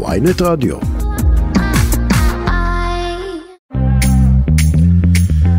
ויינט 0.00 0.42
רדיו. 0.42 0.76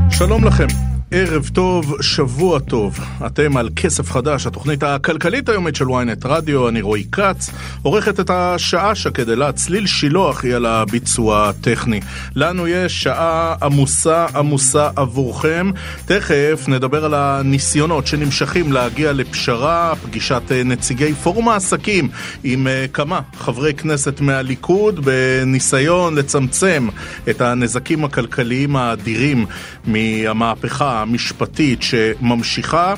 שלום 0.10 0.44
לכם. 0.44 0.83
ערב 1.16 1.50
טוב, 1.54 2.02
שבוע 2.02 2.60
טוב. 2.60 3.00
אתם 3.26 3.58
על 3.58 3.70
כסף 3.76 4.12
חדש, 4.12 4.48
התוכנית 4.48 4.84
הכלכלית 4.84 5.50
היומית 5.50 5.76
של 5.76 5.86
ynet 5.86 6.26
רדיו, 6.26 6.70
אני 6.70 6.82
רועי 6.82 7.04
כץ. 7.12 7.50
עורכת 7.82 8.20
את 8.20 8.30
השעה 8.30 8.96
שקדלה, 8.96 9.52
צליל 9.52 9.88
שילוח 9.88 10.44
היא 10.44 10.56
על 10.56 10.66
הביצוע 10.66 11.50
הטכני. 11.50 12.00
לנו 12.36 12.68
יש 12.68 13.04
שעה 13.04 13.56
עמוסה 13.62 14.26
עמוסה 14.36 14.90
עבורכם. 14.96 15.72
תכף 16.06 16.66
נדבר 16.68 17.06
על 17.06 17.14
הניסיונות 17.14 18.08
שנמשכים 18.08 18.72
להגיע 18.72 19.14
לפשרה, 19.14 19.94
פגישת 20.04 20.52
נציגי 20.66 21.14
פורום 21.14 21.50
העסקים 21.50 22.10
עם 22.44 22.68
אה, 22.68 22.86
כמה 22.94 23.20
חברי 23.38 23.74
כנסת 23.74 24.22
מהליכוד 24.22 25.00
בניסיון 25.06 26.16
לצמצם 26.16 26.88
את 27.30 27.42
הנזקים 27.42 28.06
הכלכליים 28.06 28.76
האדירים 28.76 29.46
מהמהפכה 29.86 31.03
המשפטית 31.04 31.82
שממשיכה. 31.82 32.94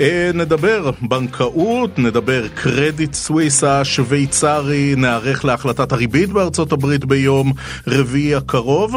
אה, 0.00 0.30
נדבר 0.34 0.90
בנקאות, 1.02 1.98
נדבר 1.98 2.48
קרדיט 2.48 3.14
סוויס 3.14 3.64
השוויצרי, 3.64 4.94
נערך 4.96 5.44
להחלטת 5.44 5.92
הריבית 5.92 6.30
בארצות 6.30 6.72
הברית 6.72 7.04
ביום 7.04 7.52
רביעי 7.86 8.34
הקרוב. 8.34 8.96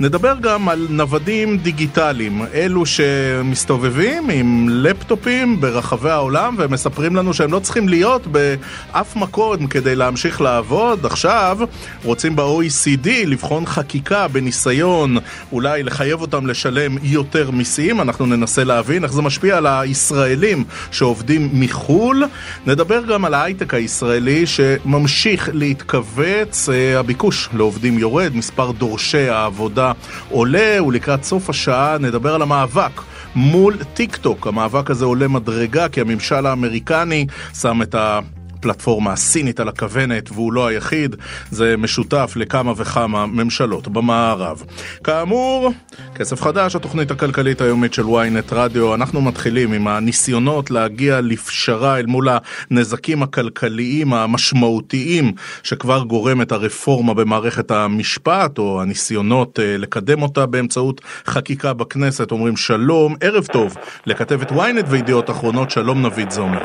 נדבר 0.00 0.34
גם 0.40 0.68
על 0.68 0.86
נוודים 0.90 1.58
דיגיטליים, 1.58 2.42
אלו 2.54 2.86
שמסתובבים 2.86 4.30
עם 4.30 4.68
לפטופים 4.70 5.60
ברחבי 5.60 6.10
העולם 6.10 6.54
ומספרים 6.58 7.16
לנו 7.16 7.34
שהם 7.34 7.52
לא 7.52 7.58
צריכים 7.58 7.88
להיות 7.88 8.26
באף 8.26 9.16
מקום 9.16 9.66
כדי 9.66 9.94
להמשיך 9.94 10.40
לעבוד. 10.40 11.06
עכשיו 11.06 11.58
רוצים 12.04 12.36
ב-OECD 12.36 13.08
לבחון 13.26 13.66
חקיקה 13.66 14.28
בניסיון 14.28 15.16
אולי 15.52 15.82
לחייב 15.82 16.20
אותם 16.20 16.46
לשלם 16.46 16.96
יותר 17.02 17.50
מיסים. 17.50 18.00
אנחנו 18.00 18.26
ננסה 18.26 18.64
להבין 18.64 19.04
איך 19.04 19.12
זה 19.12 19.22
משפיע 19.22 19.56
על 19.56 19.66
הישראלים 20.32 20.64
שעובדים 20.90 21.50
מחו"ל. 21.52 22.24
נדבר 22.66 23.02
גם 23.04 23.24
על 23.24 23.34
ההייטק 23.34 23.74
הישראלי 23.74 24.46
שממשיך 24.46 25.50
להתכווץ, 25.52 26.68
אה, 26.68 26.98
הביקוש 26.98 27.48
לעובדים 27.52 27.98
יורד, 27.98 28.36
מספר 28.36 28.70
דורשי 28.70 29.28
העבודה 29.28 29.92
עולה, 30.30 30.82
ולקראת 30.86 31.24
סוף 31.24 31.50
השעה 31.50 31.98
נדבר 31.98 32.34
על 32.34 32.42
המאבק. 32.42 33.00
מול 33.34 33.76
טיק 33.94 34.16
טוק. 34.16 34.46
המאבק 34.46 34.90
הזה 34.90 35.04
עולה 35.04 35.28
מדרגה 35.28 35.88
כי 35.88 36.00
הממשל 36.00 36.46
האמריקני 36.46 37.26
שם 37.60 37.82
את 37.82 37.94
ה... 37.94 38.20
הפלטפורמה 38.62 39.12
הסינית 39.12 39.60
על 39.60 39.68
הכוונת, 39.68 40.30
והוא 40.30 40.52
לא 40.52 40.66
היחיד, 40.66 41.16
זה 41.50 41.76
משותף 41.76 42.32
לכמה 42.36 42.72
וכמה 42.76 43.26
ממשלות 43.26 43.88
במערב. 43.88 44.62
כאמור, 45.04 45.72
כסף 46.14 46.40
חדש, 46.40 46.76
התוכנית 46.76 47.10
הכלכלית 47.10 47.60
היומית 47.60 47.94
של 47.94 48.02
ynet 48.02 48.54
רדיו, 48.54 48.94
אנחנו 48.94 49.20
מתחילים 49.20 49.72
עם 49.72 49.88
הניסיונות 49.88 50.70
להגיע 50.70 51.20
לפשרה 51.20 51.98
אל 51.98 52.06
מול 52.06 52.28
הנזקים 52.70 53.22
הכלכליים 53.22 54.12
המשמעותיים 54.12 55.32
שכבר 55.62 56.02
גורמת 56.02 56.52
הרפורמה 56.52 57.14
במערכת 57.14 57.70
המשפט, 57.70 58.58
או 58.58 58.82
הניסיונות 58.82 59.58
אה, 59.58 59.76
לקדם 59.78 60.22
אותה 60.22 60.46
באמצעות 60.46 61.00
חקיקה 61.26 61.72
בכנסת. 61.72 62.32
אומרים 62.32 62.56
שלום, 62.56 63.14
ערב 63.20 63.46
טוב 63.46 63.76
לכתבת 64.06 64.50
ynet 64.50 64.86
וידיעות 64.86 65.30
אחרונות, 65.30 65.70
שלום 65.70 66.06
נביד 66.06 66.30
זומר. 66.30 66.62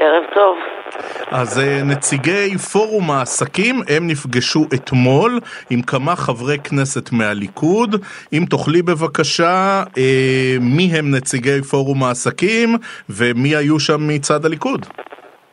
ערב 0.00 0.24
טוב. 0.34 0.83
אז 1.30 1.58
אה, 1.58 1.82
נציגי 1.84 2.58
פורום 2.72 3.10
העסקים, 3.10 3.74
הם 3.88 4.06
נפגשו 4.06 4.60
אתמול 4.74 5.40
עם 5.70 5.82
כמה 5.82 6.16
חברי 6.16 6.58
כנסת 6.58 7.12
מהליכוד. 7.12 7.90
אם 8.32 8.44
תוכלי 8.50 8.82
בבקשה, 8.82 9.82
אה, 9.98 10.56
מי 10.60 10.88
הם 10.98 11.14
נציגי 11.16 11.62
פורום 11.70 12.02
העסקים 12.02 12.68
ומי 13.10 13.56
היו 13.56 13.80
שם 13.80 14.00
מצד 14.08 14.44
הליכוד? 14.44 14.86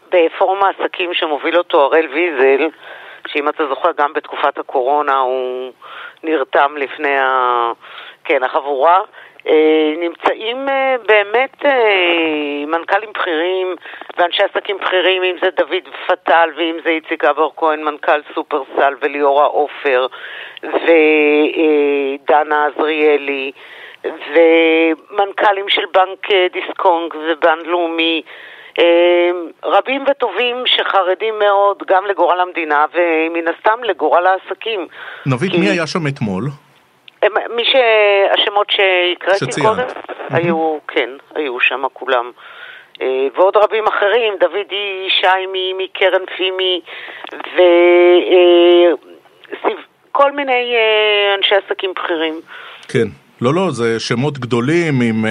בפורום 0.08 0.60
העסקים 0.64 1.14
שמוביל 1.14 1.58
אותו 1.58 1.82
הראל 1.82 2.08
ויזל, 2.14 2.70
שאם 3.28 3.50
אתה 3.50 3.64
זוכר 3.70 3.90
גם 3.98 4.14
בתקופת 4.14 4.58
הקורונה 4.58 5.18
הוא 5.18 5.72
נרתם 6.24 6.72
לפני 6.78 7.18
ה... 7.18 7.72
כן, 8.24 8.44
החבורה. 8.44 9.00
אה, 9.48 9.94
נמצאים 9.98 10.70
אה, 10.70 10.96
באמת 11.08 11.66
אה, 11.66 12.64
מנכ"לים 12.68 13.10
בכירים 13.14 13.76
ואנשי 14.18 14.44
עסקים 14.44 14.78
בכירים, 14.78 15.24
אם 15.24 15.36
זה 15.42 15.50
דוד 15.58 15.88
פטל 16.08 16.50
ואם 16.58 16.78
זה 16.84 16.90
איציק 16.90 17.24
אבר 17.24 17.50
כהן, 17.58 17.84
מנכ"ל 17.84 18.22
סופרסל 18.36 18.94
וליאורה 19.02 19.46
עופר 19.46 20.08
ודנה 20.64 22.66
עזריאלי 22.66 23.52
ומנכ"לים 24.04 25.70
של 25.70 25.86
בנק 25.94 26.28
דיסקונג 26.54 27.14
ובנק 27.16 27.68
לאומי 27.68 28.22
רבים 29.64 30.04
וטובים 30.10 30.64
שחרדים 30.66 31.40
מאוד 31.40 31.84
גם 31.88 32.06
לגורל 32.06 32.40
המדינה 32.40 32.86
ומן 32.94 33.48
הסתם 33.48 33.84
לגורל 33.84 34.28
העסקים. 34.28 34.88
נבית, 35.26 35.52
כי... 35.52 35.58
מי 35.58 35.70
היה 35.70 35.88
שם 35.88 36.08
אתמול? 36.08 36.44
מי 37.30 37.64
שהשמות 37.66 38.68
שהקראתי 38.70 39.62
קודם, 39.62 39.88
היו, 40.30 40.78
כן, 40.88 41.10
היו 41.36 41.60
שם 41.60 41.84
כולם. 41.94 42.32
אה, 43.02 43.28
ועוד 43.36 43.58
רבים 43.58 43.84
אחרים, 43.88 44.34
דוד 44.40 44.72
ישי 45.08 45.48
מקרן 45.78 46.26
פימי, 46.38 46.82
וכל 50.12 50.24
אה, 50.24 50.32
מיני 50.32 50.74
אה, 50.76 51.36
אנשי 51.38 51.56
עסקים 51.56 51.94
בכירים. 51.96 52.42
כן. 52.88 53.08
לא, 53.42 53.54
לא, 53.54 53.72
זה 53.72 54.00
שמות 54.00 54.40
גדולים 54.40 55.02
עם 55.02 55.26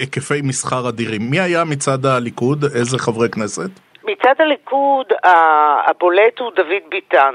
היקפי 0.00 0.40
מסחר 0.42 0.88
אדירים. 0.88 1.20
מי 1.30 1.40
היה 1.40 1.64
מצד 1.64 2.06
הליכוד? 2.06 2.64
איזה 2.64 2.98
חברי 2.98 3.28
כנסת? 3.28 3.70
מצד 4.04 4.34
הליכוד 4.38 5.06
הבולט 5.88 6.38
הוא 6.38 6.50
דוד 6.56 6.82
ביטן. 6.88 7.34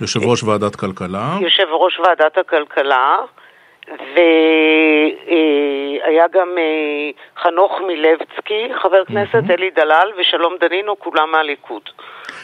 יושב 0.00 0.20
ראש 0.22 0.42
ועדת 0.42 0.76
כלכלה. 0.76 1.36
יושב 1.40 1.66
ראש 1.70 2.00
ועדת 2.00 2.38
הכלכלה, 2.38 3.16
והיה 3.88 4.24
גם 6.32 6.48
אה, 6.58 7.10
חנוך 7.42 7.72
מילבצקי, 7.86 8.68
חבר 8.82 9.04
כנסת, 9.04 9.50
אלי 9.50 9.70
דלל 9.70 10.08
ושלום 10.20 10.54
דנינו, 10.60 10.98
כולם 10.98 11.30
מהליכוד. 11.32 11.82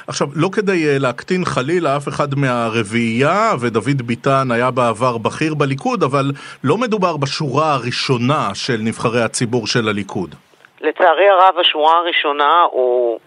עכשיו, 0.08 0.28
לא 0.36 0.48
כדי 0.52 0.88
אה, 0.88 0.98
להקטין 0.98 1.44
חלילה 1.44 1.96
אף 1.96 2.08
אחד 2.08 2.28
מהרביעייה, 2.36 3.52
ודוד 3.60 4.02
ביטן 4.02 4.50
היה 4.50 4.70
בעבר 4.70 5.18
בכיר 5.18 5.54
בליכוד, 5.54 6.02
אבל 6.02 6.32
לא 6.64 6.76
מדובר 6.76 7.16
בשורה 7.16 7.72
הראשונה 7.72 8.48
של 8.54 8.76
נבחרי 8.80 9.22
הציבור 9.22 9.66
של 9.66 9.88
הליכוד. 9.88 10.34
לצערי 10.80 11.28
הרב, 11.28 11.58
השורה 11.60 11.98
הראשונה, 11.98 12.64
או 12.72 13.18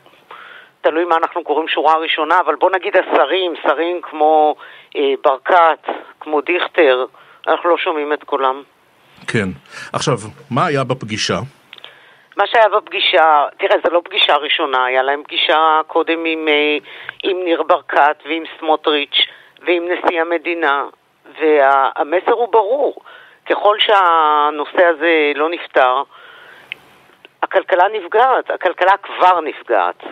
תלוי 0.82 1.06
מה 1.06 1.16
אנחנו 1.16 1.44
קוראים 1.44 1.68
שורה 1.68 1.98
ראשונה, 1.98 2.40
אבל 2.40 2.56
בוא 2.56 2.72
נגיד 2.72 2.94
השרים, 2.98 3.54
שרים 3.64 4.02
כמו 4.02 4.56
אה, 4.96 5.14
ברקת, 5.24 5.88
כמו 6.20 6.42
דיכטר, 6.42 7.06
אנחנו 7.48 7.70
לא 7.70 7.78
שומעים 7.78 8.14
את 8.14 8.24
קולם. 8.24 8.64
כן. 9.28 9.50
עכשיו, 9.94 10.18
מה 10.52 10.66
היה 10.66 10.84
בפגישה? 10.84 11.40
מה 12.38 12.48
שהיה 12.48 12.70
בפגישה, 12.70 13.46
תראה, 13.58 13.76
זו 13.84 13.94
לא 13.94 14.02
פגישה 14.06 14.36
ראשונה, 14.36 14.86
היה 14.86 15.04
להם 15.04 15.24
פגישה 15.24 15.82
קודם 15.88 16.26
עם, 16.26 16.48
אה, 16.48 16.78
עם 17.24 17.38
ניר 17.44 17.64
ברקת 17.64 18.18
ועם 18.26 18.44
סמוטריץ' 18.60 19.18
ועם 19.62 19.84
נשיא 19.92 20.22
המדינה, 20.22 20.84
והמסר 21.40 22.32
הוא 22.32 22.48
ברור. 22.52 22.96
ככל 23.50 23.78
שהנושא 23.80 24.86
הזה 24.86 25.32
לא 25.36 25.50
נפתר, 25.50 26.04
הכלכלה 27.44 27.84
נפגעת, 27.94 28.52
הכלכלה 28.52 28.98
כבר 28.98 29.40
נפגעת. 29.42 30.04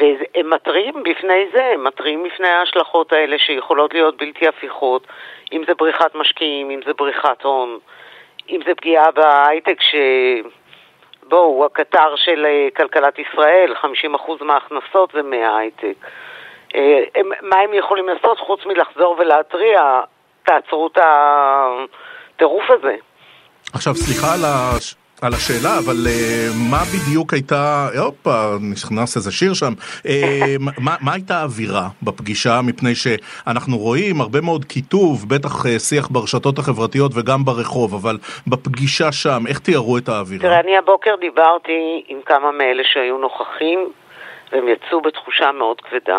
והם 0.00 0.50
מתריעים 0.50 0.94
בפני 1.02 1.44
זה, 1.52 1.64
הם 1.74 1.84
מתריעים 1.84 2.24
בפני 2.24 2.48
ההשלכות 2.48 3.12
האלה 3.12 3.36
שיכולות 3.38 3.94
להיות 3.94 4.16
בלתי 4.16 4.48
הפיכות, 4.48 5.06
אם 5.52 5.62
זה 5.66 5.74
בריחת 5.74 6.14
משקיעים, 6.14 6.70
אם 6.70 6.80
זה 6.86 6.92
בריחת 6.92 7.42
הון, 7.42 7.78
אם 8.50 8.60
זה 8.66 8.74
פגיעה 8.74 9.10
בהייטק 9.10 9.80
ש... 9.80 9.94
בואו, 11.28 11.64
הקטר 11.66 12.16
של 12.16 12.46
אה, 12.46 12.68
כלכלת 12.76 13.18
ישראל, 13.18 13.74
50% 14.40 14.44
מההכנסות 14.44 15.10
זה 15.14 15.22
מההייטק. 15.22 15.94
אה, 16.74 17.00
מה 17.42 17.56
הם 17.56 17.74
יכולים 17.74 18.08
לעשות 18.08 18.38
חוץ 18.38 18.60
מלחזור 18.66 19.16
ולהתריע, 19.18 20.00
תעצרו 20.42 20.86
את 20.86 20.98
הטירוף 21.02 22.64
הזה. 22.70 22.96
עכשיו, 23.74 23.94
סליחה 23.94 24.34
על 24.34 24.40
הש... 24.44 24.94
על 25.22 25.32
השאלה, 25.34 25.78
אבל 25.78 26.06
uh, 26.06 26.70
מה 26.70 26.82
בדיוק 26.94 27.32
הייתה, 27.32 27.88
הופה, 27.98 28.56
נכנס 28.72 29.16
איזה 29.16 29.32
שיר 29.32 29.54
שם, 29.54 29.72
uh, 29.78 30.08
מה, 30.84 30.96
מה 31.00 31.12
הייתה 31.12 31.34
האווירה 31.40 31.88
בפגישה? 32.02 32.60
מפני 32.62 32.94
שאנחנו 32.94 33.78
רואים 33.78 34.20
הרבה 34.20 34.40
מאוד 34.40 34.64
קיטוב, 34.64 35.28
בטח 35.28 35.64
uh, 35.64 35.68
שיח 35.78 36.08
ברשתות 36.08 36.58
החברתיות 36.58 37.12
וגם 37.14 37.44
ברחוב, 37.44 37.94
אבל 37.94 38.18
בפגישה 38.46 39.12
שם, 39.12 39.42
איך 39.48 39.58
תיארו 39.58 39.98
את 39.98 40.08
האווירה? 40.08 40.42
תראה, 40.42 40.60
אני 40.60 40.76
הבוקר 40.78 41.14
דיברתי 41.20 42.04
עם 42.08 42.18
כמה 42.26 42.52
מאלה 42.52 42.82
שהיו 42.92 43.18
נוכחים, 43.18 43.78
והם 44.52 44.68
יצאו 44.68 45.00
בתחושה 45.00 45.52
מאוד 45.52 45.80
כבדה. 45.80 46.18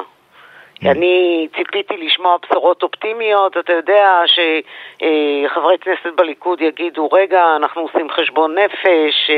אני 0.85 1.47
ציפיתי 1.55 1.97
לשמוע 1.97 2.37
בשורות 2.37 2.83
אופטימיות, 2.83 3.57
אתה 3.57 3.73
יודע 3.73 4.21
שחברי 4.25 5.77
כנסת 5.77 6.13
בליכוד 6.15 6.61
יגידו, 6.61 7.09
רגע, 7.11 7.55
אנחנו 7.55 7.81
עושים 7.81 8.09
חשבון 8.09 8.55
נפש, 8.57 9.29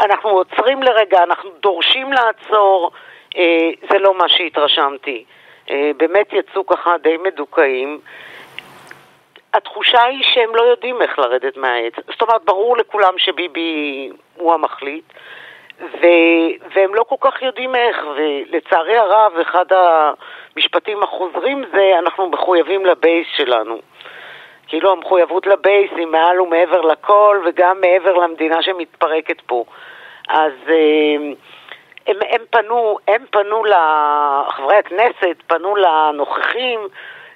אנחנו 0.00 0.30
עוצרים 0.30 0.82
לרגע, 0.82 1.22
אנחנו 1.22 1.50
דורשים 1.60 2.12
לעצור, 2.12 2.90
זה 3.90 3.98
לא 3.98 4.14
מה 4.18 4.28
שהתרשמתי. 4.28 5.24
באמת 5.96 6.32
יצאו 6.32 6.66
ככה 6.66 6.98
די 6.98 7.16
מדוכאים. 7.16 7.98
התחושה 9.54 10.02
היא 10.02 10.22
שהם 10.22 10.56
לא 10.56 10.62
יודעים 10.62 11.02
איך 11.02 11.18
לרדת 11.18 11.56
מהעץ. 11.56 11.92
זאת 12.10 12.22
אומרת, 12.22 12.44
ברור 12.44 12.76
לכולם 12.76 13.14
שביבי 13.18 14.10
הוא 14.36 14.54
המחליט, 14.54 15.04
ו... 15.80 16.06
והם 16.74 16.94
לא 16.94 17.02
כל 17.02 17.16
כך 17.20 17.42
יודעים 17.42 17.74
איך, 17.74 18.04
ולצערי 18.16 18.96
הרב, 18.96 19.32
אחד 19.42 19.64
המשפטים 19.70 21.02
החוזרים 21.02 21.64
זה, 21.72 21.98
אנחנו 21.98 22.28
מחויבים 22.28 22.86
לבייס 22.86 23.26
שלנו. 23.36 23.78
כאילו 24.66 24.92
המחויבות 24.92 25.46
לבייס 25.46 25.90
היא 25.96 26.06
מעל 26.06 26.40
ומעבר 26.40 26.80
לכל, 26.80 27.42
וגם 27.46 27.80
מעבר 27.80 28.14
למדינה 28.14 28.62
שמתפרקת 28.62 29.40
פה. 29.40 29.64
אז 30.28 30.52
אה, 30.68 31.32
הם, 32.06 32.16
הם 32.30 32.40
פנו, 32.50 32.98
הם 33.08 33.24
פנו, 33.30 33.62
חברי 34.48 34.76
הכנסת 34.76 35.36
פנו 35.46 35.76
לנוכחים, 35.76 36.80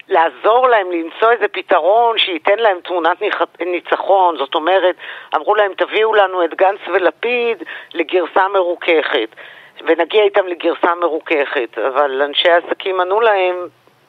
לעזור 0.09 0.69
להם 0.69 0.91
למצוא 0.91 1.31
איזה 1.31 1.49
פתרון 1.49 2.19
שייתן 2.19 2.59
להם 2.59 2.79
תמונת 2.85 3.19
ניצחון. 3.61 4.37
זאת 4.37 4.55
אומרת, 4.55 4.97
אמרו 5.35 5.55
להם, 5.55 5.73
תביאו 5.77 6.15
לנו 6.15 6.45
את 6.45 6.55
גנץ 6.55 6.81
ולפיד 6.87 7.63
לגרסה 7.95 8.49
מרוככת, 8.49 9.29
ונגיע 9.87 10.23
איתם 10.23 10.47
לגרסה 10.47 10.95
מרוככת. 10.95 11.79
אבל 11.79 12.23
אנשי 12.23 12.51
העסקים 12.51 13.01
ענו 13.01 13.21
להם, 13.21 13.57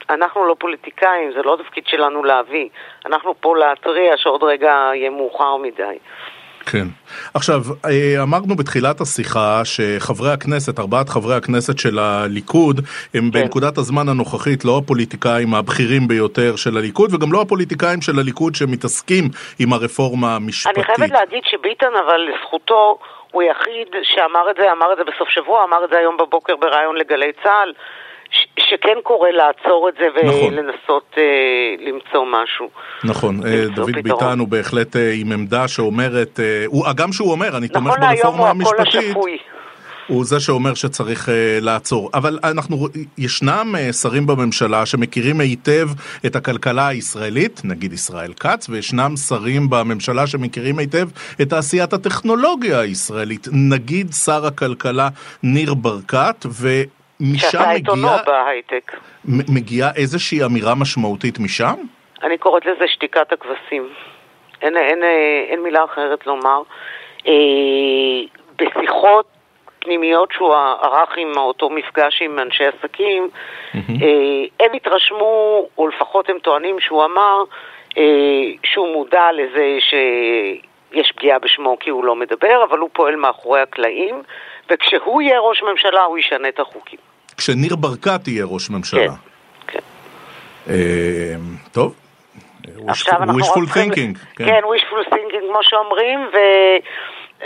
אנחנו 0.10 0.46
לא 0.46 0.56
פוליטיקאים, 0.60 1.32
זה 1.32 1.42
לא 1.44 1.58
תפקיד 1.64 1.88
שלנו 1.88 2.24
להביא. 2.24 2.70
אנחנו 3.06 3.34
פה 3.42 3.58
להתריע 3.58 4.18
שעוד 4.18 4.44
רגע 4.44 4.92
יהיה 4.94 5.10
מאוחר 5.10 5.56
מדי. 5.56 5.98
כן. 6.72 6.88
עכשיו, 7.34 7.62
אה, 7.86 8.24
אמרנו 8.24 8.56
בתחילת 8.56 9.02
השיחה 9.02 9.62
שחברי 9.66 10.32
הכנסת, 10.32 10.80
ארבעת 10.80 11.10
חברי 11.10 11.36
הכנסת 11.36 11.80
של 11.80 12.00
הליכוד, 12.00 12.80
הם 12.80 12.84
כן. 13.14 13.32
בנקודת 13.32 13.78
הזמן 13.78 14.10
הנוכחית 14.10 14.66
לא 14.66 14.78
הפוליטיקאים 14.78 15.54
הבכירים 15.54 16.08
ביותר 16.08 16.56
של 16.56 16.78
הליכוד, 16.78 17.14
וגם 17.14 17.34
לא 17.34 17.42
הפוליטיקאים 17.42 18.02
של 18.02 18.20
הליכוד 18.20 18.56
שמתעסקים 18.56 19.24
עם 19.60 19.74
הרפורמה 19.74 20.36
המשפטית. 20.36 20.78
אני 20.78 20.86
חייבת 20.86 21.12
להגיד 21.12 21.44
שביטן, 21.46 21.94
אבל 22.06 22.30
לזכותו, 22.30 22.98
הוא 23.32 23.44
יחיד 23.44 23.88
שאמר 24.04 24.50
את 24.52 24.56
זה, 24.56 24.72
אמר 24.72 24.94
את 24.94 24.98
זה 24.98 25.04
בסוף 25.04 25.30
שבוע, 25.30 25.64
אמר 25.64 25.86
את 25.86 25.90
זה 25.90 25.98
היום 25.98 26.18
בבוקר 26.18 26.56
בריאיון 26.56 26.96
לגלי 26.98 27.32
צה"ל. 27.44 27.74
שכן 28.60 28.98
קורא 29.04 29.30
לעצור 29.30 29.90
את 29.90 29.94
זה 30.00 30.06
נכון. 30.24 30.54
ולנסות 30.54 31.16
אה, 31.18 31.24
למצוא 31.80 32.26
משהו. 32.44 32.70
נכון, 33.04 33.40
אה, 33.46 33.66
דוד 33.76 33.92
ביטן 34.04 34.40
הוא 34.40 34.48
בהחלט 34.48 34.96
אה, 34.96 35.12
עם 35.16 35.32
עמדה 35.32 35.68
שאומרת, 35.68 36.40
הוא, 36.66 36.88
הגם 36.88 37.12
שהוא 37.12 37.32
אומר, 37.32 37.58
אני 37.58 37.68
נכון 37.72 37.92
תומך 37.92 37.96
ברפורמה 38.00 38.50
המשפטית. 38.50 39.16
הוא 40.10 40.26
זה 40.26 40.40
שאומר 40.40 40.74
שצריך 40.74 41.30
uh, 41.30 41.32
לעצור. 41.62 42.10
אבל 42.14 42.40
אנחנו, 42.44 42.88
ישנם 43.18 43.76
uh, 43.76 43.94
שרים 43.94 44.28
בממשלה 44.28 44.86
שמכירים 44.86 45.40
היטב 45.40 45.90
את 46.26 46.36
הכלכלה 46.36 46.88
הישראלית, 46.88 47.62
נגיד 47.64 47.94
ישראל 47.94 48.34
כץ, 48.34 48.70
וישנם 48.70 49.18
שרים 49.18 49.70
בממשלה 49.70 50.28
שמכירים 50.28 50.80
היטב 50.80 51.10
את 51.42 51.50
תעשיית 51.50 51.94
הטכנולוגיה 51.94 52.80
הישראלית. 52.80 53.48
נגיד 53.52 54.14
שר 54.14 54.46
הכלכלה 54.46 55.10
ניר 55.44 55.74
ברקת, 55.74 56.46
ו... 56.46 56.82
משם 57.20 57.58
מגיעה... 57.76 58.24
בהייטק. 58.26 58.92
מגיעה 59.26 59.90
איזושהי 59.96 60.44
אמירה 60.46 60.76
משמעותית 60.76 61.40
משם? 61.40 61.76
אני 62.24 62.38
קוראת 62.38 62.66
לזה 62.66 62.88
שתיקת 62.88 63.32
הכבשים. 63.32 63.90
אין, 64.62 64.78
אין, 64.78 65.04
אין 65.50 65.64
מילה 65.64 65.84
אחרת 65.84 66.28
לומר. 66.28 66.62
אה, 67.28 67.34
בשיחות 68.56 69.26
פנימיות 69.80 70.32
שהוא 70.32 70.56
ערך 70.56 71.18
עם 71.18 71.38
אותו 71.38 71.70
מפגש 71.70 72.22
עם 72.22 72.40
אנשי 72.40 72.64
עסקים, 72.66 73.30
mm-hmm. 73.30 73.78
אה, 73.78 74.66
הם 74.66 74.74
התרשמו, 74.74 75.68
או 75.78 75.88
לפחות 75.88 76.30
הם 76.30 76.40
טוענים 76.40 76.80
שהוא 76.80 77.06
אמר, 77.06 77.44
אה, 77.98 78.04
שהוא 78.64 78.94
מודע 78.94 79.32
לזה 79.34 79.78
שיש 79.80 81.12
פגיעה 81.12 81.40
בשמו 81.40 81.78
כי 81.80 81.90
הוא 81.90 82.04
לא 82.04 82.16
מדבר, 82.16 82.64
אבל 82.70 82.78
הוא 82.78 82.90
פועל 82.94 83.16
מאחורי 83.16 83.62
הקלעים, 83.62 84.22
וכשהוא 84.70 85.22
יהיה 85.22 85.40
ראש 85.40 85.64
ממשלה 85.64 86.04
הוא 86.04 86.18
ישנה 86.18 86.50
את 86.50 86.60
החוקים. 86.60 87.00
כשניר 87.40 87.76
ברקת 87.76 88.28
יהיה 88.28 88.46
ראש 88.46 88.70
ממשלה. 88.70 89.08
כן, 89.08 89.14
כן. 89.68 89.80
אה, 90.70 91.36
טוב. 91.72 91.96
wishful 92.88 93.68
thinking. 93.74 94.14
כן. 94.36 94.46
כן, 94.46 94.62
wishful 94.64 95.14
thinking 95.14 95.46
כמו 95.50 95.60
שאומרים, 95.62 96.20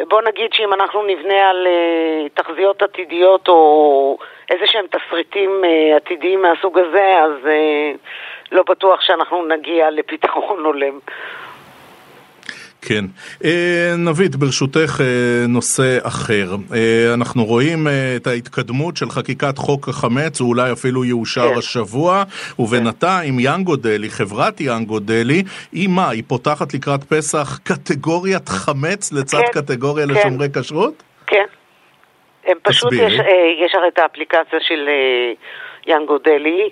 ובוא 0.01 0.21
נגיד 0.21 0.53
שאם 0.53 0.73
אנחנו 0.73 1.03
נבנה 1.03 1.49
על 1.49 1.67
uh, 1.67 2.41
תחזיות 2.41 2.81
עתידיות 2.81 3.47
או 3.47 4.17
איזה 4.49 4.63
שהם 4.67 4.85
תסריטים 4.91 5.61
uh, 5.63 5.95
עתידיים 5.95 6.41
מהסוג 6.41 6.79
הזה, 6.79 7.19
אז 7.23 7.31
uh, 7.43 7.97
לא 8.51 8.63
בטוח 8.69 9.01
שאנחנו 9.01 9.45
נגיע 9.45 9.89
לפתרון 9.91 10.65
הולם. 10.65 10.99
כן. 12.87 13.05
אה, 13.43 13.93
נבית, 13.97 14.35
ברשותך 14.35 15.01
אה, 15.01 15.47
נושא 15.47 15.97
אחר. 16.01 16.55
אה, 16.75 17.13
אנחנו 17.13 17.45
רואים 17.45 17.87
את 18.15 18.27
ההתקדמות 18.27 18.97
של 18.97 19.09
חקיקת 19.09 19.57
חוק 19.57 19.87
החמץ, 19.87 20.41
הוא 20.41 20.49
אולי 20.49 20.71
אפילו 20.71 21.05
יאושר 21.05 21.49
כן. 21.53 21.57
השבוע, 21.57 22.23
ובינתיים 22.59 23.39
יאנגו 23.39 23.75
דלי, 23.75 24.09
חברת 24.09 24.61
יאנגו 24.61 24.99
דלי, 24.99 25.43
היא 25.71 25.89
מה, 25.89 26.09
היא 26.09 26.23
פותחת 26.27 26.73
לקראת 26.73 27.03
פסח 27.03 27.59
קטגוריית 27.63 28.49
חמץ 28.49 29.11
לצד 29.13 29.37
כן, 29.37 29.61
קטגוריה 29.61 30.07
כן. 30.07 30.13
לשומרי 30.13 30.47
כשרות? 30.53 31.03
כן. 31.27 31.45
הם 32.45 32.57
פשוט, 32.63 32.93
יש, 32.93 33.13
יש 33.65 33.75
הרי 33.75 33.87
את 33.93 33.99
האפליקציה 33.99 34.59
של 34.61 34.89
יאנגו 35.87 36.17
דלי, 36.17 36.69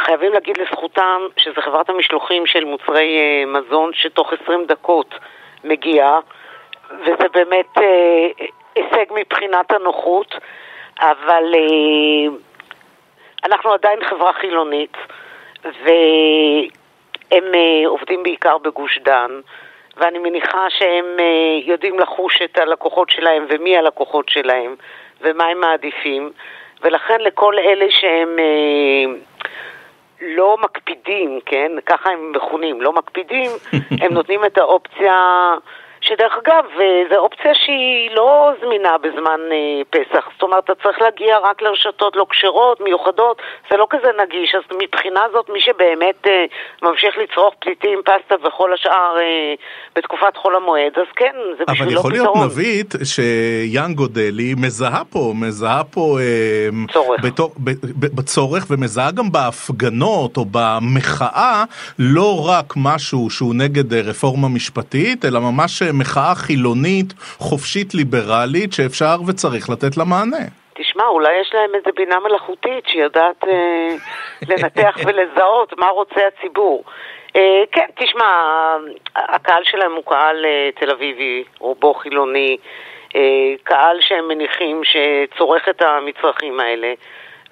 חייבים 0.00 0.32
להגיד 0.32 0.58
לזכותם 0.58 1.20
שזו 1.36 1.60
חברת 1.60 1.90
המשלוחים 1.90 2.46
של 2.46 2.64
מוצרי 2.64 3.18
אה, 3.18 3.44
מזון 3.46 3.90
שתוך 3.94 4.32
20 4.42 4.64
דקות 4.66 5.14
מגיעה, 5.64 6.20
וזה 7.00 7.28
באמת 7.32 7.78
אה, 7.78 8.28
הישג 8.74 9.04
מבחינת 9.14 9.72
הנוחות, 9.72 10.34
אבל 11.00 11.54
אנחנו 13.44 13.72
עדיין 13.72 14.04
חברה 14.04 14.32
חילונית, 14.32 14.96
והם 15.64 17.44
עובדים 17.86 18.22
בעיקר 18.22 18.58
בגוש 18.58 18.98
דן. 18.98 19.40
ואני 19.96 20.18
מניחה 20.18 20.70
שהם 20.70 21.16
יודעים 21.64 21.98
לחוש 21.98 22.42
את 22.42 22.58
הלקוחות 22.58 23.10
שלהם 23.10 23.46
ומי 23.48 23.76
הלקוחות 23.76 24.28
שלהם 24.28 24.74
ומה 25.20 25.44
הם 25.44 25.60
מעדיפים. 25.60 26.32
ולכן 26.82 27.20
לכל 27.20 27.58
אלה 27.58 27.86
שהם 27.90 28.38
אה, 28.38 29.14
לא 30.20 30.56
מקפידים, 30.62 31.40
כן, 31.46 31.72
ככה 31.86 32.10
הם 32.10 32.32
מכונים, 32.32 32.80
לא 32.80 32.92
מקפידים, 32.92 33.50
הם 34.02 34.12
נותנים 34.12 34.44
את 34.44 34.58
האופציה 34.58 35.14
שדרך 36.02 36.32
אגב, 36.42 36.64
אה, 36.80 37.02
זו 37.10 37.16
אופציה 37.16 37.54
שהיא 37.54 38.10
לא 38.10 38.52
זמינה 38.60 38.98
בזמן 38.98 39.40
אה, 39.52 39.82
פסח. 39.90 40.24
זאת 40.32 40.42
אומרת, 40.42 40.64
אתה 40.64 40.72
צריך 40.82 41.02
להגיע 41.02 41.38
רק 41.38 41.62
לרשתות 41.62 42.16
לא 42.16 42.26
כשרות, 42.30 42.80
מיוחדות, 42.80 43.36
זה 43.70 43.76
לא 43.76 43.86
כזה 43.90 44.08
נגיש. 44.22 44.54
אז 44.54 44.76
מבחינה 44.82 45.20
זאת, 45.32 45.50
מי 45.52 45.60
שבאמת 45.60 46.26
אה, 46.26 46.44
ממשיך 46.82 47.14
לצרוך 47.18 47.54
פליטים, 47.58 47.98
פסטה 48.04 48.34
וכל 48.46 48.74
השאר 48.74 49.16
בתקופת 49.96 50.36
חול 50.36 50.56
המועד, 50.56 50.92
אז 50.96 51.10
כן, 51.16 51.34
זה 51.58 51.64
בשבילו 51.68 52.00
פתרון. 52.02 52.12
אבל 52.12 52.20
יכול 52.20 52.32
להיות 52.34 52.50
נבית 52.50 52.94
שיאן 53.04 53.94
גודלי 53.94 54.54
מזהה 54.56 55.04
פה, 55.04 55.32
מזהה 55.34 55.84
פה... 55.84 56.18
צורך. 56.92 57.24
בתור, 57.24 57.50
בצורך, 58.14 58.66
ומזהה 58.70 59.10
גם 59.10 59.32
בהפגנות 59.32 60.36
או 60.36 60.44
במחאה, 60.50 61.64
לא 61.98 62.46
רק 62.48 62.74
משהו 62.76 63.30
שהוא 63.30 63.54
נגד 63.54 63.94
רפורמה 63.94 64.48
משפטית, 64.48 65.24
אלא 65.24 65.40
ממש... 65.40 65.82
מחאה 65.92 66.34
חילונית, 66.34 67.12
חופשית 67.38 67.94
ליברלית, 67.94 68.72
שאפשר 68.72 69.16
וצריך 69.26 69.70
לתת 69.70 69.96
לה 69.96 70.04
מענה. 70.04 70.46
תשמע, 70.74 71.04
אולי 71.04 71.40
יש 71.40 71.50
להם 71.54 71.70
איזה 71.74 71.90
בינה 71.96 72.20
מלאכותית 72.20 72.84
שיודעת 72.86 73.44
אה, 73.44 73.96
לנתח 74.48 74.96
ולזהות 75.06 75.78
מה 75.78 75.88
רוצה 75.88 76.20
הציבור. 76.26 76.84
אה, 77.36 77.62
כן, 77.72 77.86
תשמע, 77.94 78.24
הקהל 79.16 79.64
שלהם 79.64 79.92
הוא 79.92 80.04
קהל 80.04 80.44
אה, 80.44 80.70
תל 80.80 80.90
אביבי, 80.90 81.44
רובו 81.58 81.94
חילוני, 81.94 82.56
אה, 83.16 83.20
קהל 83.62 83.96
שהם 84.00 84.28
מניחים 84.28 84.80
שצורך 84.84 85.68
את 85.68 85.82
המצרכים 85.82 86.60
האלה, 86.60 86.92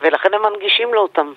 ולכן 0.01 0.35
הם 0.35 0.43
מנגישים 0.43 0.95
לו 0.95 1.01
אותם. 1.01 1.33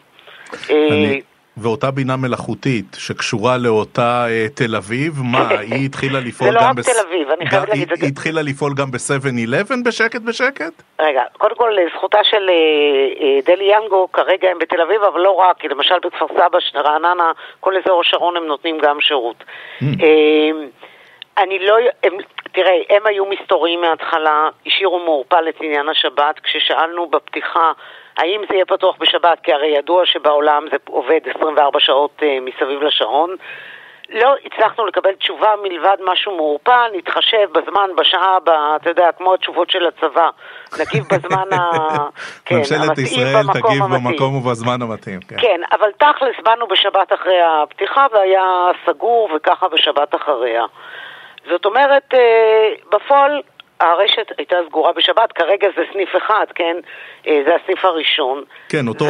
אה, 0.70 0.88
אני... 0.88 1.22
ואותה 1.58 1.92
בינה 1.92 2.18
מלאכותית 2.18 2.86
שקשורה 2.98 3.58
לאותה 3.58 4.26
אה, 4.30 4.46
תל 4.56 4.76
אביב, 4.76 5.14
מה, 5.32 5.50
היא 5.60 5.86
התחילה 5.86 6.20
לפעול 6.20 6.50
זה 6.50 6.56
לא 6.56 6.62
גם... 6.62 6.70
רק 6.80 6.86
תל 6.86 7.08
אביב, 7.08 7.30
אני 7.30 7.50
חייבת 7.50 7.70
להגיד 7.70 7.92
את 7.92 7.98
היא 7.98 8.02
זה. 8.02 8.08
התחילה 8.08 8.42
לפעול 8.42 8.74
גם 8.74 8.92
ב-7-11 8.92 9.74
בשקט 9.86 10.22
בשקט? 10.22 10.74
רגע, 11.00 11.22
קודם 11.38 11.56
כל 11.56 11.72
לזכותה 11.78 12.20
של 12.24 12.50
אה, 12.50 12.56
אה, 13.26 13.40
דלי 13.46 13.72
ינגו, 13.74 14.08
כרגע 14.14 14.50
הם 14.52 14.58
בתל 14.60 14.82
אביב, 14.82 15.02
אבל 15.04 15.22
לא 15.22 15.32
רק, 15.32 15.58
כי 15.60 15.68
למשל 15.68 15.96
בכפר 16.04 16.28
סבא, 16.28 16.80
רעננה, 16.80 17.32
כל 17.60 17.74
אזור 17.78 18.02
השרון 18.02 18.38
הם 18.38 18.46
נותנים 18.46 18.78
גם 18.84 19.02
שירות. 19.02 19.44
Mm. 19.44 19.86
אה, 20.04 20.68
אני 21.38 21.60
לא, 21.60 21.76
הם, 22.04 22.14
תראה, 22.52 22.74
הם 22.90 23.02
היו 23.06 23.26
מסתוריים 23.26 23.82
מההתחלה, 23.82 24.50
השאירו 24.66 25.00
מעורפל 25.00 25.50
את 25.50 25.56
עניין 25.62 25.90
השבת, 25.90 26.40
כששאלנו 26.44 27.08
בפתיחה 27.08 27.72
האם 28.18 28.42
זה 28.50 28.56
יהיה 28.56 28.66
פתוח 28.66 28.96
בשבת, 29.00 29.40
כי 29.44 29.54
הרי 29.54 29.68
ידוע 29.68 30.06
שבעולם 30.06 30.66
זה 30.72 30.78
עובד 30.90 31.20
24 31.36 31.80
שעות 31.80 32.12
אה, 32.24 32.38
מסביב 32.42 32.84
לשעון. 32.84 33.36
לא 34.10 34.36
הצלחנו 34.46 34.86
לקבל 34.86 35.14
תשובה 35.14 35.50
מלבד 35.64 35.98
משהו 36.06 36.36
מעורפל, 36.36 36.90
נתחשב 36.94 37.48
בזמן, 37.52 37.90
בשעה, 37.98 38.40
ב, 38.44 38.50
אתה 38.50 38.90
יודע, 38.90 39.12
כמו 39.18 39.34
התשובות 39.34 39.70
של 39.70 39.86
הצבא. 39.88 40.30
נגיב 40.80 41.04
בזמן 41.12 41.54
ה... 41.54 41.58
כן, 42.46 42.58
ממשלת 42.58 42.98
ישראל 42.98 43.44
תגיב 43.54 43.84
המתאים. 43.84 44.12
במקום 44.12 44.36
ובזמן 44.36 44.82
המתאים. 44.82 45.20
כן. 45.20 45.36
כן, 45.40 45.62
אבל 45.72 45.92
תכלס 45.98 46.36
באנו 46.44 46.68
בשבת 46.68 47.14
אחרי 47.14 47.42
הפתיחה 47.42 48.08
והיה 48.14 48.72
סגור 48.86 49.30
וככה 49.36 49.68
בשבת 49.68 50.16
אחריה. 50.16 50.66
זאת 51.50 51.66
אומרת, 51.66 52.14
אה, 52.14 52.74
בפועל 52.92 53.42
הרשת 53.84 54.32
הייתה 54.38 54.56
סגורה 54.68 54.94
בשבת, 54.94 55.32
כרגע 55.32 55.68
זה 55.76 55.82
סניף 55.94 56.10
אחד, 56.18 56.46
כן? 56.56 56.76
אה, 57.28 57.42
זה 57.48 57.56
הסניף 57.56 57.86
הראשון. 57.86 58.44
כן, 58.70 58.88
אותו 58.88 59.06
7-11 59.06 59.08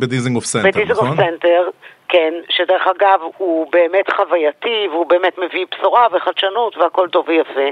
בדיזינגוף 0.00 0.44
סנטר, 0.44 0.84
נכון? 0.88 1.16
סנטר, 1.16 1.68
כן, 2.08 2.34
שדרך 2.48 2.86
אגב 2.86 3.20
הוא 3.36 3.72
באמת 3.72 4.10
חווייתי 4.10 4.88
והוא 4.90 5.06
באמת 5.06 5.38
מביא 5.38 5.66
בשורה 5.74 6.06
וחדשנות 6.12 6.76
והכל 6.76 7.08
טוב 7.08 7.28
ויפה. 7.28 7.68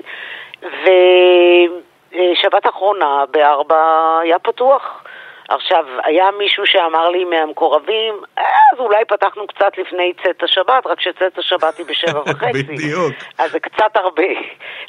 ושבת 2.12 2.66
אחרונה 2.66 3.24
בארבע 3.30 4.18
היה 4.22 4.38
פתוח. 4.38 5.04
עכשיו, 5.48 5.84
היה 6.04 6.30
מישהו 6.38 6.66
שאמר 6.66 7.08
לי 7.08 7.24
מהמקורבים, 7.24 8.14
אז 8.36 8.78
אולי 8.78 9.04
פתחנו 9.04 9.46
קצת 9.46 9.78
לפני 9.78 10.12
צאת 10.22 10.42
השבת, 10.42 10.86
רק 10.86 11.00
שצאת 11.00 11.38
השבת 11.38 11.78
היא 11.78 11.86
בשבע 11.86 12.20
וחצי. 12.26 12.62
בדיוק. 12.62 13.12
אז 13.38 13.50
זה 13.50 13.60
קצת 13.60 13.96
הרבה. 13.96 14.32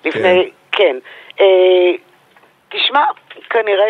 לפני, 0.05 0.51
כן. 0.71 0.97
אה, 1.39 1.91
תשמע, 2.69 3.03
כנראה 3.49 3.87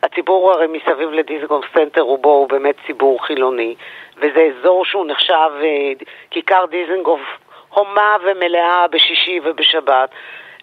שהציבור 0.00 0.52
הרי 0.52 0.66
מסביב 0.66 1.10
לדיזנגוף 1.10 1.64
סנטר 1.74 2.00
רובו 2.00 2.32
הוא 2.32 2.48
באמת 2.48 2.74
ציבור 2.86 3.26
חילוני, 3.26 3.74
וזה 4.16 4.50
אזור 4.50 4.84
שהוא 4.84 5.06
נחשב, 5.06 5.50
אה, 5.62 5.92
כיכר 6.30 6.64
דיזנגוף 6.70 7.20
הומה 7.68 8.16
ומלאה 8.24 8.86
בשישי 8.88 9.40
ובשבת, 9.44 10.10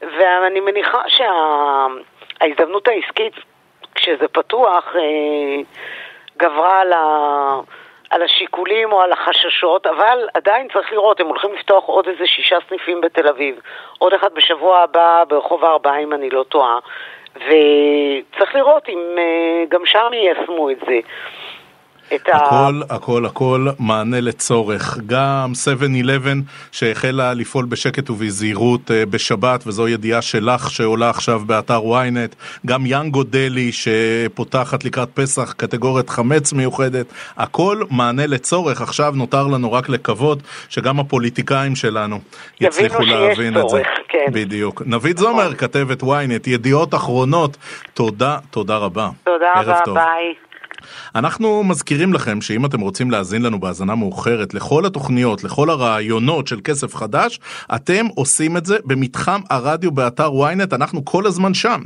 ואני 0.01 0.59
מניחה 0.59 1.01
שההזדמנות 1.07 2.87
העסקית, 2.87 3.33
כשזה 4.07 4.27
פתוח, 4.27 4.95
אה, 4.95 5.61
גברה 6.37 6.81
על, 6.81 6.93
ה... 6.93 7.59
על 8.09 8.23
השיקולים 8.23 8.91
או 8.91 9.01
על 9.01 9.11
החששות, 9.11 9.87
אבל 9.87 10.27
עדיין 10.33 10.67
צריך 10.73 10.93
לראות, 10.93 11.19
הם 11.19 11.27
הולכים 11.27 11.53
לפתוח 11.53 11.83
עוד 11.83 12.07
איזה 12.07 12.27
שישה 12.27 12.57
סניפים 12.69 13.01
בתל 13.01 13.27
אביב, 13.27 13.59
עוד 13.97 14.13
אחד 14.13 14.33
בשבוע 14.33 14.79
הבא 14.79 15.23
ברחוב 15.27 15.65
הארבעה 15.65 15.99
אם 15.99 16.13
אני 16.13 16.29
לא 16.29 16.43
טועה, 16.43 16.79
וצריך 17.35 18.55
לראות 18.55 18.89
אם 18.89 18.99
אה, 19.17 19.63
גם 19.69 19.85
שם 19.85 20.09
יישמו 20.13 20.69
את 20.69 20.77
זה. 20.87 20.99
את 22.15 22.29
ה... 22.29 22.37
הכל, 22.37 22.81
הכל, 22.89 23.25
הכל 23.25 23.67
מענה 23.79 24.21
לצורך. 24.21 24.97
גם 25.05 25.51
7-11 25.79 26.27
שהחלה 26.71 27.33
לפעול 27.33 27.65
בשקט 27.65 28.09
ובזהירות 28.09 28.91
אה, 28.91 29.05
בשבת, 29.05 29.63
וזו 29.67 29.87
ידיעה 29.87 30.21
שלך 30.21 30.71
שעולה 30.71 31.09
עכשיו 31.09 31.41
באתר 31.45 31.81
ynet. 31.81 32.35
גם 32.65 32.85
יאנגו 32.85 33.23
דלי 33.23 33.71
שפותחת 33.71 34.83
לקראת 34.83 35.09
פסח 35.13 35.53
קטגוריית 35.57 36.09
חמץ 36.09 36.53
מיוחדת. 36.53 37.05
הכל 37.37 37.83
מענה 37.89 38.27
לצורך. 38.27 38.81
עכשיו 38.81 39.13
נותר 39.15 39.47
לנו 39.47 39.71
רק 39.71 39.89
לקוות 39.89 40.39
שגם 40.69 40.99
הפוליטיקאים 40.99 41.75
שלנו 41.75 42.19
יצליחו 42.61 43.01
להבין 43.03 43.57
את 43.57 43.61
זה. 43.61 43.69
צורך, 43.69 43.87
כן. 44.07 44.25
בדיוק. 44.31 44.81
נבית 44.85 45.17
זומר, 45.17 45.53
כתבת 45.53 46.03
ynet, 46.03 46.47
ידיעות 46.47 46.93
אחרונות. 46.93 47.57
תודה, 47.93 48.37
תודה 48.51 48.77
רבה. 48.77 49.09
תודה 49.23 49.47
רבה, 49.55 49.79
טוב. 49.85 49.95
ביי. 49.95 50.46
אנחנו 51.15 51.63
מזכירים 51.63 52.13
לכם 52.13 52.41
שאם 52.41 52.65
אתם 52.65 52.79
רוצים 52.79 53.11
להאזין 53.11 53.41
לנו 53.41 53.59
בהאזנה 53.59 53.95
מאוחרת 53.95 54.53
לכל 54.53 54.85
התוכניות, 54.85 55.43
לכל 55.43 55.69
הרעיונות 55.69 56.47
של 56.47 56.59
כסף 56.63 56.95
חדש, 56.95 57.39
אתם 57.75 58.05
עושים 58.15 58.57
את 58.57 58.65
זה 58.65 58.77
במתחם 58.85 59.41
הרדיו 59.49 59.91
באתר 59.91 60.29
ynet, 60.29 60.75
אנחנו 60.75 61.05
כל 61.05 61.25
הזמן 61.25 61.53
שם. 61.53 61.81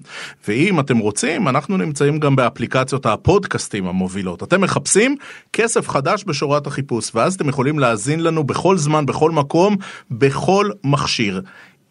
ואם 0.48 0.80
אתם 0.80 0.98
רוצים, 0.98 1.48
אנחנו 1.48 1.78
נמצאים 1.78 2.20
גם 2.20 2.36
באפליקציות 2.36 3.06
הפודקאסטים 3.06 3.88
המובילות. 3.88 4.44
אתם 4.44 4.62
מחפשים 4.62 5.16
כסף 5.54 5.90
חדש 5.90 6.24
בשורת 6.24 6.68
החיפוש, 6.68 7.12
ואז 7.16 7.34
אתם 7.34 7.50
יכולים 7.50 7.80
להאזין 7.80 8.24
לנו 8.24 8.44
בכל 8.44 8.78
זמן, 8.78 9.06
בכל 9.06 9.32
מקום, 9.32 9.76
בכל 10.12 10.70
מכשיר. 10.84 11.42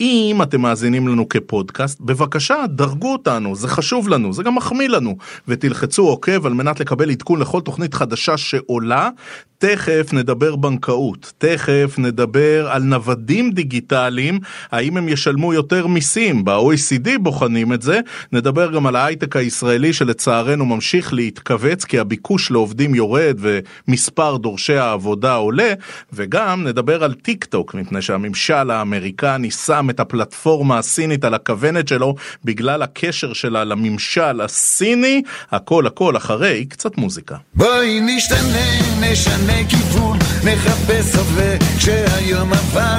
אם 0.00 0.40
אתם 0.42 0.61
מאזינים 0.61 1.09
לנו 1.09 1.28
כפודקאסט, 1.28 2.00
בבקשה, 2.00 2.64
דרגו 2.69 3.12
אותנו, 3.12 3.57
זה 3.57 3.69
חשוב 3.69 4.09
לנו, 4.09 4.33
זה 4.33 4.42
גם 4.42 4.54
מחמיא 4.54 4.88
לנו, 4.88 5.16
ותלחצו 5.49 6.02
עוקב 6.09 6.47
על 6.47 6.52
מנת 6.52 6.80
לקבל 6.80 7.11
עדכון 7.11 7.40
לכל 7.40 7.61
תוכנית 7.61 7.95
חדשה 7.95 8.37
שעולה. 8.37 9.11
תכף 9.59 10.12
נדבר 10.12 10.57
בנקאות, 10.57 11.33
תכף 11.38 11.95
נדבר 11.99 12.69
על 12.71 12.83
נוודים 12.83 13.50
דיגיטליים, 13.50 14.38
האם 14.73 14.97
הם 14.97 15.09
ישלמו 15.09 15.54
יותר 15.54 15.87
מיסים, 15.87 16.45
ב-OECD 16.45 17.09
בוחנים 17.21 17.73
את 17.73 17.83
זה, 17.83 18.00
נדבר 18.33 18.71
גם 18.71 18.87
על 18.87 18.97
ההייטק 18.97 19.37
הישראלי 19.37 19.92
שלצערנו 19.92 20.66
ממשיך 20.66 21.12
להתכווץ 21.12 21.85
כי 21.85 21.99
הביקוש 21.99 22.50
לעובדים 22.50 22.95
יורד 22.95 23.38
ומספר 23.38 24.37
דורשי 24.37 24.76
העבודה 24.76 25.35
עולה, 25.35 25.73
וגם 26.12 26.66
נדבר 26.66 27.04
על 27.04 27.14
טיק 27.14 27.45
טוק, 27.45 27.75
מפני 27.75 28.02
שהממשל 28.02 28.71
האמריקני 28.71 29.50
שם 29.50 29.90
את 29.91 30.01
הפלטפורמה 30.01 30.79
הסינית 30.79 31.25
על 31.25 31.35
הכוונת 31.35 31.89
שלו 31.89 32.15
בגלל 32.45 32.83
הקשר 32.83 33.33
שלה 33.33 33.65
לממשל 33.65 34.41
הסיני, 34.41 35.23
הכל 35.51 35.87
הכל 35.87 36.17
אחרי 36.17 36.65
קצת 36.65 36.99
מוזיקה. 36.99 37.37
בואי 37.55 38.01
נשתנה, 38.01 38.71
נשנה 39.01 39.69
כיוון, 39.69 40.19
נחפש 40.45 41.15
הווה 41.15 41.57
כשהיום 41.79 42.53
עבר. 42.53 42.99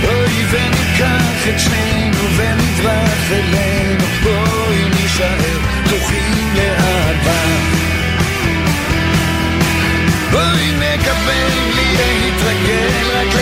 בואי 0.00 0.44
וניקח 0.50 1.48
את 1.48 1.60
שנינו 1.60 2.24
ונברח 2.36 3.32
אלינו, 3.32 4.04
בואי 4.22 4.88
נישאר 4.88 5.58
פתוחים 5.84 6.54
לאהבה. 6.56 7.42
בואי 10.30 10.72
נקבל 10.72 11.50
בלי 11.72 11.96
להתרגל, 11.96 13.10
רק 13.12 13.34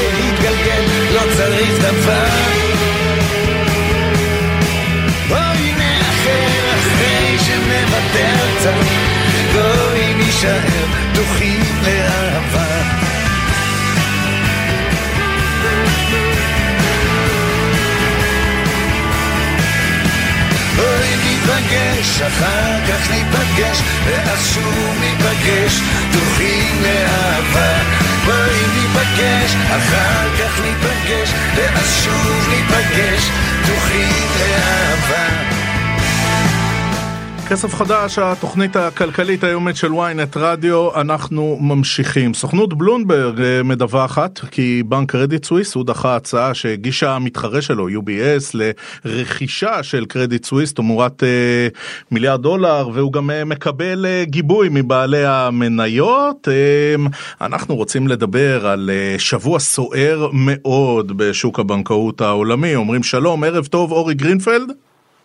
כסף 37.50 37.75
חדש, 37.75 38.19
התוכנית 38.19 38.76
הכלכלית 38.76 39.45
היומית 39.45 39.76
של 39.76 39.93
ynet 39.93 40.38
רדיו, 40.38 41.00
אנחנו 41.00 41.59
ממשיכים. 41.61 42.35
סוכנות 42.35 42.75
בלומברג 42.75 43.41
אה, 43.41 43.62
מדווחת 43.62 44.38
כי 44.50 44.83
בנק 44.87 45.11
קרדיט 45.12 45.45
סוויס 45.45 45.75
הוא 45.75 45.85
דחה 45.85 46.17
הצעה 46.17 46.55
שהגישה 46.55 47.11
המתחרה 47.11 47.62
שלו, 47.62 47.88
UBS, 47.88 48.57
לרכישה 49.05 49.83
של 49.83 50.05
קרדיט 50.05 50.45
סוויס 50.45 50.75
תמורת 50.75 51.23
אה, 51.23 51.69
מיליארד 52.11 52.43
דולר, 52.43 52.88
והוא 52.93 53.12
גם 53.12 53.31
אה, 53.31 53.45
מקבל 53.45 54.07
אה, 54.07 54.23
גיבוי 54.25 54.69
מבעלי 54.73 55.26
המניות. 55.26 56.49
אה, 56.49 56.95
אנחנו 57.47 57.76
רוצים 57.76 58.09
לדבר 58.09 58.67
על 58.67 58.91
אה, 58.93 59.19
שבוע 59.19 59.59
סוער 59.59 60.29
מאוד 60.33 61.19
בשוק 61.19 61.59
הבנקאות 61.59 62.21
העולמי. 62.21 62.75
אומרים 62.75 63.03
שלום, 63.03 63.45
ערב 63.45 63.67
טוב, 63.67 63.93
אורי 63.93 64.15
גרינפלד. 64.15 64.73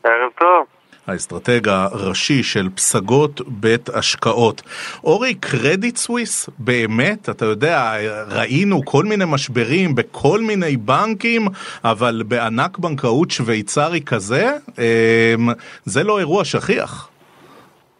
ערב 0.03 0.31
טוב. 0.39 0.70
האסטרטג 1.07 1.67
הראשי 1.67 2.43
של 2.43 2.69
פסגות 2.75 3.41
בית 3.47 3.89
השקעות. 3.89 4.61
אורי, 5.03 5.33
קרדיט 5.35 5.95
סוויס, 5.95 6.49
באמת, 6.59 7.29
אתה 7.29 7.45
יודע, 7.45 7.93
ראינו 8.37 8.85
כל 8.85 9.03
מיני 9.03 9.25
משברים 9.27 9.95
בכל 9.95 10.39
מיני 10.39 10.77
בנקים, 10.77 11.41
אבל 11.83 12.21
בענק 12.27 12.77
בנקאות 12.77 13.31
שוויצרי 13.31 14.01
כזה, 14.05 14.45
אמ, 14.79 15.49
זה 15.85 16.03
לא 16.03 16.19
אירוע 16.19 16.45
שכיח. 16.45 17.09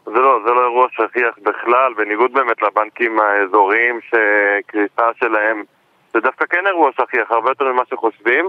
זה 0.04 0.18
לא, 0.18 0.38
זה 0.44 0.50
לא 0.50 0.60
אירוע 0.60 0.86
שכיח 0.90 1.34
בכלל, 1.42 1.94
בניגוד 1.96 2.32
באמת 2.32 2.62
לבנקים 2.62 3.18
האזוריים 3.20 4.00
שקריסה 4.08 5.06
שלהם 5.20 5.62
זה 6.14 6.20
דווקא 6.20 6.44
כן 6.50 6.66
אירוע 6.66 6.90
שכיח, 6.92 7.30
הרבה 7.30 7.50
יותר 7.50 7.72
ממה 7.72 7.82
שחושבים. 7.90 8.48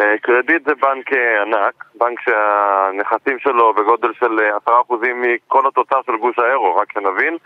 אה, 0.00 0.18
קרדיט 0.18 0.68
זה 0.68 0.74
בנק 0.74 1.12
אה, 1.12 1.42
ענק, 1.42 1.84
בנק 1.94 2.20
שהנכסים 2.20 3.38
שלו 3.38 3.74
בגודל 3.74 4.12
של 4.18 4.38
10% 4.66 4.70
אה, 4.70 5.14
מכל 5.14 5.68
התוצר 5.68 6.00
של 6.06 6.16
גוש 6.16 6.38
האירו, 6.38 6.76
רק 6.76 6.92
שנבין. 6.92 7.36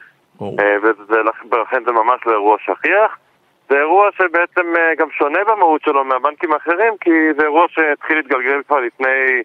Oh. 0.40 0.44
ולכן 1.50 1.84
זה 1.84 1.92
ממש 1.92 2.20
לא 2.26 2.32
אירוע 2.32 2.56
שכיח. 2.58 3.18
זה 3.68 3.78
אירוע 3.78 4.08
שבעצם 4.12 4.72
גם 4.98 5.10
שונה 5.10 5.38
במהות 5.44 5.82
שלו 5.82 6.04
מהבנקים 6.04 6.52
האחרים, 6.52 6.96
כי 7.00 7.10
זה 7.36 7.42
אירוע 7.42 7.66
שהתחיל 7.68 8.16
להתגלגל 8.16 8.62
כבר 8.62 8.80
לפני 8.80 9.42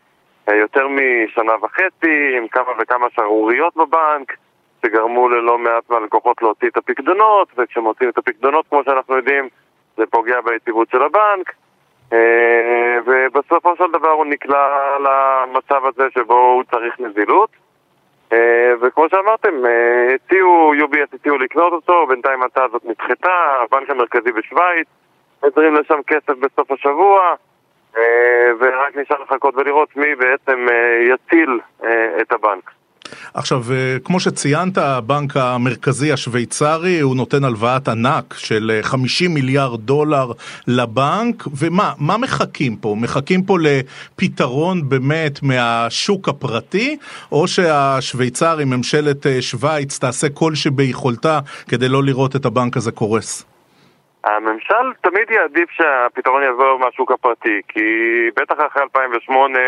יותר 0.47 0.87
משנה 0.87 1.53
וחצי, 1.61 2.37
עם 2.37 2.47
כמה 2.47 2.69
וכמה 2.79 3.07
שערוריות 3.15 3.75
בבנק, 3.75 4.37
שגרמו 4.85 5.29
ללא 5.29 5.57
מעט 5.57 5.89
מהלקוחות 5.89 6.41
להוציא 6.41 6.67
את 6.67 6.77
הפקדונות, 6.77 7.47
וכשמוציאים 7.57 8.11
את 8.11 8.17
הפקדונות, 8.17 8.65
כמו 8.69 8.83
שאנחנו 8.83 9.15
יודעים, 9.15 9.49
זה 9.97 10.03
פוגע 10.05 10.41
ביציבות 10.41 10.89
של 10.89 11.01
הבנק, 11.01 11.53
ובסופו 13.05 13.75
של 13.75 13.91
דבר 13.93 14.09
הוא 14.09 14.25
נקלע 14.25 14.97
למצב 14.99 15.85
הזה 15.85 16.03
שבו 16.13 16.33
הוא 16.33 16.63
צריך 16.71 16.99
נזילות. 16.99 17.49
אה, 18.33 18.73
וכמו 18.81 19.09
שאמרתם, 19.09 19.65
אה, 19.65 20.15
הציעו, 20.15 20.73
UBS 20.73 21.15
הציעו 21.15 21.37
לקנות 21.37 21.73
אותו, 21.73 22.07
בינתיים 22.07 22.43
ההצעה 22.43 22.65
הזאת 22.65 22.85
נדחתה, 22.85 23.63
הבנק 23.63 23.89
המרכזי 23.89 24.31
בשוויץ, 24.31 24.87
מזרים 25.45 25.73
לשם 25.73 25.99
כסף 26.07 26.37
בסוף 26.39 26.71
השבוע, 26.71 27.35
ורק 28.59 28.95
נשאר 28.95 29.21
לחכות 29.23 29.55
ולראות 29.55 29.97
מי 29.97 30.15
בעצם 30.15 30.65
יציל 31.01 31.59
את 32.21 32.31
הבנק. 32.31 32.71
עכשיו, 33.33 33.59
אה, 33.71 33.97
כמו 34.03 34.19
שציינת, 34.19 34.77
הבנק 34.77 35.37
המרכזי 35.37 36.11
השוויצרי, 36.11 36.99
הוא 36.99 37.15
נותן 37.15 37.43
הלוואת 37.43 37.87
ענק 37.87 38.33
של 38.33 38.79
50 38.81 39.29
אה, 39.29 39.35
מיליארד 39.35 39.81
דולר 39.81 40.31
לבנק, 40.67 41.43
ומה, 41.59 41.93
מה 41.99 42.17
מחכים 42.17 42.75
פה? 42.75 42.95
מחכים 43.01 43.43
פה 43.43 43.57
לפתרון 43.61 44.89
באמת 44.89 45.43
מהשוק 45.43 46.29
הפרטי, 46.29 46.97
או 47.31 47.47
שהשוויצרי, 47.47 48.65
ממשלת 48.65 49.27
אה, 49.27 49.41
שווייץ, 49.41 49.99
תעשה 49.99 50.27
כל 50.29 50.55
שביכולתה 50.55 51.39
כדי 51.69 51.89
לא 51.89 52.03
לראות 52.03 52.35
את 52.35 52.45
הבנק 52.45 52.77
הזה 52.77 52.91
קורס? 52.91 53.45
הממשל 54.23 54.85
תמיד 55.01 55.29
יעדיף 55.29 55.69
שהפתרון 55.71 56.43
יבוא 56.43 56.79
מהשוק 56.79 57.11
הפרטי, 57.11 57.61
כי 57.67 57.79
בטח 58.35 58.55
אחרי 58.67 58.83
2008 58.83 59.59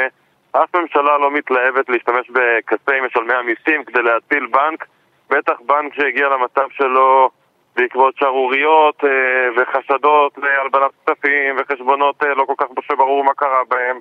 אף 0.63 0.75
ממשלה 0.75 1.17
לא 1.17 1.31
מתלהבת 1.31 1.89
להשתמש 1.89 2.29
בכספי 2.29 3.01
משלמי 3.01 3.33
המיסים 3.33 3.83
כדי 3.83 4.01
להציל 4.01 4.45
בנק, 4.45 4.85
בטח 5.29 5.53
בנק 5.65 5.93
שהגיע 5.93 6.27
למצב 6.29 6.67
שלו 6.69 7.29
בעקבות 7.75 8.17
שערוריות 8.17 9.03
אה, 9.03 9.09
וחשדות 9.57 10.37
להלבנת 10.37 10.91
כספים 11.05 11.55
וחשבונות 11.57 12.23
אה, 12.23 12.33
לא 12.33 12.45
כל 12.45 12.53
כך 12.57 12.65
ברור 12.97 13.23
מה 13.23 13.33
קרה 13.33 13.61
בהם 13.69 13.99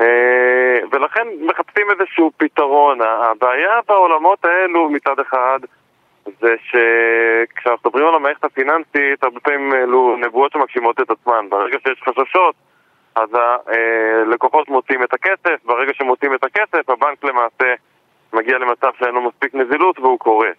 אה, 0.00 0.78
ולכן 0.92 1.28
מחפשים 1.40 1.86
איזשהו 1.90 2.30
פתרון. 2.36 2.98
הבעיה 3.02 3.80
בעולמות 3.88 4.44
האלו 4.44 4.90
מצד 4.90 5.20
אחד 5.20 5.58
זה 6.40 6.54
שכשאנחנו 6.62 7.88
מדברים 7.88 8.06
על 8.06 8.14
המערכת 8.14 8.44
הפיננסית 8.44 9.22
הרבה 9.22 9.40
פעמים 9.40 9.74
אלו 9.74 10.16
נבואות 10.16 10.52
שמגשימות 10.52 11.00
את 11.00 11.10
עצמן. 11.10 11.48
ברגע 11.48 11.78
שיש 11.86 12.02
חששות 12.02 12.54
אז 13.16 13.28
הלקוחות 13.34 14.68
מוצאים 14.68 15.02
את 15.02 15.14
הכסף, 15.14 15.64
ברגע 15.64 15.92
שמוצאים 15.94 16.34
את 16.34 16.44
הכסף, 16.44 16.90
הבנק 16.90 17.24
למעשה 17.24 17.74
מגיע 18.32 18.58
למצב 18.58 18.90
שאין 18.98 19.14
לו 19.14 19.22
מספיק 19.22 19.54
נזילות 19.54 19.98
והוא 19.98 20.18
קורס. 20.18 20.56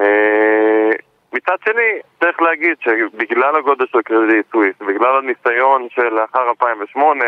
אה, 0.00 0.90
מצד 1.32 1.56
שני, 1.64 2.00
צריך 2.20 2.42
להגיד 2.42 2.76
שבגלל 2.80 3.56
הגודל 3.56 3.86
של 3.86 4.02
קרדיט 4.02 4.46
סוויס, 4.52 4.74
בגלל 4.80 5.18
הניסיון 5.18 5.88
של 5.90 6.08
לאחר 6.08 6.48
2008, 6.48 7.24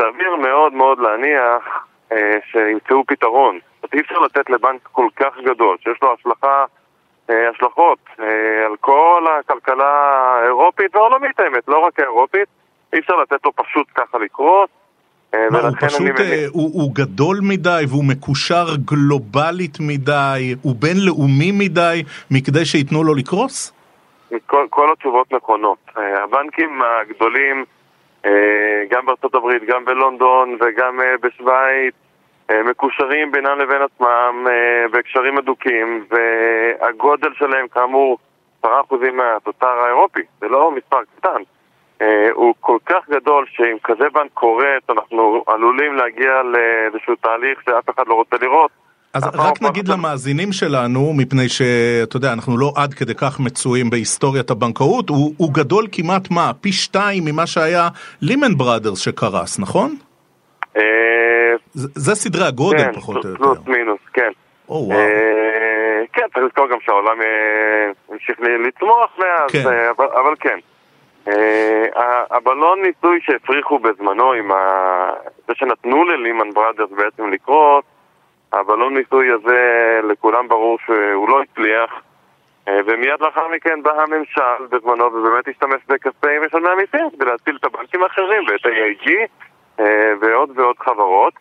סביר 0.00 0.36
מאוד 0.36 0.72
מאוד 0.72 0.98
להניח 0.98 1.86
אה, 2.12 2.38
שימצאו 2.50 3.04
פתרון. 3.06 3.58
זאת 3.82 3.94
אי 3.94 4.00
אפשר 4.00 4.18
לתת 4.18 4.50
לבנק 4.50 4.80
כל 4.92 5.08
כך 5.16 5.38
גדול, 5.44 5.76
שיש 5.80 6.02
לו 6.02 6.14
השלכה, 6.14 6.64
אה, 7.30 7.48
השלכות 7.48 7.98
על 8.66 8.76
כל 8.80 9.26
הכלכלה 9.38 9.90
האירופית 10.42 10.96
והעולמית 10.96 11.40
האמת, 11.40 11.68
לא 11.68 11.78
רק 11.78 12.00
האירופית, 12.00 12.48
אי 12.92 12.98
אפשר 12.98 13.16
לתת 13.16 13.44
לו 13.44 13.52
פשוט 13.52 13.86
ככה 13.94 14.18
לקרות. 14.18 14.68
אה, 15.34 15.46
מה, 15.50 15.58
הוא 15.60 15.76
פשוט, 15.80 16.20
אה, 16.20 16.44
הוא, 16.52 16.70
הוא 16.82 16.94
גדול 16.94 17.36
מדי 17.42 17.84
והוא 17.88 18.04
מקושר 18.04 18.66
גלובלית 18.84 19.76
מדי, 19.80 20.54
הוא 20.62 20.74
בינלאומי 20.78 21.52
מדי, 21.52 22.02
מכדי 22.30 22.64
שייתנו 22.64 23.04
לו 23.04 23.14
לקרוס? 23.14 23.72
כל, 24.46 24.66
כל 24.70 24.92
התשובות 24.92 25.32
נכונות. 25.32 25.78
אה, 25.98 26.22
הבנקים 26.22 26.82
הגדולים, 26.82 27.64
גם 28.90 29.06
בארצות 29.06 29.34
הברית, 29.34 29.62
גם 29.66 29.84
בלונדון 29.84 30.56
וגם 30.60 31.00
בשוויץ, 31.22 31.94
מקושרים 32.64 33.32
בינם 33.32 33.58
לבין 33.58 33.82
עצמם 33.82 34.46
בקשרים 34.92 35.38
הדוקים, 35.38 36.04
והגודל 36.10 37.30
שלהם 37.38 37.68
כאמור 37.68 38.18
10% 38.64 38.66
מהתוצר 39.12 39.66
האירופי, 39.66 40.20
זה 40.40 40.48
לא 40.48 40.70
מספר 40.70 40.98
קטן. 41.16 41.42
אה, 42.02 42.28
הוא 42.34 42.54
כל 42.60 42.78
כך 42.86 43.08
גדול 43.10 43.44
שאם 43.48 43.76
כזה 43.84 44.04
בנק 44.14 44.30
קורס 44.34 44.82
אנחנו 44.90 45.44
עלולים 45.46 45.94
להגיע 45.96 46.42
לאיזשהו 46.42 47.14
תהליך 47.14 47.58
שאף 47.64 47.90
אחד 47.94 48.02
לא 48.06 48.14
רוצה 48.14 48.36
לראות. 48.40 48.70
אז 49.14 49.24
רק 49.34 49.62
נגיד 49.62 49.88
למאזינים 49.88 50.52
שלנו, 50.52 51.12
מפני 51.16 51.48
שאתה 51.48 52.16
יודע, 52.16 52.32
אנחנו 52.32 52.58
לא 52.58 52.72
עד 52.76 52.94
כדי 52.94 53.14
כך 53.14 53.40
מצויים 53.40 53.90
בהיסטוריית 53.90 54.50
הבנקאות, 54.50 55.08
הוא, 55.08 55.34
הוא 55.36 55.54
גדול 55.54 55.86
כמעט 55.92 56.30
מה? 56.30 56.50
פי 56.60 56.72
שתיים 56.72 57.24
ממה 57.24 57.46
שהיה 57.46 57.88
לימן 58.22 58.56
בראדרס 58.56 58.98
שקרס, 58.98 59.58
נכון? 59.58 59.96
אה, 60.76 60.82
זה 61.74 62.14
סדרי 62.14 62.46
הגודל 62.46 62.78
כן, 62.78 62.92
פחות 62.92 63.24
או 63.24 63.30
יותר. 63.30 63.42
פלוס 63.42 63.58
מינוס, 63.66 64.00
כן. 64.12 64.30
או 64.68 64.74
וואו. 64.74 64.98
אה, 64.98 66.02
כן, 66.12 66.26
צריך 66.34 66.46
לזכור 66.46 66.68
גם 66.70 66.78
שהעולם 66.80 67.16
המשיך 68.08 68.36
לצמוח 68.40 69.18
מאז, 69.18 69.50
כן. 69.52 69.64
אבל 69.98 70.34
כן. 70.40 70.58
אה, 71.28 72.24
הבלון 72.30 72.82
ניסוי 72.82 73.20
שהפריחו 73.20 73.78
בזמנו 73.78 74.32
עם 74.32 74.52
ה... 74.52 74.56
זה 75.48 75.54
שנתנו 75.54 76.04
ללימן 76.04 76.50
בראדרס 76.50 76.90
בעצם 76.90 77.30
לקרות, 77.30 77.84
הבלון 78.52 78.96
ניסוי 78.96 79.30
הזה 79.30 80.00
לכולם 80.02 80.48
ברור 80.48 80.78
שהוא 80.86 81.28
לא 81.28 81.42
הצליח 81.42 82.02
אה, 82.68 82.78
ומיד 82.86 83.20
לאחר 83.20 83.48
מכן 83.48 83.82
בא 83.82 84.02
הממשל 84.02 84.66
בזמנו 84.70 85.04
ובאמת 85.04 85.48
השתמש 85.48 85.80
בכספי 85.88 86.38
משלמי 86.46 86.68
המיסים 86.68 87.10
כדי 87.10 87.24
להציל 87.24 87.56
את 87.56 87.64
הבנקים 87.64 88.02
האחרים 88.02 88.42
ואת 88.48 88.66
ה-AIG 88.66 89.10
אה, 89.80 90.12
ועוד 90.20 90.50
ועוד 90.58 90.78
חברות 90.78 91.34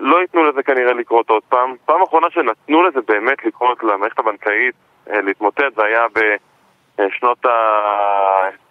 לא 0.00 0.20
ייתנו 0.20 0.44
לזה 0.44 0.62
כנראה 0.62 0.92
לקרות 0.92 1.30
עוד 1.30 1.42
פעם. 1.48 1.74
פעם 1.84 2.02
אחרונה 2.02 2.26
שנתנו 2.30 2.82
לזה 2.82 3.00
באמת 3.08 3.44
לקרות 3.44 3.84
למערכת 3.84 4.18
הבנקאית 4.18 4.74
להתמוטט 5.06 5.74
זה 5.76 5.84
היה 5.84 6.06
בשנות 6.98 7.46
ה... 7.46 7.50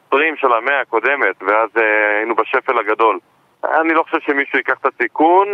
20 0.09 0.35
של 0.37 0.53
המאה 0.53 0.81
הקודמת, 0.81 1.35
ואז 1.41 1.69
uh, 1.75 1.79
היינו 2.17 2.35
בשפל 2.35 2.79
הגדול. 2.79 3.19
אני 3.63 3.93
לא 3.93 4.03
חושב 4.03 4.19
שמישהו 4.19 4.57
ייקח 4.57 4.77
את 4.81 4.85
הסיכון 4.85 5.47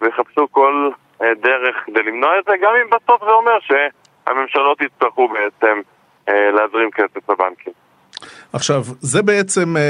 ויחפשו 0.00 0.48
כל 0.50 0.90
uh, 1.20 1.24
דרך 1.40 1.76
כדי 1.86 2.02
למנוע 2.02 2.38
את 2.38 2.44
זה, 2.44 2.56
גם 2.62 2.72
אם 2.82 2.90
בסוף 2.90 3.24
זה 3.24 3.30
אומר 3.30 3.58
שהממשלות 3.60 4.80
יצטרכו 4.80 5.28
בעצם 5.28 5.80
uh, 6.28 6.32
להזרים 6.32 6.90
כסף 6.90 7.30
לבנקים. 7.30 7.72
עכשיו, 8.52 8.86
זה 9.00 9.22
בעצם, 9.22 9.76
אה, 9.76 9.82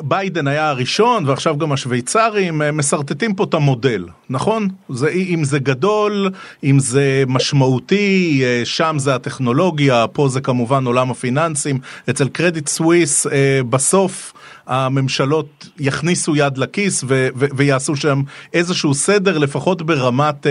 ביידן 0.00 0.46
היה 0.46 0.68
הראשון, 0.68 1.28
ועכשיו 1.28 1.58
גם 1.58 1.72
השוויצרים 1.72 2.62
אה, 2.62 2.72
משרטטים 2.72 3.34
פה 3.34 3.44
את 3.44 3.54
המודל, 3.54 4.04
נכון? 4.30 4.68
זה, 4.88 5.08
אם 5.08 5.44
זה 5.44 5.58
גדול, 5.58 6.30
אם 6.64 6.78
זה 6.78 7.24
משמעותי, 7.26 8.40
אה, 8.44 8.60
שם 8.64 8.96
זה 8.98 9.14
הטכנולוגיה, 9.14 10.06
פה 10.12 10.28
זה 10.28 10.40
כמובן 10.40 10.86
עולם 10.86 11.10
הפיננסים. 11.10 11.78
אצל 12.10 12.28
קרדיט 12.28 12.68
סוויס, 12.68 13.26
בסוף 13.70 14.32
הממשלות 14.66 15.68
יכניסו 15.78 16.36
יד 16.36 16.58
לכיס 16.58 17.04
ו- 17.08 17.28
ו- 17.36 17.46
ויעשו 17.56 17.96
שם 17.96 18.22
איזשהו 18.54 18.94
סדר, 18.94 19.38
לפחות 19.38 19.82
ברמת 19.82 20.46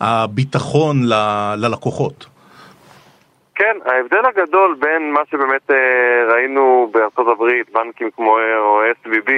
הביטחון 0.00 1.04
ל- 1.04 1.54
ללקוחות. 1.58 2.29
כן, 3.60 3.76
ההבדל 3.84 4.26
הגדול 4.26 4.74
בין 4.78 5.12
מה 5.12 5.20
שבאמת 5.30 5.70
אה, 5.70 6.32
ראינו 6.32 6.88
בארצות 6.92 7.28
הברית, 7.28 7.70
בנקים 7.70 8.10
כמו 8.10 8.38
או 8.58 8.82
SVB, 8.82 9.30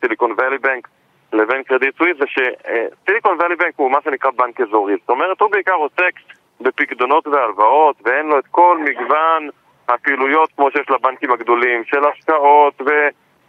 סיליקון 0.00 0.34
ואלי 0.38 0.58
בנק, 0.58 0.88
לבין 1.32 1.62
קרדיט 1.62 1.96
סוויס 1.98 2.16
זה 2.18 2.24
שסיליקון 2.26 3.36
ואלי 3.40 3.56
בנק 3.56 3.74
הוא 3.76 3.90
מה 3.90 3.98
שנקרא 4.04 4.30
בנק 4.30 4.60
אזורי. 4.60 4.94
זאת 5.00 5.10
אומרת, 5.10 5.40
הוא 5.40 5.50
בעיקר 5.50 5.72
עוסק 5.72 6.12
בפקדונות 6.60 7.26
והלוואות, 7.26 7.96
ואין 8.04 8.26
לו 8.26 8.38
את 8.38 8.46
כל 8.50 8.78
מגוון 8.84 9.48
הפעילויות 9.88 10.50
כמו 10.56 10.70
שיש 10.70 10.90
לבנקים 10.90 11.32
הגדולים, 11.32 11.84
של 11.84 12.04
השקעות 12.04 12.82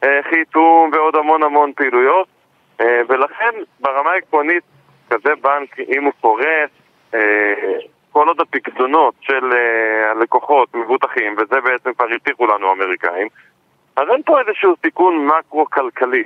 וחיתום 0.01 0.91
ועוד 0.93 1.15
המון 1.15 1.43
המון 1.43 1.73
פעילויות. 1.73 2.27
אה, 2.81 3.01
ולכן 3.09 3.51
ברמה 3.79 4.11
העקרונית, 4.11 4.63
כזה 5.09 5.35
בנק, 5.41 5.79
אם 5.79 6.03
הוא 6.03 6.13
קורס, 6.21 6.69
אה, 7.13 7.53
כל 8.13 8.27
עוד 8.27 8.41
הפקדונות 8.41 9.13
של 9.21 9.53
אה, 9.53 10.11
הלקוחות 10.11 10.75
מבוטחים, 10.75 11.35
וזה 11.37 11.61
בעצם 11.61 11.93
כבר 11.93 12.05
הבטיחו 12.15 12.47
לנו 12.47 12.69
האמריקאים, 12.69 13.27
אז 13.95 14.09
אין 14.09 14.21
פה 14.25 14.39
איזשהו 14.39 14.75
סיכון 14.85 15.27
מקרו-כלכלי. 15.27 16.23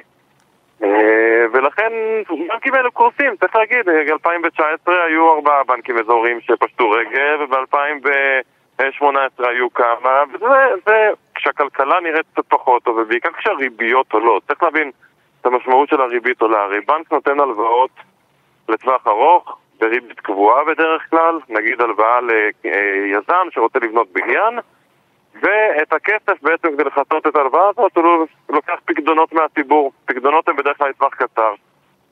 ולכן 1.54 1.92
בנקים 2.48 2.74
האלה 2.74 2.90
קורסים, 2.90 3.36
צריך 3.40 3.56
להגיד, 3.56 3.86
ב-2019 3.86 4.92
היו 5.08 5.34
ארבעה 5.34 5.64
בנקים 5.64 6.00
אזוריים 6.00 6.42
שפשטו 6.42 6.90
רגל, 6.90 7.44
וב-2018 7.44 9.16
היו 9.40 9.74
כמה, 9.74 10.24
וזה 10.34 11.10
כשהכלכלה 11.36 12.00
נראית 12.00 12.26
קצת 12.34 12.46
פחות 12.48 12.84
טוב, 12.84 12.98
ובעיקר 12.98 13.30
כשהריביות 13.32 14.14
עולות. 14.14 14.44
צריך 14.48 14.64
להבין 14.64 14.92
את 15.42 15.46
המשמעות 15.46 15.90
של 15.90 16.02
הריבית 16.02 16.42
עולה. 16.42 16.64
הרי 16.64 16.82
בנק 16.82 17.12
נותן 17.12 17.40
הלוואות 17.40 17.92
לטווח 18.70 19.08
ארוך, 19.08 19.58
בריבית 19.80 20.20
קבועה 20.20 20.64
בדרך 20.66 21.10
כלל, 21.10 21.40
נגיד 21.50 21.82
הלוואה 21.82 22.20
ליזם 22.22 23.48
שרוצה 23.52 23.80
לבנות 23.80 24.08
בניין, 24.12 24.60
ואת 25.42 25.94
הכסף 25.94 26.42
בעצם 26.42 26.68
כדי 26.74 26.84
לכסות 26.84 27.28
את 27.28 27.36
ההלוואה 27.36 27.70
הזאת 27.70 27.98
הוא 27.98 28.28
לוקח 28.50 28.80
פקדונות 28.86 29.34
מהציבור. 29.34 29.92
פקדונות 30.06 30.50
הן 30.50 30.56
בדרך 30.56 30.78
כלל 30.78 30.90
לטווח 30.90 31.14
קצר. 31.14 31.54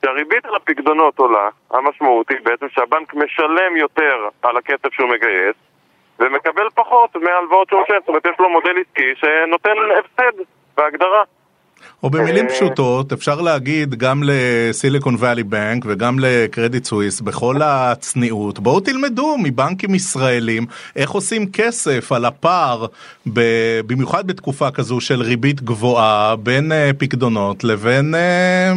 כשהריבית 0.02 0.44
על 0.46 0.54
הפקדונות 0.54 1.18
עולה, 1.18 1.48
המשמעות 1.70 2.30
היא 2.30 2.38
בעצם 2.42 2.68
שהבנק 2.68 3.14
משלם 3.14 3.76
יותר 3.76 4.28
על 4.42 4.56
הכסף 4.56 4.92
שהוא 4.92 5.08
מגייס 5.08 5.56
ומקבל 6.18 6.68
פחות 6.74 7.16
מההלוואות 7.16 7.68
שהוא 7.68 7.80
נותן, 7.80 7.94
זאת 7.98 8.08
אומרת 8.08 8.26
יש 8.26 8.38
לו 8.38 8.48
מודל 8.48 8.74
עסקי 8.80 9.14
שנותן 9.16 9.74
הפסד 9.98 10.42
בהגדרה. 10.76 11.22
או 12.02 12.10
במילים 12.10 12.44
אה, 12.44 12.50
פשוטות, 12.50 13.12
אפשר 13.12 13.40
להגיד 13.40 13.94
גם 13.94 14.22
לסיליקון 14.24 15.14
ואלי 15.18 15.42
בנק 15.42 15.84
וגם 15.86 16.16
לקרדיט 16.20 16.84
סוויס, 16.84 17.20
בכל 17.20 17.54
הצניעות, 17.64 18.58
בואו 18.58 18.80
תלמדו 18.80 19.36
מבנקים 19.42 19.94
ישראלים 19.94 20.62
איך 20.96 21.10
עושים 21.10 21.42
כסף 21.52 22.12
על 22.12 22.24
הפער, 22.24 22.86
במיוחד 23.86 24.26
בתקופה 24.26 24.70
כזו 24.70 25.00
של 25.00 25.20
ריבית 25.20 25.62
גבוהה, 25.62 26.36
בין 26.36 26.72
אה, 26.72 26.90
פקדונות 26.98 27.64
לבין... 27.64 28.14
אה, 28.14 28.72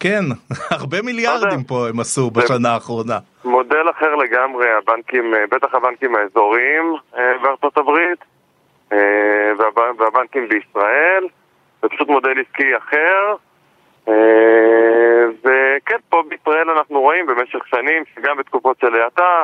כן, 0.00 0.24
הרבה 0.78 1.02
מיליארדים 1.02 1.64
פה 1.64 1.88
הם 1.88 2.00
עשו 2.00 2.30
בשנה 2.30 2.70
האחרונה. 2.74 3.18
מודל 3.44 3.90
אחר 3.90 4.14
לגמרי, 4.14 4.66
הבנקים, 4.78 5.34
בטח 5.50 5.74
הבנקים 5.74 6.14
האזוריים 6.14 6.94
בארצות 7.42 7.78
הברית 7.78 8.18
והבנקים 9.98 10.48
בישראל. 10.48 11.24
זה 11.82 11.88
פשוט 11.88 12.08
מודל 12.08 12.40
עסקי 12.40 12.76
אחר. 12.76 13.34
אה, 14.08 15.24
וכן, 15.40 15.96
פה 16.08 16.22
בישראל 16.28 16.70
אנחנו 16.70 17.00
רואים 17.00 17.26
במשך 17.26 17.66
שנים 17.66 18.02
שגם 18.14 18.36
בתקופות 18.36 18.76
של 18.80 18.94
האטה 18.94 19.42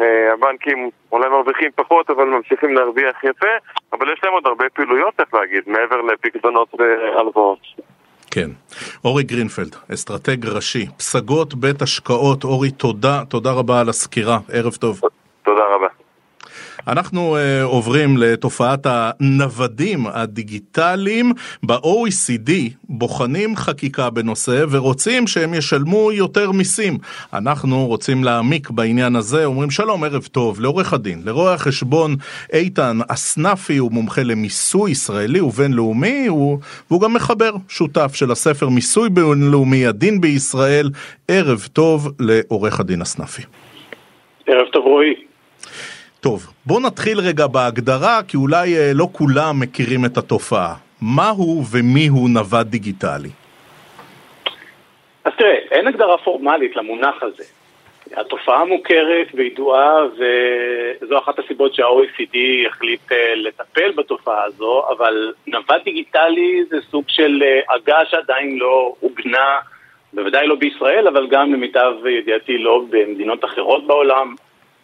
אה, 0.00 0.32
הבנקים 0.32 0.90
אולי 1.12 1.28
מרוויחים 1.28 1.70
פחות 1.74 2.10
אבל 2.10 2.24
ממשיכים 2.24 2.74
להרוויח 2.74 3.24
יפה 3.24 3.46
אבל 3.92 4.12
יש 4.12 4.20
להם 4.24 4.32
עוד 4.32 4.46
הרבה 4.46 4.64
פעילויות, 4.74 5.14
צריך 5.16 5.34
להגיד, 5.34 5.62
מעבר 5.66 6.00
לפקדונות 6.00 6.68
והלוואות. 6.78 7.58
כן. 8.30 8.50
אורי 9.04 9.22
גרינפלד, 9.22 9.76
אסטרטג 9.94 10.46
ראשי, 10.46 10.86
פסגות 10.86 11.54
בית 11.54 11.82
השקעות. 11.82 12.44
אורי, 12.44 12.70
תודה, 12.70 13.22
תודה 13.28 13.50
רבה 13.52 13.80
על 13.80 13.88
הסקירה. 13.88 14.38
ערב 14.52 14.74
טוב. 14.74 15.00
תודה 15.42 15.62
רבה. 15.74 15.97
אנחנו 16.88 17.36
אה, 17.36 17.64
עוברים 17.64 18.16
לתופעת 18.16 18.86
הנוודים 18.86 20.06
הדיגיטליים. 20.06 21.32
ב-OECD 21.62 22.50
בוחנים 22.88 23.56
חקיקה 23.56 24.10
בנושא 24.10 24.64
ורוצים 24.70 25.26
שהם 25.26 25.54
ישלמו 25.54 26.12
יותר 26.12 26.52
מיסים. 26.52 26.98
אנחנו 27.32 27.86
רוצים 27.86 28.24
להעמיק 28.24 28.70
בעניין 28.70 29.16
הזה, 29.16 29.44
אומרים 29.44 29.70
שלום, 29.70 30.04
ערב 30.04 30.28
טוב, 30.32 30.60
לעורך 30.60 30.92
הדין, 30.92 31.22
לרואה 31.24 31.54
החשבון 31.54 32.16
איתן 32.52 32.98
אסנפי, 33.08 33.76
הוא 33.76 33.92
מומחה 33.92 34.22
למיסוי 34.22 34.90
ישראלי 34.90 35.40
ובינלאומי, 35.40 36.26
הוא, 36.26 36.58
והוא 36.90 37.00
גם 37.00 37.14
מחבר, 37.14 37.50
שותף 37.68 38.14
של 38.14 38.30
הספר 38.30 38.68
מיסוי 38.68 39.08
בינלאומי, 39.08 39.86
הדין 39.86 40.20
בישראל. 40.20 40.90
ערב 41.28 41.68
טוב 41.72 42.08
לעורך 42.20 42.80
הדין 42.80 43.02
אסנפי. 43.02 43.42
ערב 44.46 44.66
טוב 44.72 44.84
רועי. 44.84 45.27
טוב, 46.20 46.46
בואו 46.66 46.80
נתחיל 46.80 47.18
רגע 47.18 47.46
בהגדרה, 47.46 48.20
כי 48.28 48.36
אולי 48.36 48.76
אה, 48.76 48.90
לא 48.94 49.06
כולם 49.12 49.60
מכירים 49.60 50.04
את 50.04 50.16
התופעה. 50.16 50.74
מהו 51.02 51.62
ומיהו 51.72 52.28
נווד 52.28 52.66
דיגיטלי? 52.66 53.28
אז 55.24 55.32
תראה, 55.38 55.58
אין 55.70 55.86
הגדרה 55.86 56.18
פורמלית 56.18 56.76
למונח 56.76 57.22
הזה. 57.22 57.44
התופעה 58.16 58.64
מוכרת 58.64 59.26
וידועה, 59.34 59.94
וזו 60.06 61.18
אחת 61.18 61.38
הסיבות 61.38 61.74
שה-OECD 61.74 62.36
החליט 62.68 63.12
אה, 63.12 63.34
לטפל 63.34 63.92
בתופעה 63.96 64.44
הזו, 64.44 64.84
אבל 64.96 65.32
נווד 65.46 65.80
דיגיטלי 65.84 66.64
זה 66.70 66.76
סוג 66.90 67.04
של 67.08 67.42
עגה 67.68 67.98
אה, 67.98 68.06
שעדיין 68.06 68.58
לא 68.58 68.94
עוגנה, 69.00 69.58
בוודאי 70.12 70.46
לא 70.46 70.54
בישראל, 70.54 71.08
אבל 71.08 71.26
גם 71.30 71.52
למיטב 71.52 71.92
ידיעתי 72.06 72.58
לא 72.58 72.82
במדינות 72.90 73.44
אחרות 73.44 73.86
בעולם. 73.86 74.34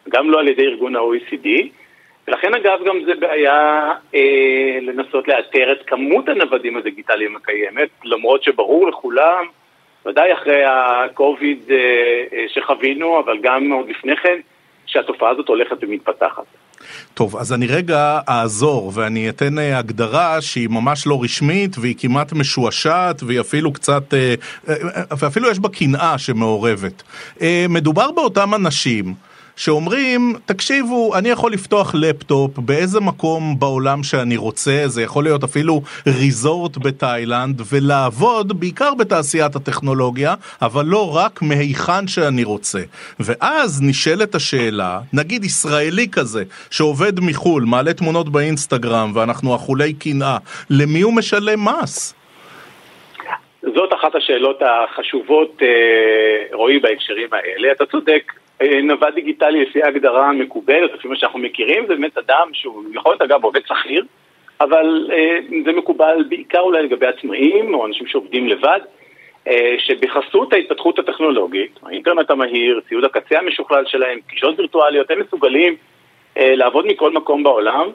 גם 0.08 0.30
לא 0.30 0.40
על 0.40 0.48
ידי 0.48 0.62
ארגון 0.62 0.96
ה-OECD, 0.96 1.48
ולכן 2.28 2.54
אגב 2.54 2.78
גם 2.86 2.96
זה 3.06 3.14
בעיה 3.14 3.90
אה, 4.14 4.78
לנסות 4.82 5.28
לאתר 5.28 5.72
את 5.72 5.86
כמות 5.86 6.28
הנוודים 6.28 6.76
הדיגיטליים 6.76 7.36
הקיימת, 7.36 7.88
למרות 8.04 8.42
שברור 8.42 8.88
לכולם, 8.88 9.44
ודאי 10.06 10.32
אחרי 10.32 10.64
ה-COVID 10.64 11.70
אה, 11.70 11.76
אה, 12.32 12.44
שחווינו, 12.48 13.20
אבל 13.20 13.38
גם 13.42 13.72
עוד 13.72 13.88
לפני 13.88 14.16
כן, 14.16 14.40
שהתופעה 14.86 15.30
הזאת 15.30 15.48
הולכת 15.48 15.76
ומתפתחת. 15.80 16.44
טוב, 17.14 17.36
אז 17.36 17.52
אני 17.52 17.66
רגע 17.66 18.20
אעזור 18.28 18.92
ואני 18.94 19.28
אתן 19.28 19.58
אה, 19.58 19.78
הגדרה 19.78 20.40
שהיא 20.40 20.68
ממש 20.68 21.06
לא 21.06 21.18
רשמית 21.22 21.78
והיא 21.78 21.94
כמעט 21.98 22.32
משועשעת 22.32 23.22
והיא 23.22 23.40
אפילו 23.40 23.72
קצת, 23.72 24.14
אה, 24.14 24.34
ואפילו 25.18 25.50
יש 25.50 25.58
בה 25.58 25.68
קנאה 25.68 26.18
שמעורבת. 26.18 27.02
מדובר 27.68 28.10
באותם 28.10 28.54
אנשים 28.54 29.04
שאומרים, 29.56 30.34
תקשיבו, 30.46 31.16
אני 31.18 31.28
יכול 31.28 31.52
לפתוח 31.52 31.94
לפטופ 31.94 32.58
באיזה 32.58 33.00
מקום 33.00 33.58
בעולם 33.58 34.02
שאני 34.02 34.36
רוצה, 34.36 34.82
זה 34.86 35.02
יכול 35.02 35.24
להיות 35.24 35.44
אפילו 35.44 35.82
ריזורט 36.06 36.76
בתאילנד, 36.76 37.60
ולעבוד 37.72 38.60
בעיקר 38.60 38.94
בתעשיית 38.94 39.56
הטכנולוגיה, 39.56 40.34
אבל 40.62 40.84
לא 40.86 41.16
רק 41.16 41.42
מהיכן 41.42 42.06
שאני 42.06 42.44
רוצה. 42.44 42.80
ואז 43.20 43.82
נשאלת 43.82 44.34
השאלה, 44.34 45.00
נגיד 45.12 45.44
ישראלי 45.44 46.06
כזה, 46.12 46.44
שעובד 46.70 47.20
מחו"ל, 47.20 47.64
מעלה 47.64 47.92
תמונות 47.92 48.28
באינסטגרם, 48.28 49.12
ואנחנו 49.14 49.54
אכולי 49.54 49.92
קנאה, 49.94 50.36
למי 50.70 51.00
הוא 51.00 51.12
משלם 51.12 51.64
מס? 51.64 52.14
זאת 53.62 53.92
אחת 53.92 54.14
השאלות 54.14 54.62
החשובות, 54.62 55.62
אה, 55.62 56.56
רועי, 56.56 56.78
בהקשרים 56.78 57.28
האלה. 57.32 57.72
אתה 57.72 57.86
צודק, 57.86 58.32
נווד 58.62 59.14
דיגיטלי 59.14 59.64
לפי 59.64 59.82
ההגדרה 59.82 60.28
המקובלת, 60.28 60.92
לפי 60.94 61.08
מה 61.08 61.16
שאנחנו 61.16 61.38
מכירים, 61.38 61.86
זה 61.86 61.94
באמת 61.94 62.18
אדם 62.18 62.48
שהוא 62.52 62.84
יכול 62.94 63.12
להיות 63.12 63.22
אגב 63.22 63.44
עובד 63.44 63.60
שכיר, 63.66 64.04
אבל 64.60 65.10
אה, 65.12 65.38
זה 65.64 65.72
מקובל 65.72 66.24
בעיקר 66.28 66.60
אולי 66.60 66.82
לגבי 66.82 67.06
עצמאים 67.06 67.74
או 67.74 67.86
אנשים 67.86 68.06
שעובדים 68.06 68.48
לבד, 68.48 68.80
אה, 69.48 69.74
שבחסות 69.78 70.52
ההתפתחות 70.52 70.98
הטכנולוגית, 70.98 71.78
האינטרנט 71.82 72.30
המהיר, 72.30 72.80
ציוד 72.88 73.04
הקצה 73.04 73.38
המשוכלל 73.38 73.84
שלהם, 73.86 74.18
פגישות 74.26 74.58
וירטואליות, 74.58 75.10
הם 75.10 75.20
מסוגלים 75.20 75.76
לעבוד 76.36 76.86
מכל 76.86 77.12
מקום 77.12 77.42
בעולם 77.42 77.88